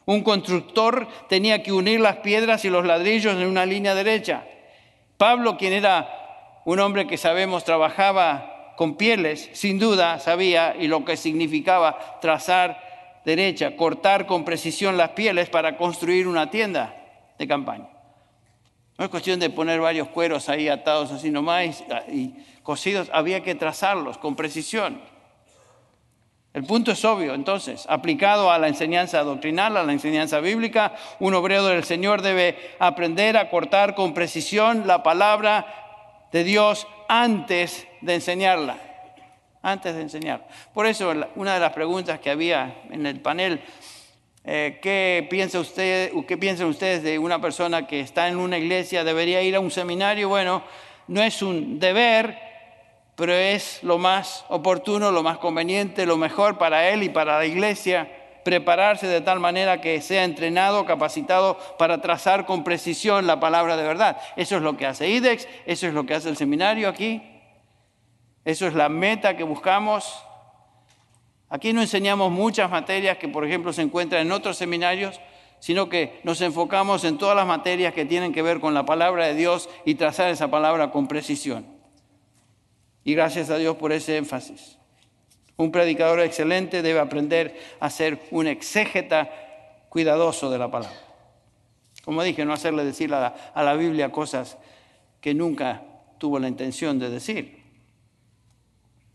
Un 0.05 0.24
constructor 0.24 1.07
tenía 1.28 1.61
que 1.61 1.72
unir 1.72 1.99
las 1.99 2.17
piedras 2.17 2.65
y 2.65 2.70
los 2.70 2.86
ladrillos 2.86 3.36
en 3.36 3.47
una 3.47 3.65
línea 3.65 3.93
derecha. 3.95 4.43
Pablo, 5.17 5.57
quien 5.57 5.74
era 5.74 6.61
un 6.65 6.80
hombre 6.80 7.07
que 7.07 7.17
sabemos 7.17 7.63
trabajaba 7.63 8.74
con 8.76 8.95
pieles, 8.95 9.49
sin 9.53 9.78
duda 9.78 10.20
sabía 10.20 10.76
y 10.80 10.88
lo 10.88 11.03
que 11.03 11.17
significaba 11.17 12.20
trazar 12.22 13.22
derecha, 13.26 13.76
cortar 13.76 14.26
con 14.26 14.45
precisión 14.45 14.97
las 14.97 15.09
pieles 15.09 15.49
para 15.49 15.78
construir 15.78 16.28
una 16.28 16.49
tienda 16.49 16.95
de 17.38 17.47
campaña. 17.47 17.89
No 18.97 19.05
es 19.05 19.11
cuestión 19.11 19.39
de 19.39 19.49
poner 19.49 19.80
varios 19.80 20.09
cueros 20.09 20.49
ahí 20.49 20.67
atados 20.67 21.11
así 21.11 21.30
nomás 21.30 21.84
y 22.11 22.34
cosidos, 22.63 23.09
había 23.13 23.41
que 23.43 23.55
trazarlos 23.55 24.17
con 24.17 24.36
precisión. 24.36 25.01
El 26.52 26.64
punto 26.64 26.91
es 26.91 27.06
obvio, 27.06 27.36
entonces, 27.36 27.86
aplicado 27.88 28.52
a 28.52 28.58
la 28.58 28.68
enseñanza 28.68 29.22
doctrinal, 29.22 29.78
a 29.78 29.84
la 29.84 29.93
enseñanza 29.93 30.39
bíblica, 30.39 30.93
un 31.20 31.36
obrero 31.36 31.66
del 31.68 31.84
Señor 31.84 32.24
debe 32.24 32.58
aprender 32.80 33.38
a 33.38 33.52
cortar 33.52 33.93
con 33.93 34.16
precisión 34.16 34.88
la 34.88 35.04
palabra 35.04 36.28
de 36.32 36.43
Dios 36.43 36.88
antes 37.08 37.88
de 38.02 38.16
enseñarla, 38.16 38.78
antes 39.62 39.95
de 39.95 40.02
enseñar. 40.02 40.47
Por 40.74 40.88
eso 40.88 41.14
una 41.36 41.54
de 41.54 41.60
las 41.60 41.74
preguntas 41.74 42.20
que 42.20 42.32
había 42.32 42.82
en 42.89 43.06
el 43.06 43.20
panel, 43.20 43.62
eh, 44.43 44.80
¿qué, 44.82 45.28
piensa 45.30 45.60
usted, 45.60 46.12
¿qué 46.28 46.38
piensan 46.38 46.68
ustedes 46.68 47.04
de 47.04 47.20
una 47.20 47.39
persona 47.39 47.86
que 47.86 48.00
está 48.00 48.28
en 48.28 48.38
una 48.38 48.58
iglesia, 48.58 49.04
debería 49.04 49.43
ir 49.43 49.56
a 49.56 49.60
un 49.60 49.70
seminario? 49.70 50.30
Bueno, 50.30 50.64
no 51.08 51.22
es 51.22 51.43
un 51.43 51.80
deber, 51.80 52.49
pero 53.20 53.34
es 53.34 53.84
lo 53.84 53.97
más 53.97 54.45
oportuno, 54.47 55.11
lo 55.11 55.24
más 55.24 55.39
conveniente, 55.39 56.05
lo 56.05 56.15
mejor 56.15 56.57
para 56.57 56.88
él 56.88 57.03
y 57.03 57.09
para 57.09 57.38
la 57.38 57.45
iglesia 57.45 58.09
prepararse 58.45 59.07
de 59.07 59.20
tal 59.20 59.41
manera 59.41 59.82
que 59.82 59.99
sea 59.99 60.24
entrenado, 60.24 60.86
capacitado 60.86 61.59
para 61.78 61.99
trazar 61.99 62.45
con 62.45 62.63
precisión 62.63 63.28
la 63.28 63.41
palabra 63.41 63.76
de 63.76 63.84
verdad. 63.84 64.17
Eso 64.38 64.55
es 64.55 64.61
lo 64.61 64.78
que 64.78 64.86
hace 64.86 65.09
IDEX, 65.09 65.49
eso 65.65 65.86
es 65.86 65.93
lo 65.93 66.05
que 66.05 66.13
hace 66.13 66.30
el 66.30 66.38
seminario 66.38 66.88
aquí, 66.88 67.22
eso 68.45 68.65
es 68.67 68.74
la 68.74 68.88
meta 68.88 69.36
que 69.36 69.43
buscamos. 69.43 70.24
Aquí 71.49 71.74
no 71.74 71.82
enseñamos 71.82 72.32
muchas 72.32 72.72
materias 72.72 73.17
que, 73.17 73.28
por 73.28 73.45
ejemplo, 73.45 73.74
se 73.74 73.82
encuentran 73.82 74.22
en 74.22 74.32
otros 74.32 74.55
seminarios, 74.55 75.20
sino 75.59 75.89
que 75.89 76.22
nos 76.24 76.39
enfocamos 76.39 77.03
en 77.03 77.17
todas 77.17 77.36
las 77.36 77.45
materias 77.45 77.93
que 77.93 78.05
tienen 78.05 78.32
que 78.32 78.43
ver 78.43 78.61
con 78.61 78.74
la 78.74 78.86
palabra 78.86 79.26
de 79.26 79.36
Dios 79.36 79.70
y 79.84 79.95
trazar 79.95 80.30
esa 80.30 80.49
palabra 80.49 80.91
con 80.91 81.09
precisión. 81.09 81.78
Y 83.10 83.16
gracias 83.16 83.49
a 83.49 83.57
Dios 83.57 83.76
por 83.78 83.91
ese 83.91 84.18
énfasis. 84.18 84.78
Un 85.57 85.72
predicador 85.72 86.20
excelente 86.20 86.84
debe 86.84 86.99
aprender 86.99 87.60
a 87.80 87.89
ser 87.89 88.20
un 88.30 88.45
exégeta 88.45 89.32
cuidadoso 89.89 90.51
de 90.51 90.60
la 90.60 90.70
palabra. 90.70 90.95
Como 92.05 92.22
dije, 92.22 92.45
no 92.45 92.53
hacerle 92.53 92.86
decir 92.86 93.12
a 93.12 93.34
la, 93.55 93.74
Biblia 93.74 94.12
cosas 94.12 94.60
que 95.22 95.34
nunca 95.34 95.82
tuvo 96.20 96.38
la 96.38 96.49
intención 96.49 96.99
de 96.99 97.10
decir. 97.10 97.64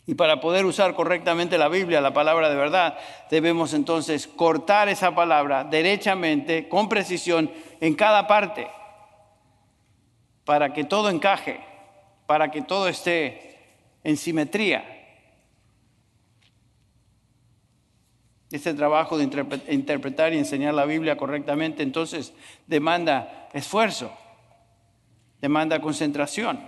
Y 0.06 0.16
para 0.16 0.40
poder 0.40 0.64
usar 0.64 0.94
correctamente 0.94 1.56
la 1.56 1.68
Biblia, 1.68 2.00
la 2.00 2.12
palabra 2.12 2.50
de 2.50 2.56
verdad, 2.56 2.98
debemos 3.30 3.74
entonces 3.74 4.26
cortar 4.26 4.88
esa 4.88 5.14
palabra 5.14 5.62
derechamente, 5.62 6.68
con 6.68 6.88
precisión, 6.88 7.48
en 7.80 7.94
cada 7.94 8.26
parte, 8.26 8.66
para 10.44 10.72
que 10.72 10.82
todo 10.82 11.10
encaje, 11.10 11.60
para 12.26 12.50
que 12.50 12.60
todo 12.60 12.88
esté 12.88 13.53
en 14.04 14.16
simetría. 14.16 14.84
Este 18.52 18.72
trabajo 18.74 19.18
de 19.18 19.24
interpretar 19.68 20.32
y 20.32 20.38
enseñar 20.38 20.74
la 20.74 20.84
Biblia 20.84 21.16
correctamente, 21.16 21.82
entonces 21.82 22.32
demanda 22.68 23.48
esfuerzo, 23.52 24.12
demanda 25.40 25.80
concentración. 25.80 26.60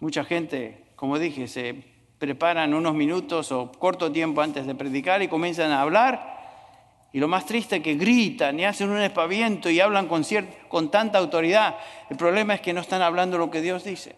Mucha 0.00 0.24
gente 0.24 0.82
como 1.02 1.18
dije, 1.18 1.48
se 1.48 1.82
preparan 2.18 2.74
unos 2.74 2.94
minutos 2.94 3.50
o 3.50 3.72
corto 3.72 4.12
tiempo 4.12 4.40
antes 4.40 4.68
de 4.68 4.76
predicar 4.76 5.20
y 5.20 5.26
comienzan 5.26 5.72
a 5.72 5.80
hablar. 5.80 6.41
Y 7.12 7.20
lo 7.20 7.28
más 7.28 7.44
triste 7.44 7.76
es 7.76 7.82
que 7.82 7.94
gritan 7.94 8.58
y 8.58 8.64
hacen 8.64 8.88
un 8.90 9.00
espaviento 9.00 9.68
y 9.68 9.80
hablan 9.80 10.08
con, 10.08 10.24
con 10.68 10.90
tanta 10.90 11.18
autoridad. 11.18 11.76
El 12.08 12.16
problema 12.16 12.54
es 12.54 12.62
que 12.62 12.72
no 12.72 12.80
están 12.80 13.02
hablando 13.02 13.36
lo 13.36 13.50
que 13.50 13.60
Dios 13.60 13.84
dice. 13.84 14.16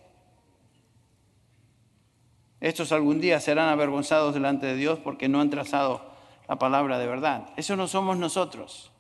Estos 2.61 2.93
algún 2.93 3.21
día 3.21 3.41
serán 3.41 3.69
avergonzados 3.69 4.33
delante 4.33 4.67
de 4.67 4.77
Dios 4.77 5.01
porque 5.01 5.29
no 5.29 5.41
han 5.41 5.51
trazado 5.51 6.15
la 6.49 6.57
palabra 6.57 6.99
de 6.99 7.07
verdad. 7.07 7.49
Eso 7.57 7.77
no 7.77 7.89
somos 7.89 8.17
nosotros. 8.17 8.93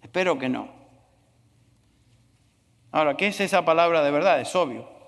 Espero 0.00 0.38
que 0.38 0.48
no. 0.48 0.68
Ahora, 2.92 3.16
¿qué 3.16 3.28
es 3.28 3.40
esa 3.40 3.64
palabra 3.64 4.02
de 4.02 4.10
verdad? 4.10 4.40
Es 4.40 4.54
obvio. 4.54 4.99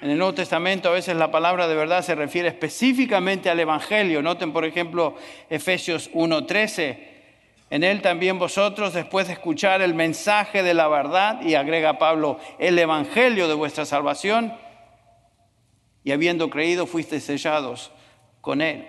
En 0.00 0.10
el 0.10 0.18
Nuevo 0.18 0.34
Testamento 0.34 0.88
a 0.88 0.92
veces 0.92 1.16
la 1.16 1.32
palabra 1.32 1.66
de 1.66 1.74
verdad 1.74 2.02
se 2.02 2.14
refiere 2.14 2.48
específicamente 2.48 3.50
al 3.50 3.58
Evangelio. 3.58 4.22
Noten, 4.22 4.52
por 4.52 4.64
ejemplo, 4.64 5.16
Efesios 5.50 6.12
1.13. 6.12 6.98
En 7.70 7.82
él 7.82 8.00
también 8.00 8.38
vosotros, 8.38 8.94
después 8.94 9.26
de 9.26 9.32
escuchar 9.32 9.82
el 9.82 9.94
mensaje 9.94 10.62
de 10.62 10.72
la 10.72 10.86
verdad, 10.86 11.42
y 11.42 11.54
agrega 11.56 11.98
Pablo, 11.98 12.38
el 12.60 12.78
Evangelio 12.78 13.48
de 13.48 13.54
vuestra 13.54 13.84
salvación, 13.84 14.54
y 16.04 16.12
habiendo 16.12 16.48
creído, 16.48 16.86
fuisteis 16.86 17.24
sellados 17.24 17.90
con 18.40 18.62
él, 18.62 18.86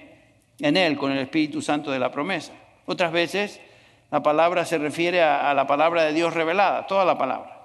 en 0.59 0.77
él, 0.77 0.95
con 0.95 1.11
el 1.11 1.17
Espíritu 1.17 1.61
Santo 1.61 1.89
de 1.91 1.99
la 1.99 2.11
promesa. 2.11 2.53
Otras 2.85 3.11
veces 3.11 3.59
la 4.11 4.21
palabra 4.21 4.63
se 4.63 4.77
refiere 4.77 5.23
a, 5.23 5.49
a 5.49 5.53
la 5.55 5.65
palabra 5.65 6.03
de 6.03 6.13
Dios 6.13 6.35
revelada, 6.35 6.85
toda 6.85 7.03
la 7.03 7.17
palabra. 7.17 7.58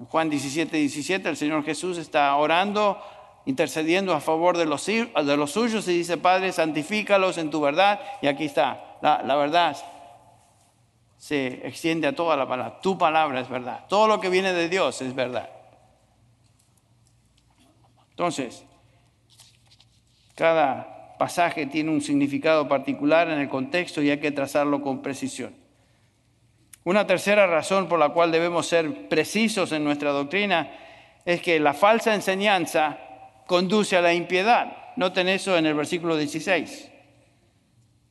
En 0.00 0.06
Juan 0.06 0.30
17, 0.30 0.78
17 0.78 1.28
el 1.28 1.36
Señor 1.36 1.62
Jesús 1.62 1.98
está 1.98 2.34
orando, 2.34 2.98
intercediendo 3.44 4.14
a 4.14 4.20
favor 4.20 4.56
de 4.56 4.64
los, 4.64 4.86
de 4.86 5.36
los 5.36 5.50
suyos 5.50 5.86
y 5.88 5.98
dice, 5.98 6.16
Padre, 6.16 6.52
santifícalos 6.52 7.36
en 7.36 7.50
tu 7.50 7.60
verdad. 7.60 8.00
Y 8.22 8.26
aquí 8.26 8.46
está, 8.46 8.96
la, 9.02 9.22
la 9.22 9.36
verdad 9.36 9.76
se 11.18 11.66
extiende 11.66 12.06
a 12.06 12.14
toda 12.14 12.34
la 12.34 12.48
palabra. 12.48 12.80
Tu 12.80 12.96
palabra 12.96 13.40
es 13.40 13.48
verdad. 13.50 13.84
Todo 13.90 14.08
lo 14.08 14.20
que 14.20 14.30
viene 14.30 14.54
de 14.54 14.70
Dios 14.70 15.02
es 15.02 15.14
verdad. 15.14 15.50
Entonces, 18.08 18.64
cada 20.34 21.18
pasaje 21.18 21.66
tiene 21.66 21.90
un 21.90 22.00
significado 22.00 22.68
particular 22.68 23.28
en 23.28 23.38
el 23.38 23.50
contexto 23.50 24.00
y 24.00 24.08
hay 24.08 24.18
que 24.18 24.32
trazarlo 24.32 24.80
con 24.80 25.02
precisión. 25.02 25.59
Una 26.84 27.06
tercera 27.06 27.46
razón 27.46 27.88
por 27.88 27.98
la 27.98 28.08
cual 28.10 28.32
debemos 28.32 28.66
ser 28.66 29.08
precisos 29.08 29.72
en 29.72 29.84
nuestra 29.84 30.10
doctrina 30.10 30.70
es 31.24 31.42
que 31.42 31.60
la 31.60 31.74
falsa 31.74 32.14
enseñanza 32.14 32.98
conduce 33.46 33.96
a 33.96 34.00
la 34.00 34.14
impiedad. 34.14 34.94
Noten 34.96 35.28
eso 35.28 35.56
en 35.56 35.66
el 35.66 35.74
versículo 35.74 36.16
16. 36.16 36.90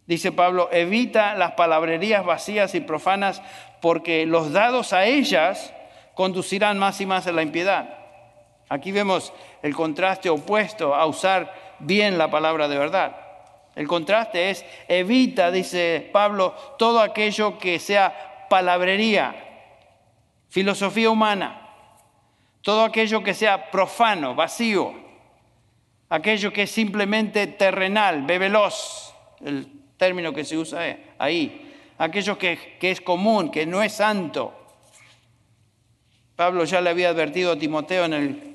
Dice 0.06 0.32
Pablo, 0.32 0.70
evita 0.72 1.36
las 1.36 1.52
palabrerías 1.52 2.26
vacías 2.26 2.74
y 2.76 2.82
profanas 2.82 3.42
porque 3.82 4.26
los 4.26 4.52
dados 4.52 4.94
a 4.94 5.06
ellas 5.06 5.74
conducirán 6.14 6.78
más 6.78 7.00
y 7.02 7.06
más 7.06 7.28
a 7.28 7.32
la 7.32 7.44
impiedad. 7.44 7.98
Aquí 8.70 8.92
vemos 8.92 9.34
el 9.64 9.76
contraste 9.76 10.30
opuesto 10.30 10.94
a 10.94 11.06
usar 11.06 11.54
bien 11.80 12.18
la 12.18 12.30
palabra 12.30 12.68
de 12.68 12.78
verdad. 12.78 13.16
El 13.76 13.88
contraste 13.88 14.50
es, 14.50 14.66
evita, 14.88 15.52
dice 15.52 16.10
Pablo, 16.12 16.54
todo 16.78 17.00
aquello 17.00 17.58
que 17.58 17.80
sea 17.80 18.29
palabrería, 18.50 19.36
filosofía 20.50 21.10
humana, 21.10 21.70
todo 22.62 22.84
aquello 22.84 23.24
que 23.24 23.34
sea 23.34 23.72
profano, 23.72 24.36
vacío, 24.36 24.94
aquello 26.10 26.52
que 26.52 26.64
es 26.64 26.72
simplemente 26.72 27.48
terrenal, 27.48 28.24
bebelos, 28.24 29.14
el 29.46 29.72
término 29.98 30.34
que 30.34 30.44
se 30.44 30.58
usa 30.58 30.98
ahí, 31.18 31.74
aquello 31.98 32.38
que, 32.38 32.78
que 32.80 32.92
es 32.92 33.00
común, 33.00 33.52
que 33.52 33.66
no 33.66 33.82
es 33.82 33.94
santo. 33.94 34.54
Pablo 36.36 36.64
ya 36.64 36.82
le 36.82 36.90
había 36.90 37.10
advertido 37.10 37.52
a 37.52 37.60
Timoteo 37.60 38.06
en 38.06 38.14
el 38.14 38.50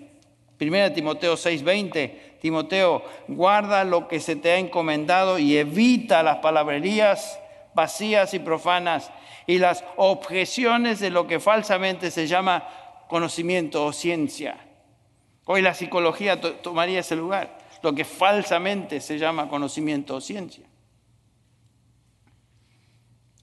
1 0.61 0.93
Timoteo 0.93 1.35
6:20, 1.35 2.39
Timoteo, 2.41 3.03
guarda 3.29 3.85
lo 3.85 4.07
que 4.09 4.21
se 4.21 4.37
te 4.37 4.53
ha 4.53 4.59
encomendado 4.59 5.39
y 5.39 5.57
evita 5.57 6.23
las 6.23 6.39
palabrerías 6.39 7.41
vacías 7.75 8.35
y 8.35 8.39
profanas 8.39 9.11
y 9.47 9.59
las 9.59 9.85
objeciones 9.97 11.01
de 11.01 11.11
lo 11.11 11.27
que 11.27 11.41
falsamente 11.41 12.11
se 12.11 12.27
llama 12.27 12.67
conocimiento 13.09 13.85
o 13.85 13.93
ciencia. 13.93 14.57
Hoy 15.45 15.63
la 15.63 15.75
psicología 15.75 16.41
tomaría 16.41 17.01
ese 17.01 17.17
lugar, 17.17 17.59
lo 17.83 17.95
que 17.95 18.05
falsamente 18.05 19.01
se 19.01 19.19
llama 19.19 19.49
conocimiento 19.49 20.17
o 20.17 20.21
ciencia. 20.21 20.65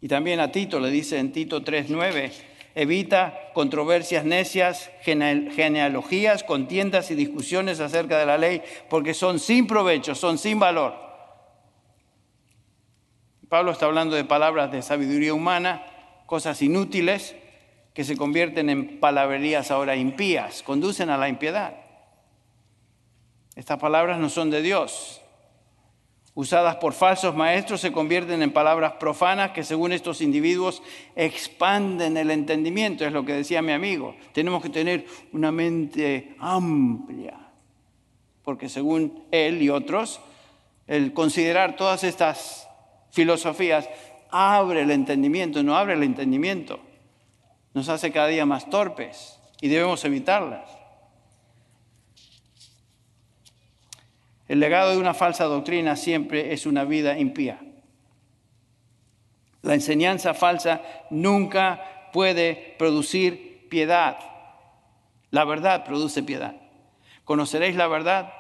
Y 0.02 0.08
también 0.08 0.40
a 0.40 0.52
Tito 0.52 0.80
le 0.80 0.90
dice 0.90 1.20
en 1.20 1.32
Tito 1.32 1.62
3:9, 1.62 2.32
evita 2.74 3.52
controversias 3.54 4.26
necias, 4.26 4.90
genealogías, 5.04 6.44
contiendas 6.44 7.12
y 7.12 7.16
discusiones 7.16 7.80
acerca 7.80 8.18
de 8.18 8.26
la 8.26 8.40
ley, 8.40 8.64
porque 8.90 9.14
son 9.14 9.40
sin 9.40 9.68
provecho, 9.68 10.16
son 10.16 10.40
sin 10.40 10.60
valor. 10.60 10.96
Pablo 13.48 13.72
está 13.72 13.86
hablando 13.86 14.16
de 14.16 14.24
palabras 14.24 14.72
de 14.72 14.82
sabiduría 14.82 15.34
humana 15.34 15.86
cosas 16.32 16.62
inútiles 16.62 17.36
que 17.94 18.06
se 18.06 18.16
convierten 18.16 18.70
en 18.70 19.02
palabrerías 19.02 19.70
ahora 19.70 19.98
impías, 19.98 20.64
conducen 20.64 21.10
a 21.10 21.18
la 21.18 21.28
impiedad. 21.28 21.76
Estas 23.58 23.78
palabras 23.80 24.18
no 24.18 24.30
son 24.30 24.50
de 24.50 24.62
Dios. 24.62 25.22
Usadas 26.34 26.78
por 26.78 26.94
falsos 26.94 27.36
maestros 27.36 27.82
se 27.82 27.92
convierten 27.92 28.42
en 28.42 28.54
palabras 28.54 28.94
profanas 28.94 29.52
que 29.52 29.66
según 29.66 29.92
estos 29.92 30.22
individuos 30.22 30.82
expanden 31.18 32.16
el 32.16 32.32
entendimiento, 32.32 33.06
es 33.06 33.12
lo 33.12 33.26
que 33.26 33.34
decía 33.34 33.62
mi 33.62 33.74
amigo. 33.74 34.16
Tenemos 34.32 34.64
que 34.64 34.70
tener 34.70 35.06
una 35.34 35.52
mente 35.52 36.38
amplia, 36.40 37.38
porque 38.42 38.70
según 38.70 39.26
él 39.32 39.62
y 39.62 39.68
otros, 39.68 40.22
el 40.88 41.12
considerar 41.12 41.76
todas 41.76 42.06
estas 42.06 42.70
filosofías 43.12 43.90
abre 44.32 44.82
el 44.82 44.92
entendimiento, 44.92 45.62
no 45.62 45.76
abre 45.76 45.94
el 45.94 46.04
entendimiento. 46.04 46.80
Nos 47.74 47.90
hace 47.90 48.12
cada 48.12 48.28
día 48.28 48.46
más 48.46 48.70
torpes 48.70 49.40
y 49.62 49.68
debemos 49.68 50.04
evitarlas. 50.06 50.70
El 54.48 54.60
legado 54.60 54.92
de 54.92 54.98
una 54.98 55.14
falsa 55.14 55.46
doctrina 55.46 55.96
siempre 55.96 56.52
es 56.52 56.66
una 56.66 56.84
vida 56.84 57.18
impía. 57.18 57.60
La 59.62 59.76
enseñanza 59.76 60.34
falsa 60.34 60.82
nunca 61.10 62.10
puede 62.12 62.76
producir 62.78 63.68
piedad. 63.70 64.18
La 65.30 65.46
verdad 65.46 65.86
produce 65.86 66.24
piedad. 66.24 66.56
Conoceréis 67.24 67.76
la 67.76 67.88
verdad 67.88 68.34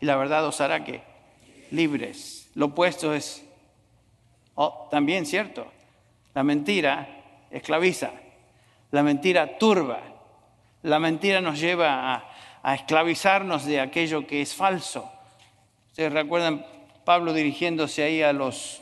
y 0.00 0.06
la 0.06 0.16
verdad 0.16 0.46
os 0.46 0.60
hará 0.60 0.84
que 0.84 1.02
libres. 1.70 2.50
Lo 2.54 2.66
opuesto 2.66 3.14
es 3.14 3.45
Oh, 4.58 4.88
también 4.90 5.26
cierto, 5.26 5.66
la 6.34 6.42
mentira 6.42 7.06
esclaviza, 7.50 8.10
la 8.90 9.02
mentira 9.02 9.58
turba, 9.58 10.00
la 10.82 10.98
mentira 10.98 11.42
nos 11.42 11.60
lleva 11.60 12.14
a, 12.62 12.74
esclavizarnos 12.74 13.64
de 13.66 13.80
aquello 13.80 14.26
que 14.26 14.42
es 14.42 14.54
falso. 14.54 15.08
Ustedes 15.90 16.12
recuerdan 16.12 16.66
Pablo 17.04 17.32
dirigiéndose 17.32 18.02
ahí 18.02 18.22
a 18.22 18.32
los, 18.32 18.80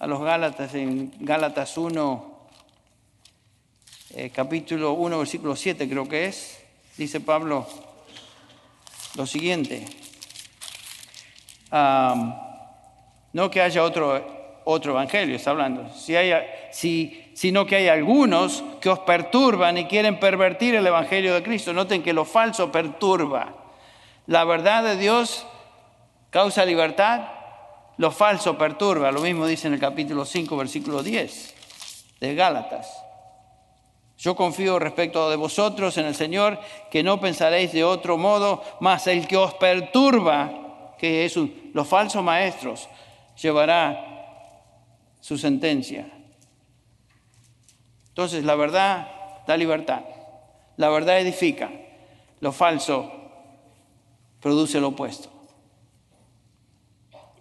a 0.00 0.06
los 0.06 0.20
Gálatas 0.20 0.74
en 0.74 1.12
Gálatas 1.20 1.78
1, 1.78 2.48
eh, 4.16 4.30
capítulo 4.34 4.92
1, 4.94 5.18
versículo 5.18 5.54
7 5.54 5.88
creo 5.88 6.08
que 6.08 6.26
es, 6.26 6.62
dice 6.98 7.20
Pablo 7.20 7.66
lo 9.14 9.24
siguiente, 9.24 9.86
no 13.32 13.50
que 13.50 13.62
haya 13.62 13.84
otro 13.84 14.39
otro 14.70 14.92
evangelio, 14.92 15.36
está 15.36 15.50
hablando, 15.50 15.88
si 15.94 16.16
hay, 16.16 16.32
si, 16.70 17.30
sino 17.34 17.66
que 17.66 17.76
hay 17.76 17.88
algunos 17.88 18.62
que 18.80 18.88
os 18.88 18.98
perturban 19.00 19.78
y 19.78 19.86
quieren 19.86 20.20
pervertir 20.20 20.74
el 20.74 20.86
evangelio 20.86 21.34
de 21.34 21.42
Cristo. 21.42 21.72
Noten 21.72 22.02
que 22.02 22.12
lo 22.12 22.24
falso 22.24 22.70
perturba. 22.70 23.54
La 24.26 24.44
verdad 24.44 24.82
de 24.84 24.96
Dios 24.96 25.46
causa 26.30 26.64
libertad, 26.64 27.22
lo 27.96 28.10
falso 28.10 28.56
perturba. 28.56 29.10
Lo 29.10 29.20
mismo 29.20 29.46
dice 29.46 29.68
en 29.68 29.74
el 29.74 29.80
capítulo 29.80 30.24
5, 30.24 30.56
versículo 30.56 31.02
10 31.02 31.54
de 32.20 32.34
Gálatas. 32.34 33.04
Yo 34.18 34.36
confío 34.36 34.78
respecto 34.78 35.30
de 35.30 35.36
vosotros 35.36 35.96
en 35.96 36.04
el 36.04 36.14
Señor, 36.14 36.60
que 36.90 37.02
no 37.02 37.20
pensaréis 37.20 37.72
de 37.72 37.84
otro 37.84 38.18
modo, 38.18 38.62
mas 38.80 39.06
el 39.06 39.26
que 39.26 39.38
os 39.38 39.54
perturba, 39.54 40.94
que 40.98 41.24
es 41.24 41.36
los 41.72 41.88
falsos 41.88 42.22
maestros, 42.22 42.86
llevará 43.40 44.09
su 45.20 45.38
sentencia. 45.38 46.06
Entonces 48.08 48.44
la 48.44 48.54
verdad 48.54 49.08
da 49.46 49.56
libertad, 49.56 50.02
la 50.76 50.88
verdad 50.88 51.20
edifica, 51.20 51.70
lo 52.40 52.52
falso 52.52 53.12
produce 54.40 54.80
lo 54.80 54.88
opuesto. 54.88 55.30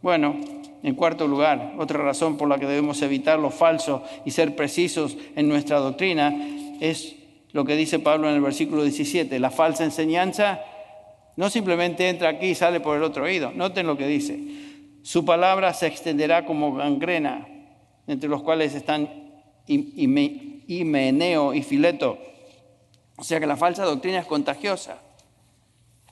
Bueno, 0.02 0.36
en 0.82 0.96
cuarto 0.96 1.28
lugar, 1.28 1.74
otra 1.78 2.00
razón 2.00 2.38
por 2.38 2.48
la 2.48 2.58
que 2.58 2.66
debemos 2.66 3.02
evitar 3.02 3.40
lo 3.40 3.50
falso 3.50 4.04
y 4.26 4.32
ser 4.32 4.56
precisos 4.56 5.18
en 5.36 5.50
nuestra 5.50 5.78
doctrina 5.80 6.34
es 6.80 7.16
lo 7.52 7.66
que 7.66 7.76
dice 7.76 8.00
Pablo 8.00 8.30
en 8.30 8.36
el 8.36 8.42
versículo 8.42 8.84
17. 8.84 9.40
La 9.40 9.52
falsa 9.52 9.84
enseñanza 9.84 10.62
no 11.36 11.50
simplemente 11.50 12.08
entra 12.08 12.30
aquí 12.30 12.48
y 12.48 12.56
sale 12.56 12.80
por 12.80 12.96
el 12.96 13.04
otro 13.04 13.26
oído. 13.26 13.52
Noten 13.52 13.88
lo 13.88 13.98
que 13.98 14.08
dice. 14.08 14.40
Su 15.02 15.26
palabra 15.26 15.74
se 15.74 15.88
extenderá 15.88 16.46
como 16.46 16.74
gangrena, 16.74 17.48
entre 18.10 18.28
los 18.28 18.44
cuales 18.44 18.76
están 18.76 19.08
Himeneo 19.66 21.54
y 21.54 21.64
Fileto. 21.64 22.18
O 23.16 23.24
sea 23.24 23.40
que 23.40 23.48
la 23.48 23.56
falsa 23.56 23.86
doctrina 23.86 24.20
es 24.20 24.26
contagiosa 24.26 25.00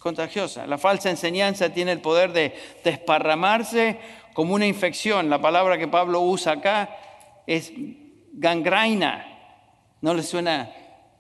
contagiosa. 0.08 0.66
La 0.68 0.78
falsa 0.78 1.10
enseñanza 1.10 1.70
tiene 1.70 1.91
el 1.91 2.00
poder 2.00 2.32
de 2.32 2.56
desparramarse 2.82 4.00
como 4.34 4.54
una 4.54 4.66
infección. 4.66 5.30
La 5.30 5.41
palabra 5.41 5.78
que 5.78 5.89
Pablo 5.89 6.22
usa 6.22 6.54
acá 6.54 6.95
es 7.45 7.74
gangrena. 8.32 9.26
¿No 10.00 10.14
le 10.14 10.24
suena 10.24 10.72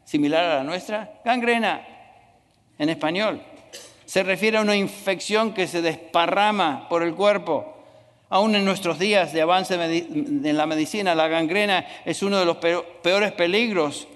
similar 0.05 0.45
a 0.45 0.55
la 0.57 0.63
nuestra? 0.63 1.19
Gangrena 1.25 1.85
en 2.79 2.87
español. 2.87 3.41
Se 4.05 4.23
refiere 4.23 4.57
a 4.57 4.61
una 4.61 4.77
infección 4.77 5.53
que 5.53 5.67
se 5.67 5.81
desparrama 5.81 6.87
por 6.87 7.03
el 7.03 7.13
cuerpo. 7.13 7.76
Aún 8.29 8.55
en 8.55 8.65
nuestros 8.65 8.99
días 8.99 9.31
de 9.31 9.41
avance 9.41 9.75
en 9.75 10.57
la 10.57 10.65
medicina, 10.65 11.15
la 11.15 11.29
gangrena 11.29 11.85
es 12.03 12.21
uno 12.23 12.37
de 12.37 12.45
los 12.45 12.57
peores 12.57 13.31
peligros 13.31 14.07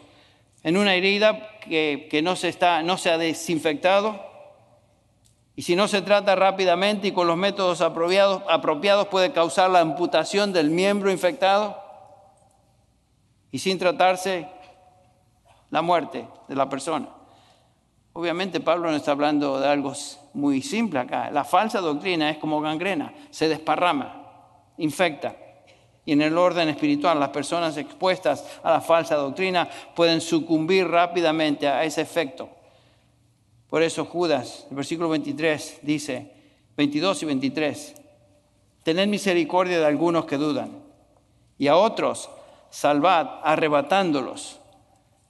en 0.64 0.76
una 0.76 0.96
herida 0.96 1.60
que, 1.62 2.22
no, 2.24 2.36
se 2.36 2.50
está, 2.50 2.84
no 2.84 2.98
se 2.98 3.10
ha 3.10 3.18
desinfectado 3.18 4.32
y 5.56 5.64
si 5.64 5.76
no 5.76 5.88
se 5.88 6.02
trata 6.02 6.36
rápidamente 6.36 7.10
y 7.10 7.12
con 7.12 7.28
los 7.28 7.38
métodos 7.38 7.82
apropiados, 7.82 8.44
apropiados 8.50 9.08
puede 9.08 9.32
causar 9.32 9.70
la 9.70 9.80
amputación 9.80 10.54
del 10.54 10.70
miembro 10.70 11.12
infectado 11.12 11.82
y 13.52 13.60
sin 13.60 13.78
tratarse 13.78 14.48
la 15.70 15.82
muerte 15.82 16.28
de 16.48 16.56
la 16.56 16.68
persona. 16.68 17.10
Obviamente 18.14 18.60
Pablo 18.60 18.90
no 18.90 18.98
está 18.98 19.12
hablando 19.12 19.60
de 19.60 19.68
algo 19.68 19.94
muy 20.34 20.62
simple 20.62 21.00
acá. 21.00 21.32
La 21.32 21.44
falsa 21.44 21.80
doctrina 21.80 22.30
es 22.30 22.38
como 22.38 22.60
gangrena, 22.60 23.14
se 23.30 23.48
desparrama, 23.48 24.26
infecta. 24.78 25.36
Y 26.04 26.14
en 26.14 26.22
el 26.22 26.38
orden 26.38 26.68
espiritual, 26.68 27.20
las 27.20 27.30
personas 27.30 27.78
expuestas 27.78 28.60
a 28.64 28.72
la 28.72 28.82
falsa 28.82 29.16
doctrina 29.16 29.70
pueden 29.96 30.20
sucumbir 30.20 30.88
rápidamente 30.88 31.68
a 31.68 31.84
ese 31.84 32.02
efecto. 32.02 32.50
Por 33.70 33.84
eso 33.84 34.04
Judas, 34.06 34.68
el 34.70 34.76
versículo 34.76 35.08
23 35.10 35.80
dice, 35.84 36.34
22 36.76 37.24
y 37.24 37.26
23, 37.26 37.96
tened 38.84 39.08
misericordia 39.08 39.80
de 39.80 39.86
algunos 39.86 40.26
que 40.26 40.38
dudan 40.38 40.72
y 41.58 41.68
a 41.68 41.78
otros 41.78 42.30
salvad 42.70 43.40
arrebatándolos 43.44 44.60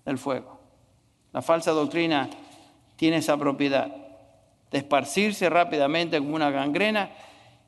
del 0.05 0.17
fuego. 0.17 0.59
La 1.33 1.41
falsa 1.41 1.71
doctrina 1.71 2.29
tiene 3.01 3.17
esa 3.17 3.35
propiedad 3.35 3.87
de 4.69 4.77
esparcirse 4.77 5.49
rápidamente 5.49 6.19
como 6.19 6.35
una 6.35 6.51
gangrena 6.51 7.09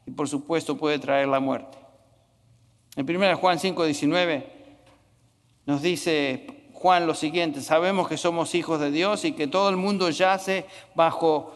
y 0.06 0.12
por 0.12 0.30
supuesto 0.30 0.78
puede 0.78 1.00
traer 1.00 1.28
la 1.28 1.40
muerte. 1.40 1.76
En 2.96 3.10
1 3.10 3.38
Juan 3.38 3.58
5, 3.58 3.84
19 3.84 4.48
nos 5.66 5.82
dice 5.82 6.70
Juan 6.74 7.08
lo 7.08 7.16
siguiente, 7.16 7.62
sabemos 7.62 8.08
que 8.08 8.16
somos 8.16 8.54
hijos 8.54 8.80
de 8.80 8.92
Dios 8.92 9.26
y 9.26 9.32
que 9.32 9.48
todo 9.48 9.70
el 9.70 9.76
mundo 9.76 10.12
yace 10.12 10.68
bajo 10.94 11.56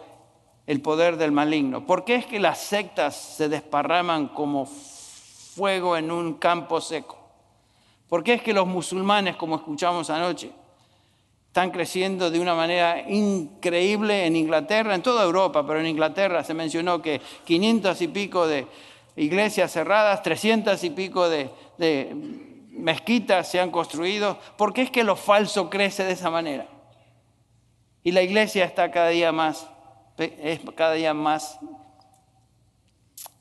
el 0.66 0.82
poder 0.82 1.18
del 1.18 1.32
maligno. 1.32 1.86
¿Por 1.86 2.04
qué 2.04 2.16
es 2.16 2.26
que 2.26 2.40
las 2.40 2.58
sectas 2.58 3.16
se 3.16 3.48
desparraman 3.48 4.30
como 4.30 4.66
fuego 4.66 5.96
en 5.98 6.10
un 6.10 6.34
campo 6.34 6.82
seco? 6.82 7.16
¿Por 8.10 8.24
qué 8.24 8.34
es 8.34 8.42
que 8.42 8.54
los 8.54 8.66
musulmanes, 8.66 9.36
como 9.36 9.56
escuchamos 9.56 10.10
anoche, 10.10 10.52
están 11.58 11.72
creciendo 11.72 12.30
de 12.30 12.40
una 12.40 12.54
manera 12.54 13.10
increíble 13.10 14.28
en 14.28 14.36
Inglaterra, 14.36 14.94
en 14.94 15.02
toda 15.02 15.24
Europa, 15.24 15.66
pero 15.66 15.80
en 15.80 15.88
Inglaterra 15.88 16.44
se 16.44 16.54
mencionó 16.54 17.02
que 17.02 17.20
500 17.46 18.00
y 18.00 18.08
pico 18.10 18.46
de 18.46 18.68
iglesias 19.16 19.72
cerradas, 19.72 20.22
300 20.22 20.84
y 20.84 20.92
pico 20.92 21.28
de, 21.28 21.50
mezquitas 22.70 23.50
se 23.50 23.60
han 23.60 23.72
construido, 23.72 24.38
porque 24.56 24.84
es 24.84 24.92
que 24.92 25.04
lo 25.04 25.16
falso 25.16 25.68
crece 25.68 26.04
de 26.04 26.12
esa 26.12 26.30
manera. 26.30 26.68
Y 28.04 28.12
la 28.12 28.22
iglesia 28.22 28.64
está 28.64 28.92
cada 28.92 29.10
día 29.10 29.32
más, 29.32 29.68
es 30.20 30.60
cada 30.76 30.94
día 30.94 31.16
más 31.16 31.58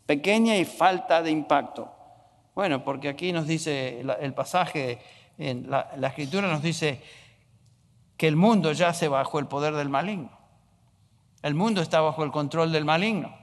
pequeña 0.06 0.56
y 0.56 0.64
falta 0.64 1.20
de 1.20 1.32
impacto. 1.32 1.92
Bueno, 2.54 2.82
porque 2.82 3.10
aquí 3.10 3.30
nos 3.32 3.46
dice 3.46 4.00
el 4.00 4.32
pasaje, 4.32 5.00
en 5.36 5.68
la 5.68 6.08
escritura 6.08 6.48
nos 6.48 6.62
dice 6.62 6.98
que 8.16 8.28
el 8.28 8.36
mundo 8.36 8.72
yace 8.72 9.08
bajo 9.08 9.38
el 9.38 9.46
poder 9.46 9.74
del 9.74 9.88
maligno. 9.88 10.30
El 11.42 11.54
mundo 11.54 11.80
está 11.80 12.00
bajo 12.00 12.24
el 12.24 12.30
control 12.30 12.72
del 12.72 12.84
maligno. 12.84 13.36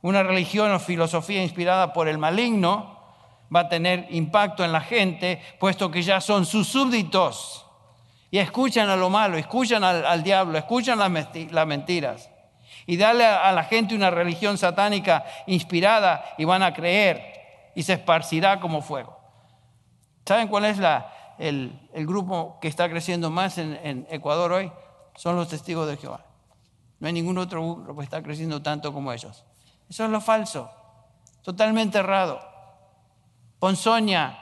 Una 0.00 0.22
religión 0.22 0.70
o 0.70 0.78
filosofía 0.78 1.42
inspirada 1.42 1.92
por 1.92 2.08
el 2.08 2.18
maligno 2.18 2.98
va 3.54 3.60
a 3.60 3.68
tener 3.68 4.06
impacto 4.10 4.64
en 4.64 4.72
la 4.72 4.80
gente, 4.80 5.42
puesto 5.58 5.90
que 5.90 6.02
ya 6.02 6.20
son 6.20 6.46
sus 6.46 6.68
súbditos. 6.68 7.66
Y 8.30 8.38
escuchan 8.38 8.90
a 8.90 8.96
lo 8.96 9.08
malo, 9.08 9.38
escuchan 9.38 9.82
al, 9.82 10.22
diablo, 10.22 10.58
escuchan 10.58 10.98
las, 10.98 11.66
mentiras. 11.66 12.30
Y 12.86 12.96
dale 12.96 13.24
a, 13.24 13.50
la 13.52 13.64
gente 13.64 13.94
una 13.94 14.10
religión 14.10 14.58
satánica 14.58 15.24
inspirada 15.46 16.24
y 16.36 16.44
van 16.44 16.62
a 16.62 16.74
creer 16.74 17.70
y 17.74 17.82
se 17.82 17.94
esparcirá 17.94 18.60
como 18.60 18.82
fuego. 18.82 19.18
¿Saben 20.26 20.48
cuál 20.48 20.66
es 20.66 20.78
el, 21.38 21.78
grupo 21.94 22.58
que 22.60 22.68
está 22.68 22.88
creciendo 22.88 23.30
más 23.30 23.58
en, 23.58 23.78
en 23.82 24.06
Ecuador 24.10 24.52
hoy? 24.52 24.72
Son 25.16 25.36
los 25.36 25.48
testigos 25.48 25.88
de 25.88 25.96
Jehová. 25.96 26.24
No 27.00 27.06
hay 27.06 27.12
ningún 27.12 27.38
otro 27.38 27.76
grupo 27.76 27.98
que 27.98 28.04
está 28.04 28.22
creciendo 28.22 28.62
tanto 28.62 28.92
como 28.92 29.12
ellos. 29.12 29.44
Eso 29.88 30.04
es 30.04 30.10
lo 30.10 30.20
falso, 30.20 30.70
totalmente 31.42 31.98
errado 31.98 32.48
ponzoña 33.58 34.38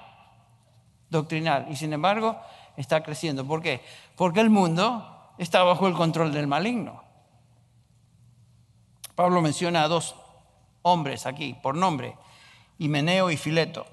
doctrinal 1.08 1.66
y 1.70 1.76
sin 1.76 1.92
embargo 1.92 2.38
está 2.76 3.02
creciendo. 3.02 3.46
¿Por 3.46 3.62
qué? 3.62 3.82
Porque 4.16 4.40
el 4.40 4.50
mundo 4.50 5.32
está 5.38 5.62
bajo 5.62 5.86
el 5.86 5.94
control 5.94 6.32
del 6.32 6.46
maligno. 6.46 7.02
Pablo 9.14 9.40
menciona 9.40 9.82
a 9.82 9.88
dos 9.88 10.14
hombres 10.82 11.26
aquí 11.26 11.54
por 11.62 11.74
nombre, 11.74 12.16
Himeneo 12.78 13.30
y 13.30 13.36
Fileto. 13.36 13.86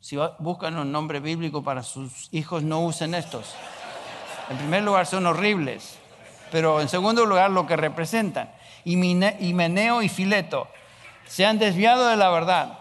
Si 0.00 0.16
buscan 0.38 0.78
un 0.78 0.90
nombre 0.90 1.20
bíblico 1.20 1.62
para 1.62 1.82
sus 1.82 2.28
hijos, 2.32 2.62
no 2.62 2.80
usen 2.80 3.14
estos. 3.14 3.54
En 4.48 4.56
primer 4.56 4.82
lugar, 4.82 5.06
son 5.06 5.26
horribles, 5.26 5.98
pero 6.50 6.80
en 6.80 6.88
segundo 6.88 7.26
lugar, 7.26 7.50
lo 7.50 7.66
que 7.66 7.76
representan. 7.76 8.50
Himeneo 8.84 10.00
y 10.02 10.08
Fileto 10.08 10.68
se 11.26 11.44
han 11.44 11.58
desviado 11.58 12.08
de 12.08 12.16
la 12.16 12.30
verdad 12.30 12.78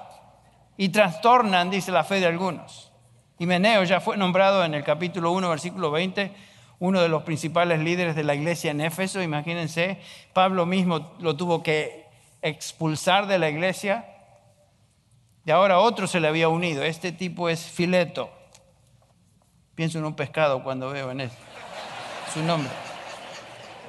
y 0.77 0.89
trastornan, 0.89 1.69
dice 1.69 1.91
la 1.91 2.05
fe 2.05 2.21
de 2.21 2.27
algunos. 2.27 2.91
Himeneo 3.37 3.83
ya 3.83 3.99
fue 3.99 4.15
nombrado 4.15 4.63
en 4.63 4.73
el 4.73 4.85
capítulo 4.85 5.31
1, 5.33 5.49
versículo 5.49 5.91
20, 5.91 6.33
uno 6.79 7.01
de 7.01 7.09
los 7.09 7.23
principales 7.23 7.79
líderes 7.81 8.15
de 8.15 8.23
la 8.23 8.33
iglesia 8.33 8.71
en 8.71 8.79
Éfeso, 8.79 9.21
imagínense, 9.21 9.99
Pablo 10.31 10.65
mismo 10.65 11.11
lo 11.19 11.35
tuvo 11.35 11.61
que 11.61 12.05
expulsar 12.41 13.27
de 13.27 13.39
la 13.39 13.49
iglesia 13.49 14.08
y 15.49 15.51
ahora 15.51 15.79
otro 15.79 16.05
se 16.05 16.19
le 16.19 16.27
había 16.27 16.47
unido, 16.47 16.83
este 16.83 17.11
tipo 17.11 17.49
es 17.49 17.65
Fileto. 17.65 18.29
Pienso 19.73 19.97
en 19.97 20.05
un 20.05 20.13
pescado 20.13 20.61
cuando 20.61 20.91
veo 20.91 21.09
en 21.09 21.21
él 21.21 21.31
su 22.31 22.43
nombre. 22.43 22.69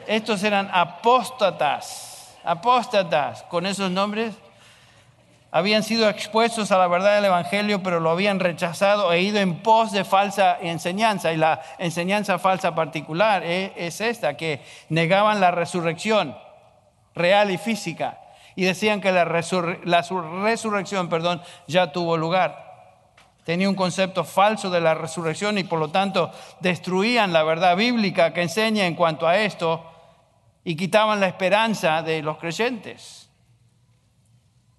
Estos 0.07 0.43
eran 0.43 0.71
apóstatas, 0.73 2.35
apóstatas, 2.45 3.43
con 3.43 3.67
esos 3.67 3.91
nombres 3.91 4.35
habían 5.51 5.83
sido 5.83 6.09
expuestos 6.09 6.73
a 6.73 6.79
la 6.79 6.87
verdad 6.87 7.17
del 7.17 7.27
Evangelio, 7.27 7.83
pero 7.83 8.01
lo 8.01 8.09
habían 8.09 8.41
rechazado 8.41 9.13
e 9.13 9.21
ido 9.21 9.39
en 9.39 9.63
pos 9.63 9.93
de 9.93 10.05
falsa 10.05 10.57
enseñanza. 10.63 11.31
Y 11.31 11.37
la 11.37 11.61
enseñanza 11.77 12.39
falsa 12.39 12.75
particular 12.75 13.43
e, 13.45 13.75
es 13.77 14.01
esta, 14.01 14.35
que 14.35 14.63
negaban 14.89 15.41
la 15.41 15.51
resurrección 15.51 16.35
real 17.15 17.51
y 17.51 17.59
física 17.59 18.20
y 18.57 18.65
decían 18.65 19.01
que 19.01 19.13
la, 19.13 19.25
resurrección 19.25 21.09
perdón, 21.09 21.43
ya 21.67 21.93
tuvo 21.93 22.17
lugar. 22.17 22.69
Tenía 23.45 23.69
un 23.69 23.75
concepto 23.75 24.25
falso 24.25 24.71
de 24.71 24.81
la 24.81 24.95
resurrección 24.95 25.59
y 25.59 25.65
por 25.65 25.79
lo 25.79 25.89
tanto 25.89 26.31
destruían 26.61 27.33
la 27.33 27.43
verdad 27.43 27.77
bíblica 27.77 28.33
que 28.33 28.43
enseña 28.43 28.87
en 28.87 28.95
cuanto 28.95 29.27
a 29.27 29.39
esto 29.39 29.85
y 30.63 30.77
quitaban 30.77 31.21
la 31.21 31.27
esperanza 31.27 32.03
de 32.03 32.23
los 32.23 32.37
creyentes. 32.39 33.31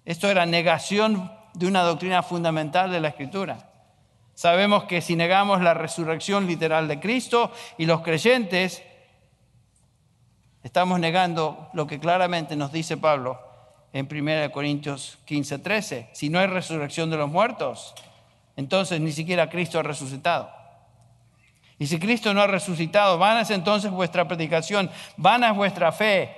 Esto 0.04 0.28
era 0.28 0.46
negación 0.46 1.32
de 1.54 1.66
una 1.66 1.82
doctrina 1.82 2.22
fundamental 2.22 2.90
de 2.90 3.00
la 3.00 3.08
Escritura. 3.08 3.70
Sabemos 4.34 4.84
que 4.84 5.00
si 5.00 5.16
negamos 5.16 5.60
la 5.60 5.74
resurrección 5.74 6.46
literal 6.46 6.88
de 6.88 6.98
Cristo 6.98 7.52
y 7.78 7.86
los 7.86 8.00
creyentes 8.00 8.82
Estamos 10.62 11.00
negando 11.00 11.68
lo 11.72 11.86
que 11.86 11.98
claramente 11.98 12.54
nos 12.54 12.70
dice 12.72 12.96
Pablo 12.96 13.51
en 13.92 14.08
1 14.10 14.50
Corintios 14.52 15.18
15, 15.26 15.58
13. 15.58 16.10
Si 16.12 16.28
no 16.28 16.38
hay 16.38 16.46
resurrección 16.46 17.10
de 17.10 17.16
los 17.16 17.30
muertos, 17.30 17.94
entonces 18.56 19.00
ni 19.00 19.12
siquiera 19.12 19.50
Cristo 19.50 19.78
ha 19.78 19.82
resucitado. 19.82 20.50
Y 21.78 21.86
si 21.86 21.98
Cristo 21.98 22.32
no 22.32 22.42
ha 22.42 22.46
resucitado, 22.46 23.18
vana 23.18 23.40
es 23.40 23.50
entonces 23.50 23.90
vuestra 23.90 24.28
predicación, 24.28 24.90
vana 25.16 25.50
es 25.50 25.56
vuestra 25.56 25.90
fe. 25.90 26.36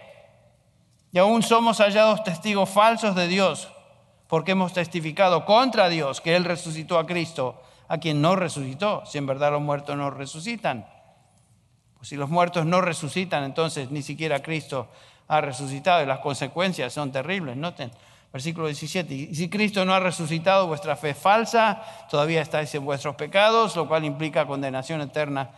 Y 1.13 1.19
aún 1.19 1.43
somos 1.43 1.79
hallados 1.79 2.25
testigos 2.25 2.71
falsos 2.71 3.15
de 3.15 3.29
Dios, 3.29 3.69
porque 4.27 4.53
hemos 4.53 4.73
testificado 4.73 5.45
contra 5.45 5.89
Dios 5.89 6.21
que 6.21 6.35
Él 6.35 6.45
resucitó 6.45 6.99
a 6.99 7.07
Cristo, 7.07 7.63
a 7.89 7.99
quien 7.99 8.23
no 8.23 8.37
resucitó, 8.37 9.05
si 9.07 9.19
en 9.19 9.27
verdad 9.27 9.53
los 9.53 9.61
muertos 9.61 9.97
no 9.97 10.11
resucitan. 10.11 10.87
Pues 11.97 12.09
si 12.09 12.17
los 12.17 12.31
muertos 12.31 12.67
no 12.67 12.81
resucitan, 12.81 13.45
entonces 13.45 13.91
ni 13.91 14.03
siquiera 14.03 14.43
Cristo 14.43 14.89
ha 15.29 15.41
resucitado 15.41 16.03
y 16.03 16.07
las 16.07 16.19
consecuencias 16.21 16.93
son 16.93 17.11
terribles. 17.13 17.57
Noten, 17.57 17.91
versículo 18.33 18.67
17, 18.67 19.15
y 19.15 19.35
si 19.35 19.49
Cristo 19.49 19.85
no 19.85 19.95
ha 19.95 20.01
resucitado, 20.01 20.67
vuestra 20.67 20.97
fe 20.97 21.11
es 21.11 21.19
falsa, 21.19 21.83
todavía 22.11 22.43
estáis 22.43 22.75
en 22.75 22.85
vuestros 22.85 23.15
pecados, 23.15 23.77
lo 23.77 23.87
cual 23.87 24.05
implica 24.05 24.47
condenación 24.47 25.01
eterna. 25.01 25.51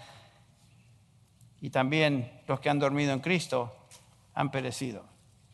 Y 1.61 1.71
también 1.71 2.43
los 2.47 2.61
que 2.61 2.69
han 2.69 2.79
dormido 2.79 3.13
en 3.13 3.21
Cristo 3.21 3.75
han 4.35 4.51
perecido. 4.51 5.05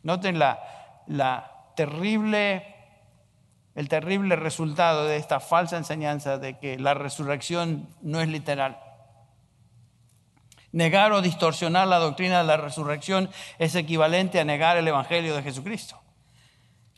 Noten 0.02 0.38
la, 0.38 0.58
terrible 1.76 2.66
el 3.74 3.88
terrible 3.88 4.36
resultado 4.36 5.06
de 5.06 5.16
esta 5.16 5.40
falsa 5.40 5.78
enseñanza 5.78 6.36
de 6.36 6.58
que 6.58 6.78
la 6.78 6.92
resurrección 6.92 7.88
no 8.02 8.20
es 8.20 8.28
literal. 8.28 8.78
Negar 10.72 11.12
o 11.12 11.20
distorsionar 11.20 11.86
la 11.86 11.98
doctrina 11.98 12.38
de 12.38 12.44
la 12.44 12.56
resurrección 12.56 13.30
es 13.58 13.74
equivalente 13.74 14.40
a 14.40 14.44
negar 14.44 14.78
el 14.78 14.88
Evangelio 14.88 15.36
de 15.36 15.42
Jesucristo. 15.42 16.00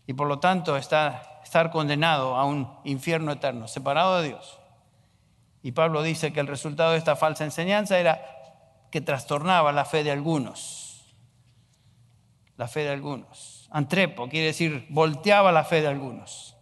Y 0.07 0.13
por 0.13 0.29
lo 0.29 0.39
tanto 0.39 0.77
está, 0.77 1.41
estar 1.43 1.71
condenado 1.71 2.37
a 2.37 2.45
un 2.45 2.73
infierno 2.85 3.33
eterno, 3.33 3.67
separado 3.69 4.21
de 4.21 4.29
Dios. 4.29 4.61
Y 5.63 5.73
Pablo 5.73 6.03
dice 6.03 6.33
que 6.33 6.41
el 6.41 6.47
resultado 6.47 6.93
de 6.93 6.99
esta 6.99 7.17
falsa 7.17 7.45
enseñanza 7.45 7.99
era 7.99 8.21
que 8.91 9.01
trastornaba 9.01 9.73
la 9.73 9.85
fe 9.85 10.05
de 10.05 10.13
algunos. 10.13 11.15
La 12.57 12.69
fe 12.69 12.81
de 12.81 12.91
algunos. 12.91 13.69
Antrepo 13.73 14.29
quiere 14.29 14.47
decir 14.47 14.87
volteaba 14.89 15.51
la 15.51 15.65
fe 15.65 15.81
de 15.81 15.89
algunos. 15.89 16.57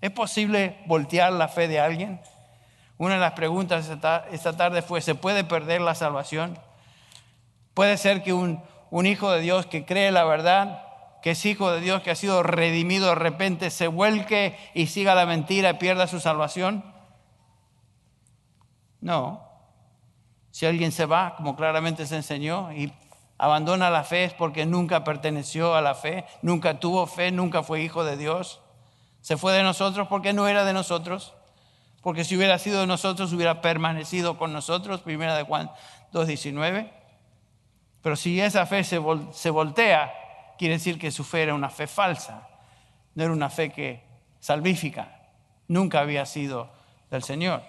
¿Es 0.00 0.10
posible 0.10 0.80
voltear 0.86 1.32
la 1.32 1.48
fe 1.48 1.66
de 1.66 1.80
alguien? 1.80 2.20
Una 3.02 3.14
de 3.14 3.20
las 3.20 3.32
preguntas 3.32 3.90
esta 4.30 4.56
tarde 4.56 4.80
fue, 4.80 5.00
¿se 5.00 5.16
puede 5.16 5.42
perder 5.42 5.80
la 5.80 5.96
salvación? 5.96 6.56
¿Puede 7.74 7.96
ser 7.96 8.22
que 8.22 8.32
un, 8.32 8.62
un 8.92 9.06
hijo 9.06 9.32
de 9.32 9.40
Dios 9.40 9.66
que 9.66 9.84
cree 9.84 10.12
la 10.12 10.22
verdad, 10.22 10.84
que 11.20 11.32
es 11.32 11.44
hijo 11.44 11.72
de 11.72 11.80
Dios, 11.80 12.00
que 12.02 12.12
ha 12.12 12.14
sido 12.14 12.44
redimido 12.44 13.08
de 13.08 13.16
repente, 13.16 13.70
se 13.70 13.88
vuelque 13.88 14.56
y 14.72 14.86
siga 14.86 15.16
la 15.16 15.26
mentira 15.26 15.70
y 15.70 15.74
pierda 15.78 16.06
su 16.06 16.20
salvación? 16.20 16.84
No. 19.00 19.48
Si 20.52 20.66
alguien 20.66 20.92
se 20.92 21.06
va, 21.06 21.34
como 21.34 21.56
claramente 21.56 22.06
se 22.06 22.14
enseñó, 22.14 22.72
y 22.72 22.92
abandona 23.36 23.90
la 23.90 24.04
fe 24.04 24.26
es 24.26 24.32
porque 24.32 24.64
nunca 24.64 25.02
perteneció 25.02 25.74
a 25.74 25.80
la 25.80 25.96
fe, 25.96 26.24
nunca 26.40 26.78
tuvo 26.78 27.08
fe, 27.08 27.32
nunca 27.32 27.64
fue 27.64 27.82
hijo 27.82 28.04
de 28.04 28.16
Dios. 28.16 28.60
Se 29.22 29.36
fue 29.36 29.54
de 29.54 29.64
nosotros 29.64 30.06
porque 30.06 30.32
no 30.32 30.46
era 30.46 30.64
de 30.64 30.72
nosotros. 30.72 31.34
Porque 32.02 32.24
si 32.24 32.36
hubiera 32.36 32.58
sido 32.58 32.80
de 32.80 32.86
nosotros, 32.86 33.32
hubiera 33.32 33.60
permanecido 33.60 34.36
con 34.36 34.52
nosotros. 34.52 35.00
Primera 35.00 35.36
de 35.36 35.44
Juan 35.44 35.70
2.19. 36.12 36.90
Pero 38.02 38.16
si 38.16 38.40
esa 38.40 38.66
fe 38.66 38.82
se, 38.82 39.00
se 39.32 39.50
voltea, 39.50 40.12
quiere 40.58 40.74
decir 40.74 40.98
que 40.98 41.12
su 41.12 41.22
fe 41.22 41.44
era 41.44 41.54
una 41.54 41.70
fe 41.70 41.86
falsa. 41.86 42.48
No 43.14 43.22
era 43.22 43.32
una 43.32 43.48
fe 43.48 43.70
que 43.70 44.04
salvífica. 44.40 45.30
Nunca 45.68 46.00
había 46.00 46.26
sido 46.26 46.70
del 47.10 47.22
Señor. 47.22 47.62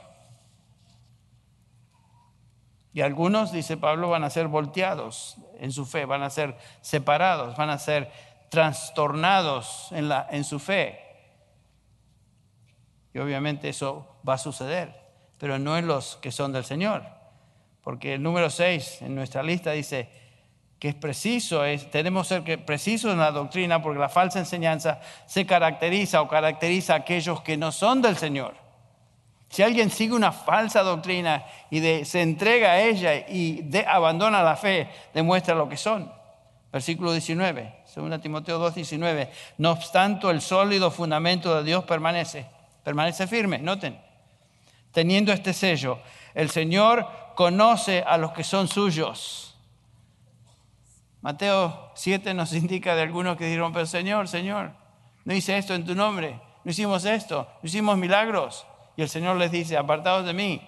Y 2.92 3.02
algunos, 3.02 3.52
dice 3.52 3.78
Pablo, 3.78 4.10
van 4.10 4.24
a 4.24 4.30
ser 4.30 4.48
volteados 4.48 5.38
en 5.60 5.72
su 5.72 5.86
fe, 5.86 6.06
van 6.06 6.24
a 6.24 6.30
ser 6.30 6.58
separados, 6.82 7.56
van 7.58 7.70
a 7.70 7.80
ser 7.80 8.12
trastornados 8.50 9.92
en, 9.92 10.10
la, 10.10 10.28
en 10.30 10.44
su 10.44 10.60
fe. 10.60 11.00
Y 13.14 13.20
obviamente 13.20 13.70
eso 13.70 14.08
va 14.28 14.34
a 14.34 14.38
suceder, 14.38 14.94
pero 15.38 15.60
no 15.60 15.78
en 15.78 15.88
los 15.88 16.16
que 16.18 16.32
son 16.32 16.52
del 16.52 16.66
Señor. 16.66 17.04
Porque 17.84 18.16
el 18.16 18.24
número 18.24 18.50
6 18.50 19.04
en 19.04 19.14
nuestra 19.14 19.44
lista 19.44 19.72
dice 19.72 20.10
que 20.80 20.90
es 20.90 20.96
preciso, 20.96 21.64
es, 21.64 21.90
tenemos 21.92 22.28
que 22.28 22.42
ser 22.44 22.66
precisos 22.66 23.12
en 23.12 23.20
la 23.20 23.32
doctrina 23.32 23.82
porque 23.82 24.00
la 24.00 24.10
falsa 24.10 24.40
enseñanza 24.40 25.00
se 25.26 25.46
caracteriza 25.46 26.22
o 26.22 26.28
caracteriza 26.28 26.94
a 26.94 26.98
aquellos 26.98 27.42
que 27.42 27.56
no 27.56 27.72
son 27.72 28.02
del 28.02 28.18
Señor. 28.18 28.56
Si 29.50 29.62
alguien 29.62 29.92
sigue 29.92 30.14
una 30.14 30.32
falsa 30.32 30.82
doctrina 30.82 31.46
y 31.70 31.80
se 32.06 32.22
entrega 32.22 32.72
a 32.72 32.82
ella 32.82 33.16
y 33.16 33.70
abandona 33.88 34.42
la 34.42 34.56
fe, 34.56 34.90
demuestra 35.14 35.54
lo 35.54 35.70
que 35.70 35.78
son. 35.78 36.12
Versículo 36.72 37.12
19, 37.12 37.84
2 37.96 38.22
Timoteo 38.22 38.58
2, 38.58 38.74
19. 38.74 39.30
No 39.60 39.72
obstante, 39.72 40.28
el 40.30 40.42
sólido 40.42 40.90
fundamento 40.90 41.56
de 41.56 41.64
Dios 41.64 41.84
permanece 41.84 42.48
Permanece 42.84 43.28
firme, 43.28 43.60
noten. 43.60 44.00
Teniendo 44.92 45.32
este 45.32 45.54
sello, 45.54 46.00
el 46.34 46.50
Señor 46.50 47.08
conoce 47.36 48.04
a 48.06 48.18
los 48.18 48.32
que 48.34 48.44
son 48.44 48.68
suyos. 48.68 49.58
Mateo 51.22 51.92
7 51.96 52.34
nos 52.34 52.54
indica 52.54 52.96
de 52.96 53.02
algunos 53.02 53.38
que 53.38 53.46
dijeron, 53.46 53.72
pero 53.72 53.86
Señor, 53.86 54.28
Señor, 54.28 54.72
no 55.26 55.34
hice 55.34 55.58
esto 55.58 55.74
en 55.74 55.86
tu 55.86 55.96
nombre, 55.96 56.40
no 56.64 56.72
hicimos 56.72 57.06
esto, 57.06 57.48
no 57.62 57.68
hicimos 57.68 57.98
milagros. 57.98 58.68
Y 58.96 59.02
el 59.02 59.10
Señor 59.10 59.38
les 59.38 59.50
dice, 59.50 59.78
apartados 59.78 60.26
de 60.26 60.34
mí, 60.34 60.62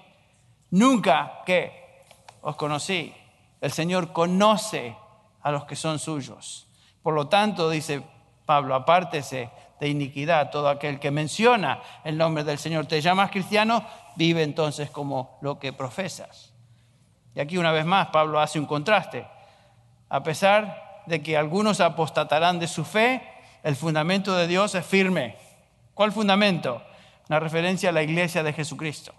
nunca 0.71 1.43
que 1.45 2.03
os 2.41 2.55
conocí. 2.55 3.13
El 3.61 3.71
Señor 3.71 4.13
conoce 4.13 4.95
a 5.41 5.51
los 5.51 5.65
que 5.65 5.75
son 5.75 5.99
suyos. 5.99 6.67
Por 7.03 7.13
lo 7.13 7.27
tanto, 7.27 7.69
dice 7.69 8.01
Pablo, 8.45 8.75
apártese 8.75 9.51
de 9.79 9.89
iniquidad. 9.89 10.51
Todo 10.51 10.69
aquel 10.69 10.99
que 10.99 11.11
menciona 11.11 11.81
el 12.03 12.17
nombre 12.17 12.43
del 12.43 12.57
Señor 12.57 12.85
te 12.85 13.01
llamas 13.01 13.31
cristiano, 13.31 13.85
vive 14.15 14.43
entonces 14.43 14.89
como 14.89 15.37
lo 15.41 15.59
que 15.59 15.73
profesas. 15.73 16.53
Y 17.35 17.39
aquí 17.39 17.57
una 17.57 17.71
vez 17.71 17.85
más 17.85 18.07
Pablo 18.07 18.39
hace 18.39 18.59
un 18.59 18.65
contraste. 18.65 19.27
A 20.09 20.23
pesar 20.23 21.03
de 21.05 21.21
que 21.21 21.37
algunos 21.37 21.81
apostatarán 21.81 22.59
de 22.59 22.67
su 22.67 22.85
fe, 22.85 23.21
el 23.63 23.75
fundamento 23.75 24.35
de 24.35 24.47
Dios 24.47 24.75
es 24.75 24.85
firme. 24.85 25.35
¿Cuál 25.93 26.11
fundamento? 26.11 26.81
Una 27.29 27.39
referencia 27.39 27.89
a 27.89 27.93
la 27.93 28.03
iglesia 28.03 28.43
de 28.43 28.53
Jesucristo. 28.53 29.13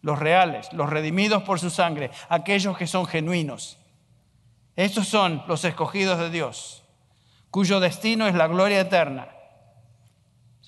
Los 0.00 0.18
reales, 0.18 0.72
los 0.72 0.90
redimidos 0.90 1.44
por 1.44 1.60
su 1.60 1.70
sangre, 1.70 2.10
aquellos 2.28 2.76
que 2.76 2.86
son 2.86 3.06
genuinos. 3.06 3.78
Estos 4.74 5.06
son 5.06 5.44
los 5.46 5.64
escogidos 5.64 6.18
de 6.18 6.30
Dios, 6.30 6.82
cuyo 7.50 7.78
destino 7.78 8.26
es 8.26 8.34
la 8.34 8.48
gloria 8.48 8.80
eterna. 8.80 9.28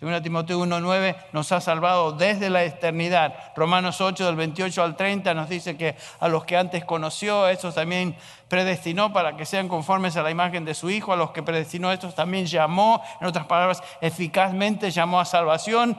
Según 0.05 0.23
Timoteo 0.23 0.61
1.9 0.61 1.17
nos 1.33 1.51
ha 1.51 1.63
salvado 1.63 2.13
desde 2.13 2.51
la 2.51 2.63
eternidad. 2.63 3.35
Romanos 3.57 4.03
8 4.03 4.27
del 4.27 4.37
28 4.37 4.83
al 4.83 4.97
30 4.97 5.33
nos 5.33 5.49
dice 5.49 5.79
que 5.79 5.97
a 6.21 6.29
los 6.29 6.45
que 6.45 6.59
antes 6.59 6.85
conoció, 6.85 7.45
a 7.45 7.53
estos 7.53 7.75
también 7.75 8.15
predestinó 8.49 9.15
para 9.15 9.35
que 9.39 9.47
sean 9.47 9.67
conformes 9.67 10.19
a 10.19 10.23
la 10.23 10.31
imagen 10.31 10.67
de 10.67 10.75
su 10.75 10.91
Hijo. 10.91 11.15
A 11.15 11.17
los 11.17 11.31
que 11.31 11.43
predestinó, 11.43 11.91
estos 11.91 12.15
también 12.15 12.45
llamó. 12.45 13.03
En 13.19 13.29
otras 13.29 13.47
palabras, 13.47 13.83
eficazmente 14.03 14.91
llamó 14.91 15.21
a 15.21 15.25
salvación. 15.25 15.97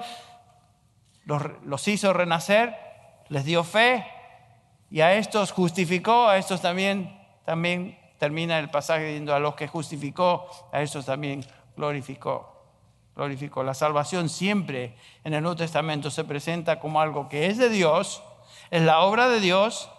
Los, 1.23 1.41
los 1.63 1.87
hizo 1.87 2.13
renacer, 2.13 2.77
les 3.29 3.43
dio 3.43 3.63
fe 3.63 4.05
y 4.91 5.01
a 5.01 5.15
estos 5.15 5.51
justificó, 5.51 6.27
a 6.27 6.37
estos 6.37 6.61
también, 6.61 7.19
también 7.43 7.97
termina 8.19 8.59
el 8.59 8.69
pasaje 8.69 9.05
diciendo 9.05 9.33
a 9.33 9.39
los 9.39 9.55
que 9.55 9.67
justificó, 9.67 10.47
a 10.71 10.83
estos 10.83 11.07
también 11.07 11.43
glorificó 11.75 12.54
glorificó. 13.15 13.63
La 13.63 13.73
salvación 13.73 14.29
siempre 14.29 14.95
en 15.23 15.33
el 15.33 15.41
Nuevo 15.41 15.55
Testamento 15.55 16.11
se 16.11 16.23
presenta 16.23 16.79
como 16.79 17.01
algo 17.01 17.29
que 17.29 17.47
es 17.47 17.57
de 17.57 17.69
Dios, 17.69 18.21
es 18.71 18.81
la 18.81 18.99
obra 18.99 19.29
de 19.29 19.39
Dios 19.39 19.89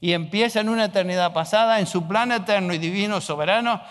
y 0.00 0.12
empieza 0.12 0.60
en 0.60 0.68
una 0.68 0.86
eternidad 0.86 1.32
pasada, 1.32 1.78
en 1.78 1.86
su 1.86 2.08
plan 2.08 2.32
eterno 2.32 2.72
y 2.72 2.78
divino 2.78 3.20
soberano, 3.20 3.82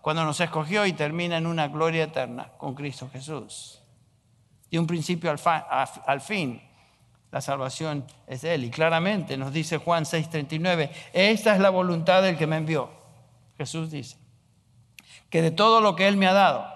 cuando 0.00 0.24
nos 0.24 0.40
escogió 0.40 0.86
y 0.86 0.92
termina 0.92 1.36
en 1.36 1.46
una 1.46 1.66
gloria 1.66 2.04
eterna 2.04 2.52
con 2.58 2.74
Cristo 2.76 3.10
Jesús. 3.12 3.82
De 4.70 4.78
un 4.78 4.86
principio 4.86 5.30
al, 5.30 6.20
fin, 6.20 6.62
la 7.32 7.40
salvación 7.40 8.06
es 8.28 8.42
de 8.42 8.54
Él. 8.54 8.64
Y 8.64 8.70
claramente 8.70 9.36
nos 9.36 9.52
dice 9.52 9.78
Juan 9.78 10.04
6:39, 10.04 10.90
esta 11.12 11.54
es 11.54 11.60
la 11.60 11.70
voluntad 11.70 12.22
del 12.22 12.36
que 12.36 12.46
me 12.46 12.56
envió. 12.56 12.90
Jesús 13.58 13.90
dice, 13.90 14.16
que 15.30 15.42
de 15.42 15.50
todo 15.50 15.80
lo 15.80 15.96
que 15.96 16.06
Él 16.06 16.16
me 16.16 16.28
ha 16.28 16.32
dado, 16.32 16.75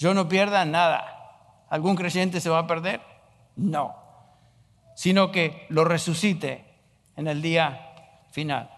yo 0.00 0.14
no 0.14 0.28
pierda 0.28 0.64
nada. 0.64 1.66
¿Algún 1.68 1.94
creyente 1.94 2.40
se 2.40 2.48
va 2.48 2.60
a 2.60 2.66
perder? 2.66 3.02
No, 3.54 3.94
sino 4.94 5.30
que 5.30 5.66
lo 5.68 5.84
resucite 5.84 6.64
en 7.16 7.28
el 7.28 7.42
día 7.42 7.92
final. 8.30 8.70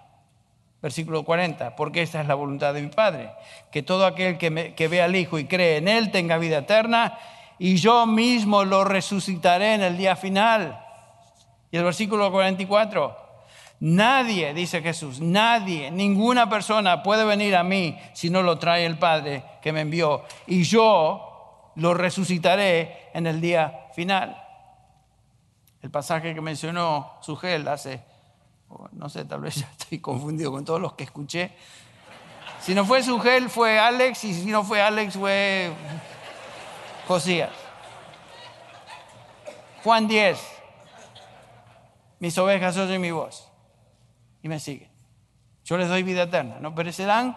Versículo 0.83 1.23
40, 1.23 1.77
porque 1.77 2.03
esta 2.03 2.21
es 2.21 2.27
la 2.27 2.35
voluntad 2.35 2.75
de 2.75 2.83
mi 2.83 2.89
Padre, 2.89 3.31
que 3.71 3.85
todo 3.85 4.05
aquel 4.05 4.37
que, 4.37 4.75
que 4.75 4.89
ve 4.89 5.01
al 5.01 5.15
Hijo 5.15 5.39
y 5.39 5.45
cree 5.45 5.77
en 5.77 5.87
Él 5.87 6.11
tenga 6.11 6.39
vida 6.39 6.59
eterna, 6.59 7.17
y 7.57 7.77
yo 7.77 8.05
mismo 8.05 8.65
lo 8.65 8.83
resucitaré 8.83 9.75
en 9.75 9.83
el 9.83 9.97
día 9.97 10.17
final. 10.17 10.85
Y 11.71 11.77
el 11.77 11.85
versículo 11.85 12.33
44, 12.33 13.17
nadie, 13.83 14.55
dice 14.55 14.81
Jesús, 14.81 15.21
nadie, 15.21 15.91
ninguna 15.91 16.49
persona 16.49 17.03
puede 17.03 17.25
venir 17.25 17.57
a 17.57 17.65
mí 17.65 17.99
si 18.13 18.31
no 18.31 18.43
lo 18.43 18.59
trae 18.59 18.87
el 18.87 18.97
Padre 18.97 19.45
que 19.61 19.73
me 19.73 19.81
envió, 19.81 20.23
y 20.47 20.63
yo 20.63 21.73
lo 21.75 21.93
resucitaré 21.93 23.11
en 23.13 23.27
el 23.27 23.41
día 23.41 23.89
final. 23.95 24.39
El 25.81 25.91
pasaje 25.91 26.33
que 26.33 26.41
mencionó 26.41 27.15
Sugel 27.23 27.67
hace 27.67 28.13
no 28.93 29.09
sé, 29.09 29.25
tal 29.25 29.41
vez 29.41 29.55
ya 29.61 29.69
estoy 29.71 29.99
confundido 29.99 30.51
con 30.53 30.65
todos 30.65 30.81
los 30.81 30.95
que 30.95 31.05
escuché. 31.05 31.53
Si 32.61 32.75
no 32.75 32.85
fue 32.85 33.03
Sugel, 33.03 33.51
fue 33.51 33.79
Alex, 33.79 34.25
y 34.25 34.35
si 34.35 34.47
no 34.47 34.63
fue 34.63 34.81
Alex, 34.81 35.15
fue 35.15 35.73
Josías. 37.09 37.51
Juan 39.83 40.07
10. 40.07 40.39
Mis 42.21 42.39
ovejas 42.39 42.77
oyen 42.77 43.01
mi 43.01 43.11
voz 43.11 43.52
y 44.43 44.49
me 44.49 44.59
siguen. 44.59 44.91
Yo 45.65 45.77
les 45.79 45.89
doy 45.89 46.03
vida 46.03 46.25
eterna, 46.25 46.57
no 46.61 46.75
perecerán 46.75 47.37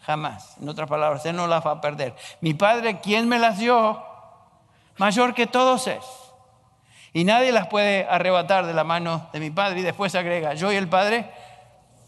jamás. 0.00 0.56
En 0.60 0.68
otras 0.68 0.88
palabras, 0.88 1.24
Él 1.26 1.36
no 1.36 1.46
las 1.46 1.66
va 1.66 1.72
a 1.72 1.80
perder. 1.80 2.14
Mi 2.40 2.54
Padre, 2.54 3.00
quien 3.00 3.28
me 3.28 3.38
las 3.38 3.58
dio, 3.58 4.02
mayor 4.98 5.34
que 5.34 5.46
todos 5.46 5.86
es 5.86 6.04
y 7.14 7.22
nadie 7.22 7.52
las 7.52 7.68
puede 7.68 8.06
arrebatar 8.10 8.66
de 8.66 8.74
la 8.74 8.82
mano 8.82 9.28
de 9.32 9.38
mi 9.38 9.50
Padre. 9.50 9.80
Y 9.80 9.82
después 9.84 10.14
agrega, 10.16 10.54
yo 10.54 10.72
y 10.72 10.76
el 10.76 10.88
Padre, 10.88 11.30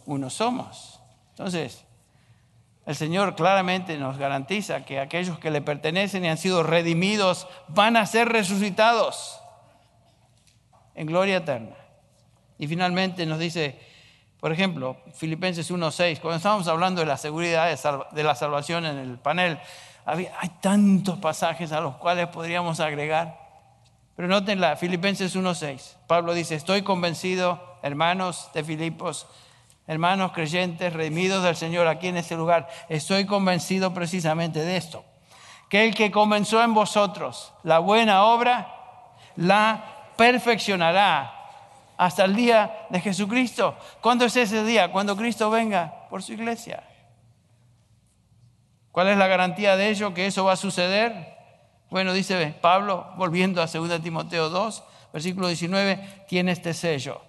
uno 0.04 0.28
somos. 0.30 1.00
Entonces, 1.30 1.84
el 2.84 2.96
Señor 2.96 3.36
claramente 3.36 3.96
nos 3.98 4.18
garantiza 4.18 4.84
que 4.84 4.98
aquellos 4.98 5.38
que 5.38 5.52
le 5.52 5.62
pertenecen 5.62 6.24
y 6.24 6.28
han 6.28 6.38
sido 6.38 6.64
redimidos 6.64 7.46
van 7.68 7.96
a 7.96 8.04
ser 8.04 8.28
resucitados 8.28 9.40
en 10.96 11.06
gloria 11.06 11.36
eterna. 11.36 11.76
Y 12.58 12.66
finalmente 12.66 13.26
nos 13.26 13.38
dice, 13.38 13.78
por 14.46 14.52
ejemplo, 14.52 14.96
Filipenses 15.12 15.72
1.6, 15.72 16.20
cuando 16.20 16.36
estábamos 16.36 16.68
hablando 16.68 17.00
de 17.00 17.06
la 17.08 17.16
seguridad 17.16 17.68
de 18.12 18.22
la 18.22 18.36
salvación 18.36 18.86
en 18.86 18.96
el 18.96 19.18
panel, 19.18 19.58
hay 20.04 20.48
tantos 20.60 21.18
pasajes 21.18 21.72
a 21.72 21.80
los 21.80 21.96
cuales 21.96 22.28
podríamos 22.28 22.78
agregar. 22.78 23.40
Pero 24.14 24.28
notenla, 24.28 24.76
Filipenses 24.76 25.34
1.6. 25.34 25.96
Pablo 26.06 26.32
dice, 26.32 26.54
estoy 26.54 26.82
convencido, 26.82 27.60
hermanos 27.82 28.48
de 28.54 28.62
Filipos, 28.62 29.26
hermanos 29.88 30.30
creyentes, 30.30 30.92
redimidos 30.92 31.42
del 31.42 31.56
Señor 31.56 31.88
aquí 31.88 32.06
en 32.06 32.18
este 32.18 32.36
lugar, 32.36 32.68
estoy 32.88 33.26
convencido 33.26 33.92
precisamente 33.94 34.60
de 34.60 34.76
esto, 34.76 35.04
que 35.68 35.84
el 35.84 35.92
que 35.92 36.12
comenzó 36.12 36.62
en 36.62 36.72
vosotros 36.72 37.52
la 37.64 37.80
buena 37.80 38.22
obra, 38.22 38.72
la 39.34 40.12
perfeccionará 40.16 41.35
hasta 41.96 42.24
el 42.24 42.34
día 42.34 42.86
de 42.90 43.00
Jesucristo. 43.00 43.76
¿Cuándo 44.00 44.24
es 44.24 44.36
ese 44.36 44.64
día? 44.64 44.90
Cuando 44.92 45.16
Cristo 45.16 45.50
venga 45.50 46.08
por 46.10 46.22
su 46.22 46.32
iglesia. 46.32 46.82
¿Cuál 48.92 49.08
es 49.08 49.18
la 49.18 49.26
garantía 49.26 49.76
de 49.76 49.90
ello? 49.90 50.14
Que 50.14 50.26
eso 50.26 50.44
va 50.44 50.52
a 50.52 50.56
suceder 50.56 51.36
bueno, 51.90 52.12
dice 52.12 52.54
Pablo, 52.60 53.06
volviendo 53.16 53.62
a 53.62 53.66
2 53.66 54.02
Timoteo 54.02 54.48
2, 54.48 54.84
versículo 55.12 55.46
19, 55.46 56.24
tiene 56.28 56.52
este 56.52 56.74
sello. 56.74 57.20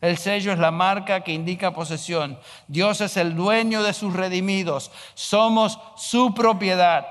El 0.00 0.18
sello 0.18 0.52
es 0.52 0.58
la 0.58 0.70
marca 0.70 1.22
que 1.22 1.32
indica 1.32 1.74
posesión. 1.74 2.38
Dios 2.68 3.00
es 3.00 3.16
el 3.16 3.34
dueño 3.34 3.82
de 3.82 3.92
sus 3.92 4.12
redimidos. 4.12 4.92
Somos 5.14 5.80
su 5.96 6.34
propiedad. 6.34 7.06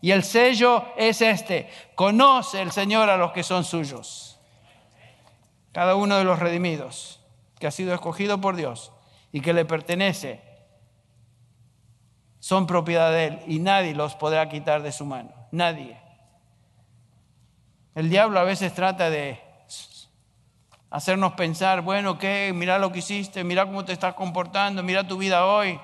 Y 0.00 0.10
el 0.10 0.24
sello 0.24 0.84
es 0.96 1.20
este. 1.20 1.70
Conoce 1.94 2.62
el 2.62 2.72
Señor 2.72 3.10
a 3.10 3.16
los 3.16 3.32
que 3.32 3.42
son 3.42 3.62
suyos. 3.64 4.27
Cada 5.72 5.94
uno 5.94 6.16
de 6.16 6.24
los 6.24 6.38
redimidos 6.38 7.20
que 7.58 7.66
ha 7.66 7.70
sido 7.70 7.94
escogido 7.94 8.40
por 8.40 8.56
Dios 8.56 8.92
y 9.32 9.40
que 9.40 9.52
le 9.52 9.64
pertenece 9.64 10.42
son 12.40 12.66
propiedad 12.66 13.10
de 13.10 13.26
Él 13.26 13.40
y 13.46 13.58
nadie 13.58 13.94
los 13.94 14.14
podrá 14.14 14.48
quitar 14.48 14.82
de 14.82 14.92
su 14.92 15.04
mano. 15.04 15.30
Nadie. 15.50 16.00
El 17.94 18.10
diablo 18.10 18.38
a 18.38 18.44
veces 18.44 18.72
trata 18.74 19.10
de 19.10 19.40
hacernos 20.90 21.32
pensar, 21.32 21.82
bueno, 21.82 22.18
¿qué? 22.18 22.52
Mira 22.54 22.78
lo 22.78 22.92
que 22.92 23.00
hiciste, 23.00 23.44
mira 23.44 23.66
cómo 23.66 23.84
te 23.84 23.92
estás 23.92 24.14
comportando, 24.14 24.82
mira 24.82 25.06
tu 25.06 25.18
vida 25.18 25.46
hoy. 25.46 25.78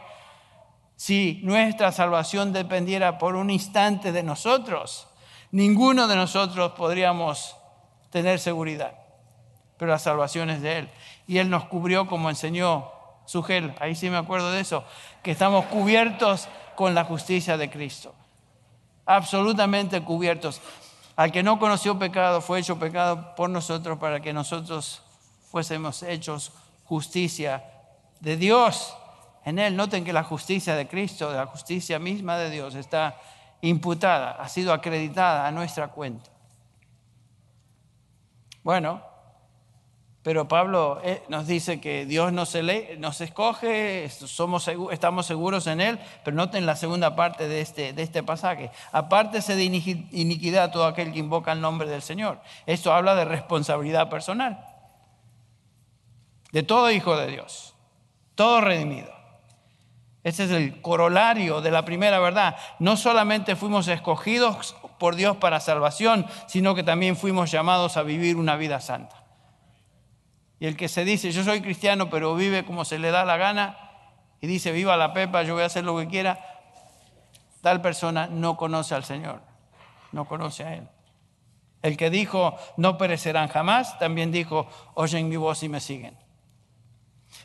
Si 0.97 1.41
nuestra 1.43 1.93
salvación 1.93 2.53
dependiera 2.53 3.18
por 3.18 3.35
un 3.35 3.51
instante 3.51 4.12
de 4.12 4.22
nosotros, 4.22 5.09
ninguno 5.51 6.07
de 6.07 6.16
nosotros 6.16 6.72
podríamos 6.72 7.57
tener 8.11 8.39
seguridad. 8.39 9.03
Pero 9.77 9.91
la 9.91 9.99
salvación 9.99 10.51
es 10.51 10.62
de 10.62 10.79
Él. 10.79 10.91
Y 11.27 11.39
Él 11.39 11.51
nos 11.51 11.64
cubrió 11.64 12.07
como 12.07 12.31
enseñó 12.31 12.91
Sugel, 13.27 13.75
ahí 13.81 13.95
sí 13.95 14.11
me 14.11 14.16
acuerdo 14.16 14.51
de 14.53 14.61
eso, 14.61 14.85
que 15.22 15.31
estamos 15.31 15.64
cubiertos 15.66 16.49
con 16.77 16.95
la 16.95 17.05
justicia 17.05 17.57
de 17.57 17.70
Cristo. 17.70 18.14
Absolutamente 19.07 20.03
cubiertos. 20.03 20.61
Al 21.16 21.31
que 21.33 21.43
no 21.43 21.59
conoció 21.59 21.99
pecado 21.99 22.41
fue 22.41 22.61
hecho 22.61 22.79
pecado 22.79 23.35
por 23.35 23.49
nosotros 23.49 23.99
para 23.99 24.20
que 24.20 24.33
nosotros 24.33 25.03
fuésemos 25.51 26.03
hechos 26.03 26.53
justicia 26.85 27.64
de 28.20 28.37
Dios 28.37 28.97
en 29.45 29.59
Él. 29.59 29.77
Noten 29.77 30.05
que 30.05 30.12
la 30.12 30.25
justicia 30.25 30.75
de 30.75 30.89
Cristo, 30.89 31.33
la 31.33 31.47
justicia 31.47 31.99
misma 31.99 32.37
de 32.37 32.51
Dios, 32.51 32.75
está 32.75 33.16
imputada, 33.61 34.33
ha 34.33 34.49
sido 34.49 34.72
acreditada 34.72 35.47
a 35.47 35.51
nuestra 35.51 35.89
cuenta. 35.89 36.31
Bueno, 38.62 39.03
pero 40.25 40.49
Pablo 40.49 41.03
eh, 41.05 41.22
nos 41.29 41.47
dice 41.47 41.83
que 41.83 42.07
Dios 42.07 42.33
nos, 42.33 42.55
escoge, 43.20 44.09
somos, 44.09 44.66
estamos 44.91 45.27
seguros 45.27 45.66
en 45.66 45.83
Él, 45.83 45.99
pero 46.25 46.35
noten 46.35 46.64
la 46.64 46.77
segunda 46.77 47.14
parte 47.14 47.47
de 47.47 47.61
este, 47.61 47.93
de 47.93 48.03
este 48.03 48.22
pasaje. 48.22 48.70
Apártese 48.91 49.55
de 49.55 49.64
iniquidad 49.64 50.72
todo 50.72 50.87
aquel 50.87 51.12
que 51.12 51.18
invoca 51.18 51.53
el 51.53 51.61
nombre 51.61 51.91
del 51.91 52.01
Señor. 52.01 52.41
Esto 52.64 52.95
habla 52.95 53.14
de 53.14 53.27
responsabilidad 53.27 54.09
personal. 54.09 54.64
De 56.53 56.62
todo 56.62 56.91
hijo 56.91 57.18
de 57.18 57.27
Dios, 57.27 57.75
todo 58.35 58.62
redimido. 58.62 59.12
Este 60.22 60.45
es 60.45 60.51
el 60.53 60.81
corolario 60.81 61.61
de 61.61 61.70
la 61.70 61.85
primera 61.85 62.18
verdad. 62.18 62.57
No 62.79 62.97
solamente 62.97 63.57
fuimos 63.57 63.89
escogidos 63.89 64.75
por 64.99 65.16
Dios 65.16 65.37
para 65.37 65.61
salvación, 65.61 66.25
sino 66.47 66.75
que 66.75 66.83
también 66.83 67.14
fuimos 67.14 67.51
llamados 67.51 67.99
a 67.99 68.03
vivir 68.03 68.37
una 68.37 68.57
vida 68.57 68.81
santa. 68.81 69.24
Y 70.65 70.67
el 70.67 70.79
que 70.79 70.89
se 70.89 71.05
dice, 71.05 71.31
yo 71.31 71.45
soy 71.45 71.61
cristiano, 71.61 72.09
pero 72.09 72.35
vive 72.35 72.65
como 72.65 72.87
se 72.87 72.99
le 72.99 73.11
da 73.11 73.27
la 73.27 73.37
gana, 73.37 73.77
y 74.41 74.47
dice, 74.47 74.73
viva 74.73 74.97
la 74.97 75.12
pepa, 75.12 75.43
yo 75.43 75.53
voy 75.53 75.62
a 75.62 75.67
hacer 75.67 75.85
lo 75.85 75.95
que 75.99 76.09
quiera, 76.09 76.41
tal 77.61 77.83
persona 77.83 78.29
no 78.29 78.57
conoce 78.57 78.95
al 78.95 79.05
Señor, 79.05 79.43
no 80.12 80.25
conoce 80.25 80.65
a 80.65 80.75
Él. 80.77 80.89
El 81.83 81.99
que 81.99 82.09
dijo, 82.09 82.57
no 82.79 82.97
perecerán 82.97 83.49
jamás, 83.49 83.99
también 83.99 84.33
dijo, 84.33 84.67
oyen 84.95 85.29
mi 85.29 85.37
voz 85.37 85.62
y 85.62 85.69
me 85.69 85.81
siguen. 85.81 86.17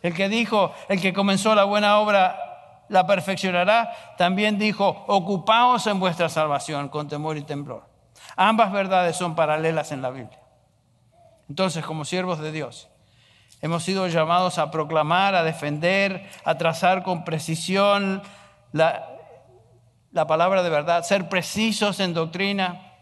El 0.02 0.14
que 0.14 0.30
dijo, 0.30 0.74
el 0.88 1.02
que 1.02 1.12
comenzó 1.12 1.54
la 1.56 1.66
buena 1.66 2.00
obra 2.00 2.86
la 2.88 3.06
perfeccionará, 3.06 4.16
también 4.18 4.58
dijo, 4.58 5.04
ocupaos 5.10 5.88
en 5.88 6.00
vuestra 6.00 6.30
salvación 6.30 6.88
con 6.88 7.10
temor 7.10 7.36
y 7.36 7.42
temblor. 7.42 7.84
Ambas 8.38 8.72
verdades 8.72 9.18
son 9.18 9.36
paralelas 9.36 9.92
en 9.92 10.02
la 10.02 10.10
Biblia. 10.10 10.40
Entonces, 11.50 11.86
como 11.86 12.06
siervos 12.06 12.40
de 12.40 12.54
Dios, 12.54 12.88
Hemos 13.62 13.84
sido 13.84 14.08
llamados 14.08 14.58
a 14.58 14.72
proclamar, 14.72 15.36
a 15.36 15.44
defender, 15.44 16.30
a 16.46 16.58
trazar 16.58 17.04
con 17.04 17.26
precisión 17.26 18.22
la, 18.72 19.06
palabra 20.28 20.64
de 20.64 20.70
verdad, 20.70 21.04
ser 21.04 21.28
precisos 21.28 22.00
en 22.00 22.14
doctrina, 22.14 22.94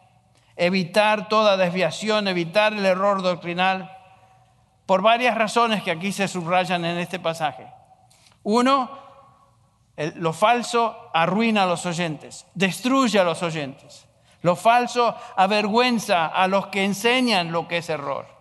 evitar 0.56 1.30
toda 1.30 1.58
desviación, 1.58 2.28
evitar 2.28 2.74
el 2.74 2.86
error 2.86 3.22
doctrinal, 3.22 3.92
por 4.88 5.02
varias 5.02 5.36
razones 5.36 5.84
que 5.84 5.92
aquí 5.92 6.12
se 6.12 6.28
subrayan 6.28 6.86
en 6.86 6.98
este 6.98 7.20
pasaje. 7.20 7.68
Uno, 8.44 8.90
lo 10.16 10.34
falso 10.34 11.10
arruina 11.14 11.64
a 11.64 11.66
los 11.68 11.86
oyentes, 11.86 12.48
destruye 12.56 13.20
a 13.20 13.24
los 13.24 13.44
oyentes. 13.44 14.08
Lo 14.42 14.56
falso 14.56 15.16
avergüenza 15.36 16.28
a 16.28 16.48
los 16.48 16.68
que 16.68 16.86
enseñan 16.86 17.52
lo 17.52 17.68
que 17.68 17.78
es 17.78 17.90
error. 17.90 18.37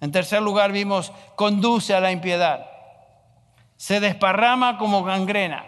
En 0.00 0.12
tercer 0.12 0.42
lugar 0.42 0.72
vimos, 0.72 1.12
conduce 1.34 1.94
a 1.94 2.00
la 2.00 2.12
impiedad. 2.12 2.66
Se 3.76 4.00
desparrama 4.00 4.78
como 4.78 5.04
gangrena, 5.04 5.64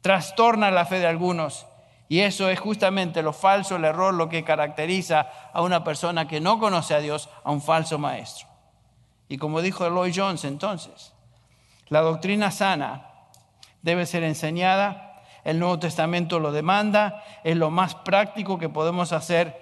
trastorna 0.00 0.70
la 0.70 0.86
fe 0.86 0.98
de 0.98 1.06
algunos. 1.06 1.66
Y 2.08 2.20
eso 2.20 2.50
es 2.50 2.60
justamente 2.60 3.22
lo 3.22 3.32
falso, 3.32 3.76
el 3.76 3.84
error, 3.84 4.12
lo 4.12 4.28
que 4.28 4.44
caracteriza 4.44 5.28
a 5.52 5.62
una 5.62 5.82
persona 5.82 6.28
que 6.28 6.40
no 6.40 6.58
conoce 6.58 6.94
a 6.94 7.00
Dios, 7.00 7.30
a 7.42 7.50
un 7.50 7.62
falso 7.62 7.98
maestro. 7.98 8.48
Y 9.28 9.38
como 9.38 9.62
dijo 9.62 9.88
Lloyd 9.88 10.12
Jones 10.14 10.44
entonces, 10.44 11.14
La 11.88 12.00
doctrina 12.00 12.50
sana 12.50 13.06
debe 13.82 14.06
ser 14.06 14.22
enseñada, 14.24 15.22
el 15.44 15.58
Nuevo 15.58 15.78
Testamento 15.78 16.38
lo 16.38 16.52
demanda, 16.52 17.24
es 17.44 17.56
lo 17.56 17.70
más 17.70 17.94
práctico 17.94 18.58
que 18.58 18.68
podemos 18.68 19.12
hacer 19.12 19.60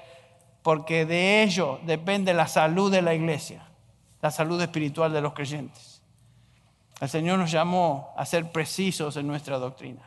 porque 0.63 1.07
de 1.07 1.43
ello 1.43 1.81
depende 1.85 2.35
la 2.35 2.47
salud 2.47 2.91
de 2.91 3.03
la 3.03 3.15
iglesia, 3.15 3.67
la 4.21 4.31
salud 4.31 4.61
espiritual 4.61 5.13
de 5.13 5.21
los 5.21 5.33
creyentes. 5.33 6.03
El 7.01 7.09
Señor 7.09 7.39
nos 7.39 7.51
llamó 7.51 8.13
a 8.17 8.27
ser 8.27 8.53
precisos 8.53 9.17
en 9.17 9.27
nuestra 9.27 9.59
doctrina. 9.59 10.03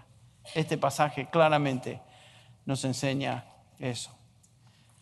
Este 0.54 0.78
pasaje 0.78 1.28
claramente 1.30 2.00
nos 2.66 2.86
enseña 2.86 3.46
eso. 3.80 4.12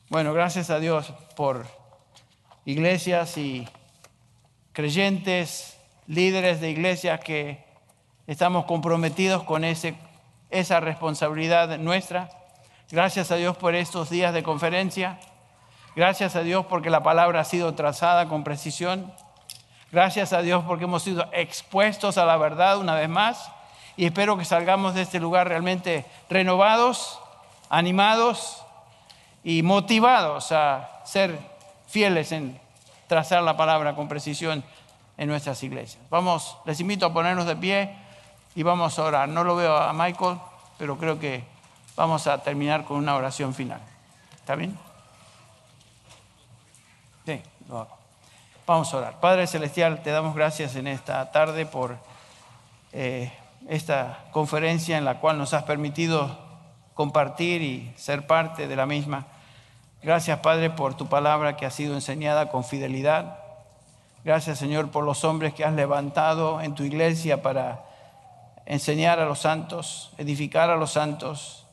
Bueno, 0.10 0.34
gracias 0.34 0.70
a 0.70 0.80
Dios 0.80 1.14
por 1.36 1.66
iglesias 2.66 3.38
y 3.38 3.68
creyentes, 4.72 5.78
líderes 6.08 6.62
de 6.62 6.70
iglesias 6.70 7.20
que 7.20 7.66
estamos 8.28 8.66
comprometidos 8.66 9.44
con 9.44 9.64
ese, 9.64 9.96
esa 10.50 10.80
responsabilidad 10.80 11.78
nuestra. 11.78 12.30
Gracias 12.90 13.32
a 13.32 13.36
Dios 13.36 13.58
por 13.58 13.76
estos 13.76 14.10
días 14.10 14.34
de 14.34 14.44
conferencia. 14.44 15.20
Gracias 15.96 16.38
a 16.38 16.42
Dios 16.42 16.66
porque 16.68 16.90
la 16.90 17.04
palabra 17.04 17.42
ha 17.42 17.44
sido 17.44 17.74
trazada 17.74 18.30
con 18.30 18.44
precisión. 18.44 19.14
Gracias 19.92 20.32
a 20.32 20.42
Dios 20.42 20.64
porque 20.66 20.86
hemos 20.86 21.04
sido 21.04 21.28
expuestos 21.34 22.18
a 22.18 22.26
la 22.26 22.38
verdad 22.38 22.78
una 22.78 22.96
vez 22.96 23.10
más. 23.10 23.52
Y 23.98 24.06
espero 24.06 24.38
que 24.38 24.46
salgamos 24.46 24.94
de 24.94 25.02
este 25.02 25.20
lugar 25.20 25.50
realmente 25.50 26.06
renovados, 26.30 27.20
animados 27.70 28.64
y 29.44 29.64
motivados 29.64 30.54
a 30.54 31.02
ser 31.04 31.38
fieles 31.88 32.32
en 32.32 32.60
trazar 33.08 33.44
la 33.44 33.58
palabra 33.58 33.94
con 33.94 34.08
precisión 34.08 34.64
en 35.18 35.28
nuestras 35.28 35.62
iglesias. 35.62 36.02
Vamos, 36.10 36.58
les 36.66 36.80
invito 36.80 37.06
a 37.06 37.14
ponernos 37.14 37.46
de 37.46 37.58
pie 37.58 37.94
y 38.56 38.64
vamos 38.64 38.98
a 38.98 39.04
orar. 39.04 39.28
No 39.28 39.44
lo 39.44 39.58
veo 39.58 39.76
a 39.76 39.92
Michael, 39.92 40.38
pero 40.78 40.98
creo 40.98 41.20
que 41.20 41.44
vamos 41.98 42.28
a 42.28 42.38
terminar 42.38 42.86
con 42.86 42.96
una 42.96 43.16
oración 43.16 43.54
final. 43.54 43.82
¿Está 44.40 44.56
bien? 44.56 44.78
Vamos 48.68 48.94
a 48.94 48.98
orar. 48.98 49.20
Padre 49.22 49.48
Celestial, 49.48 50.04
te 50.04 50.12
damos 50.12 50.36
gracias 50.36 50.76
en 50.76 50.88
esta 50.88 51.32
tarde 51.32 51.66
por 51.66 51.96
eh, 52.92 53.32
esta 53.70 54.26
conferencia 54.32 54.98
en 54.98 55.06
la 55.06 55.22
cual 55.22 55.38
nos 55.38 55.54
has 55.54 55.64
permitido 55.64 56.38
compartir 56.96 57.62
y 57.62 57.94
ser 57.96 58.28
parte 58.28 58.68
de 58.68 58.76
la 58.76 58.86
misma. 58.86 59.26
Gracias, 60.04 60.40
Padre, 60.40 60.70
por 60.70 60.96
tu 60.96 61.08
palabra 61.08 61.56
que 61.56 61.66
ha 61.66 61.72
sido 61.72 61.94
enseñada 61.94 62.50
con 62.50 62.66
fidelidad. 62.66 63.40
Gracias, 64.26 64.60
Señor, 64.60 64.92
por 64.92 65.06
los 65.06 65.24
hombres 65.24 65.54
que 65.54 65.64
has 65.64 65.74
levantado 65.74 66.60
en 66.60 66.76
tu 66.76 66.84
iglesia 66.84 67.42
para 67.42 67.86
enseñar 68.66 69.20
a 69.22 69.26
los 69.26 69.40
santos, 69.40 70.12
edificar 70.18 70.70
a 70.70 70.76
los 70.76 70.92
santos. 70.92 71.66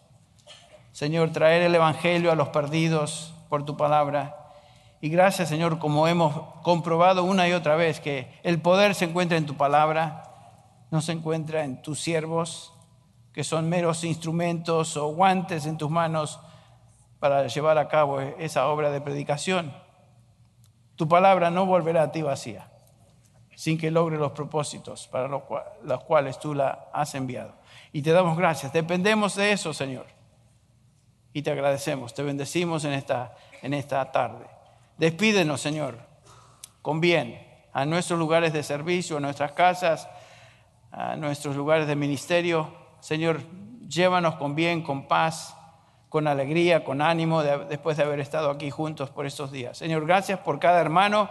Señor, 0.92 1.32
traer 1.32 1.62
el 1.62 1.74
Evangelio 1.74 2.30
a 2.30 2.36
los 2.36 2.50
perdidos 2.50 3.34
por 3.48 3.64
tu 3.64 3.76
palabra. 3.76 4.47
Y 5.00 5.10
gracias, 5.10 5.48
Señor, 5.48 5.78
como 5.78 6.08
hemos 6.08 6.34
comprobado 6.62 7.22
una 7.22 7.48
y 7.48 7.52
otra 7.52 7.76
vez 7.76 8.00
que 8.00 8.32
el 8.42 8.60
poder 8.60 8.94
se 8.94 9.04
encuentra 9.04 9.38
en 9.38 9.46
tu 9.46 9.56
palabra, 9.56 10.24
no 10.90 11.00
se 11.00 11.12
encuentra 11.12 11.64
en 11.64 11.80
tus 11.82 12.00
siervos, 12.00 12.72
que 13.32 13.44
son 13.44 13.68
meros 13.68 14.02
instrumentos 14.02 14.96
o 14.96 15.08
guantes 15.08 15.66
en 15.66 15.78
tus 15.78 15.90
manos 15.90 16.40
para 17.20 17.46
llevar 17.46 17.78
a 17.78 17.86
cabo 17.86 18.20
esa 18.20 18.66
obra 18.68 18.90
de 18.90 19.00
predicación. 19.00 19.72
Tu 20.96 21.06
palabra 21.06 21.50
no 21.50 21.64
volverá 21.64 22.02
a 22.02 22.10
ti 22.10 22.22
vacía, 22.22 22.68
sin 23.54 23.78
que 23.78 23.92
logre 23.92 24.18
los 24.18 24.32
propósitos 24.32 25.06
para 25.06 25.28
los 25.28 26.04
cuales 26.04 26.40
tú 26.40 26.54
la 26.54 26.88
has 26.92 27.14
enviado. 27.14 27.54
Y 27.92 28.02
te 28.02 28.10
damos 28.10 28.36
gracias. 28.36 28.72
Dependemos 28.72 29.36
de 29.36 29.52
eso, 29.52 29.72
Señor. 29.72 30.06
Y 31.32 31.42
te 31.42 31.52
agradecemos, 31.52 32.14
te 32.14 32.24
bendecimos 32.24 32.84
en 32.84 32.94
esta, 32.94 33.36
en 33.62 33.74
esta 33.74 34.10
tarde. 34.10 34.57
Despídenos, 34.98 35.60
Señor, 35.60 35.98
con 36.82 37.00
bien 37.00 37.40
a 37.72 37.84
nuestros 37.84 38.18
lugares 38.18 38.52
de 38.52 38.64
servicio, 38.64 39.16
a 39.16 39.20
nuestras 39.20 39.52
casas, 39.52 40.08
a 40.90 41.14
nuestros 41.14 41.54
lugares 41.54 41.86
de 41.86 41.94
ministerio. 41.94 42.74
Señor, 42.98 43.40
llévanos 43.88 44.34
con 44.34 44.56
bien, 44.56 44.82
con 44.82 45.06
paz, 45.06 45.56
con 46.08 46.26
alegría, 46.26 46.82
con 46.82 47.00
ánimo, 47.00 47.42
después 47.42 47.96
de 47.96 48.02
haber 48.02 48.18
estado 48.18 48.50
aquí 48.50 48.70
juntos 48.70 49.10
por 49.10 49.24
estos 49.24 49.52
días. 49.52 49.78
Señor, 49.78 50.04
gracias 50.04 50.40
por 50.40 50.58
cada 50.58 50.80
hermano, 50.80 51.30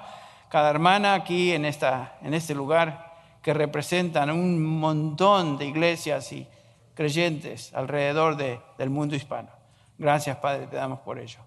cada 0.49 0.69
hermana 0.69 1.13
aquí 1.13 1.51
en, 1.51 1.65
esta, 1.65 2.17
en 2.21 2.33
este 2.33 2.55
lugar 2.55 3.15
que 3.41 3.53
representan 3.53 4.29
un 4.29 4.63
montón 4.63 5.57
de 5.57 5.65
iglesias 5.65 6.31
y 6.31 6.47
creyentes 6.93 7.73
alrededor 7.73 8.37
del 8.37 8.89
mundo 8.89 9.15
hispano. 9.15 9.49
Gracias, 9.97 10.37
Padre, 10.37 10.67
te 10.67 10.77
damos 10.77 10.99
por 10.99 11.19
ello. 11.19 11.46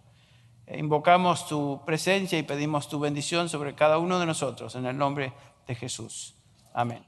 Invocamos 0.75 1.49
tu 1.49 1.81
presencia 1.85 2.39
y 2.39 2.43
pedimos 2.43 2.89
tu 2.89 3.01
bendición 3.01 3.49
sobre 3.49 3.75
cada 3.75 3.99
uno 3.99 4.19
de 4.19 4.27
nosotros 4.27 4.75
en 4.75 4.87
el 4.87 4.97
nombre 4.97 5.33
de 5.67 5.75
Jesús. 5.75 6.37
Amén. 6.73 7.05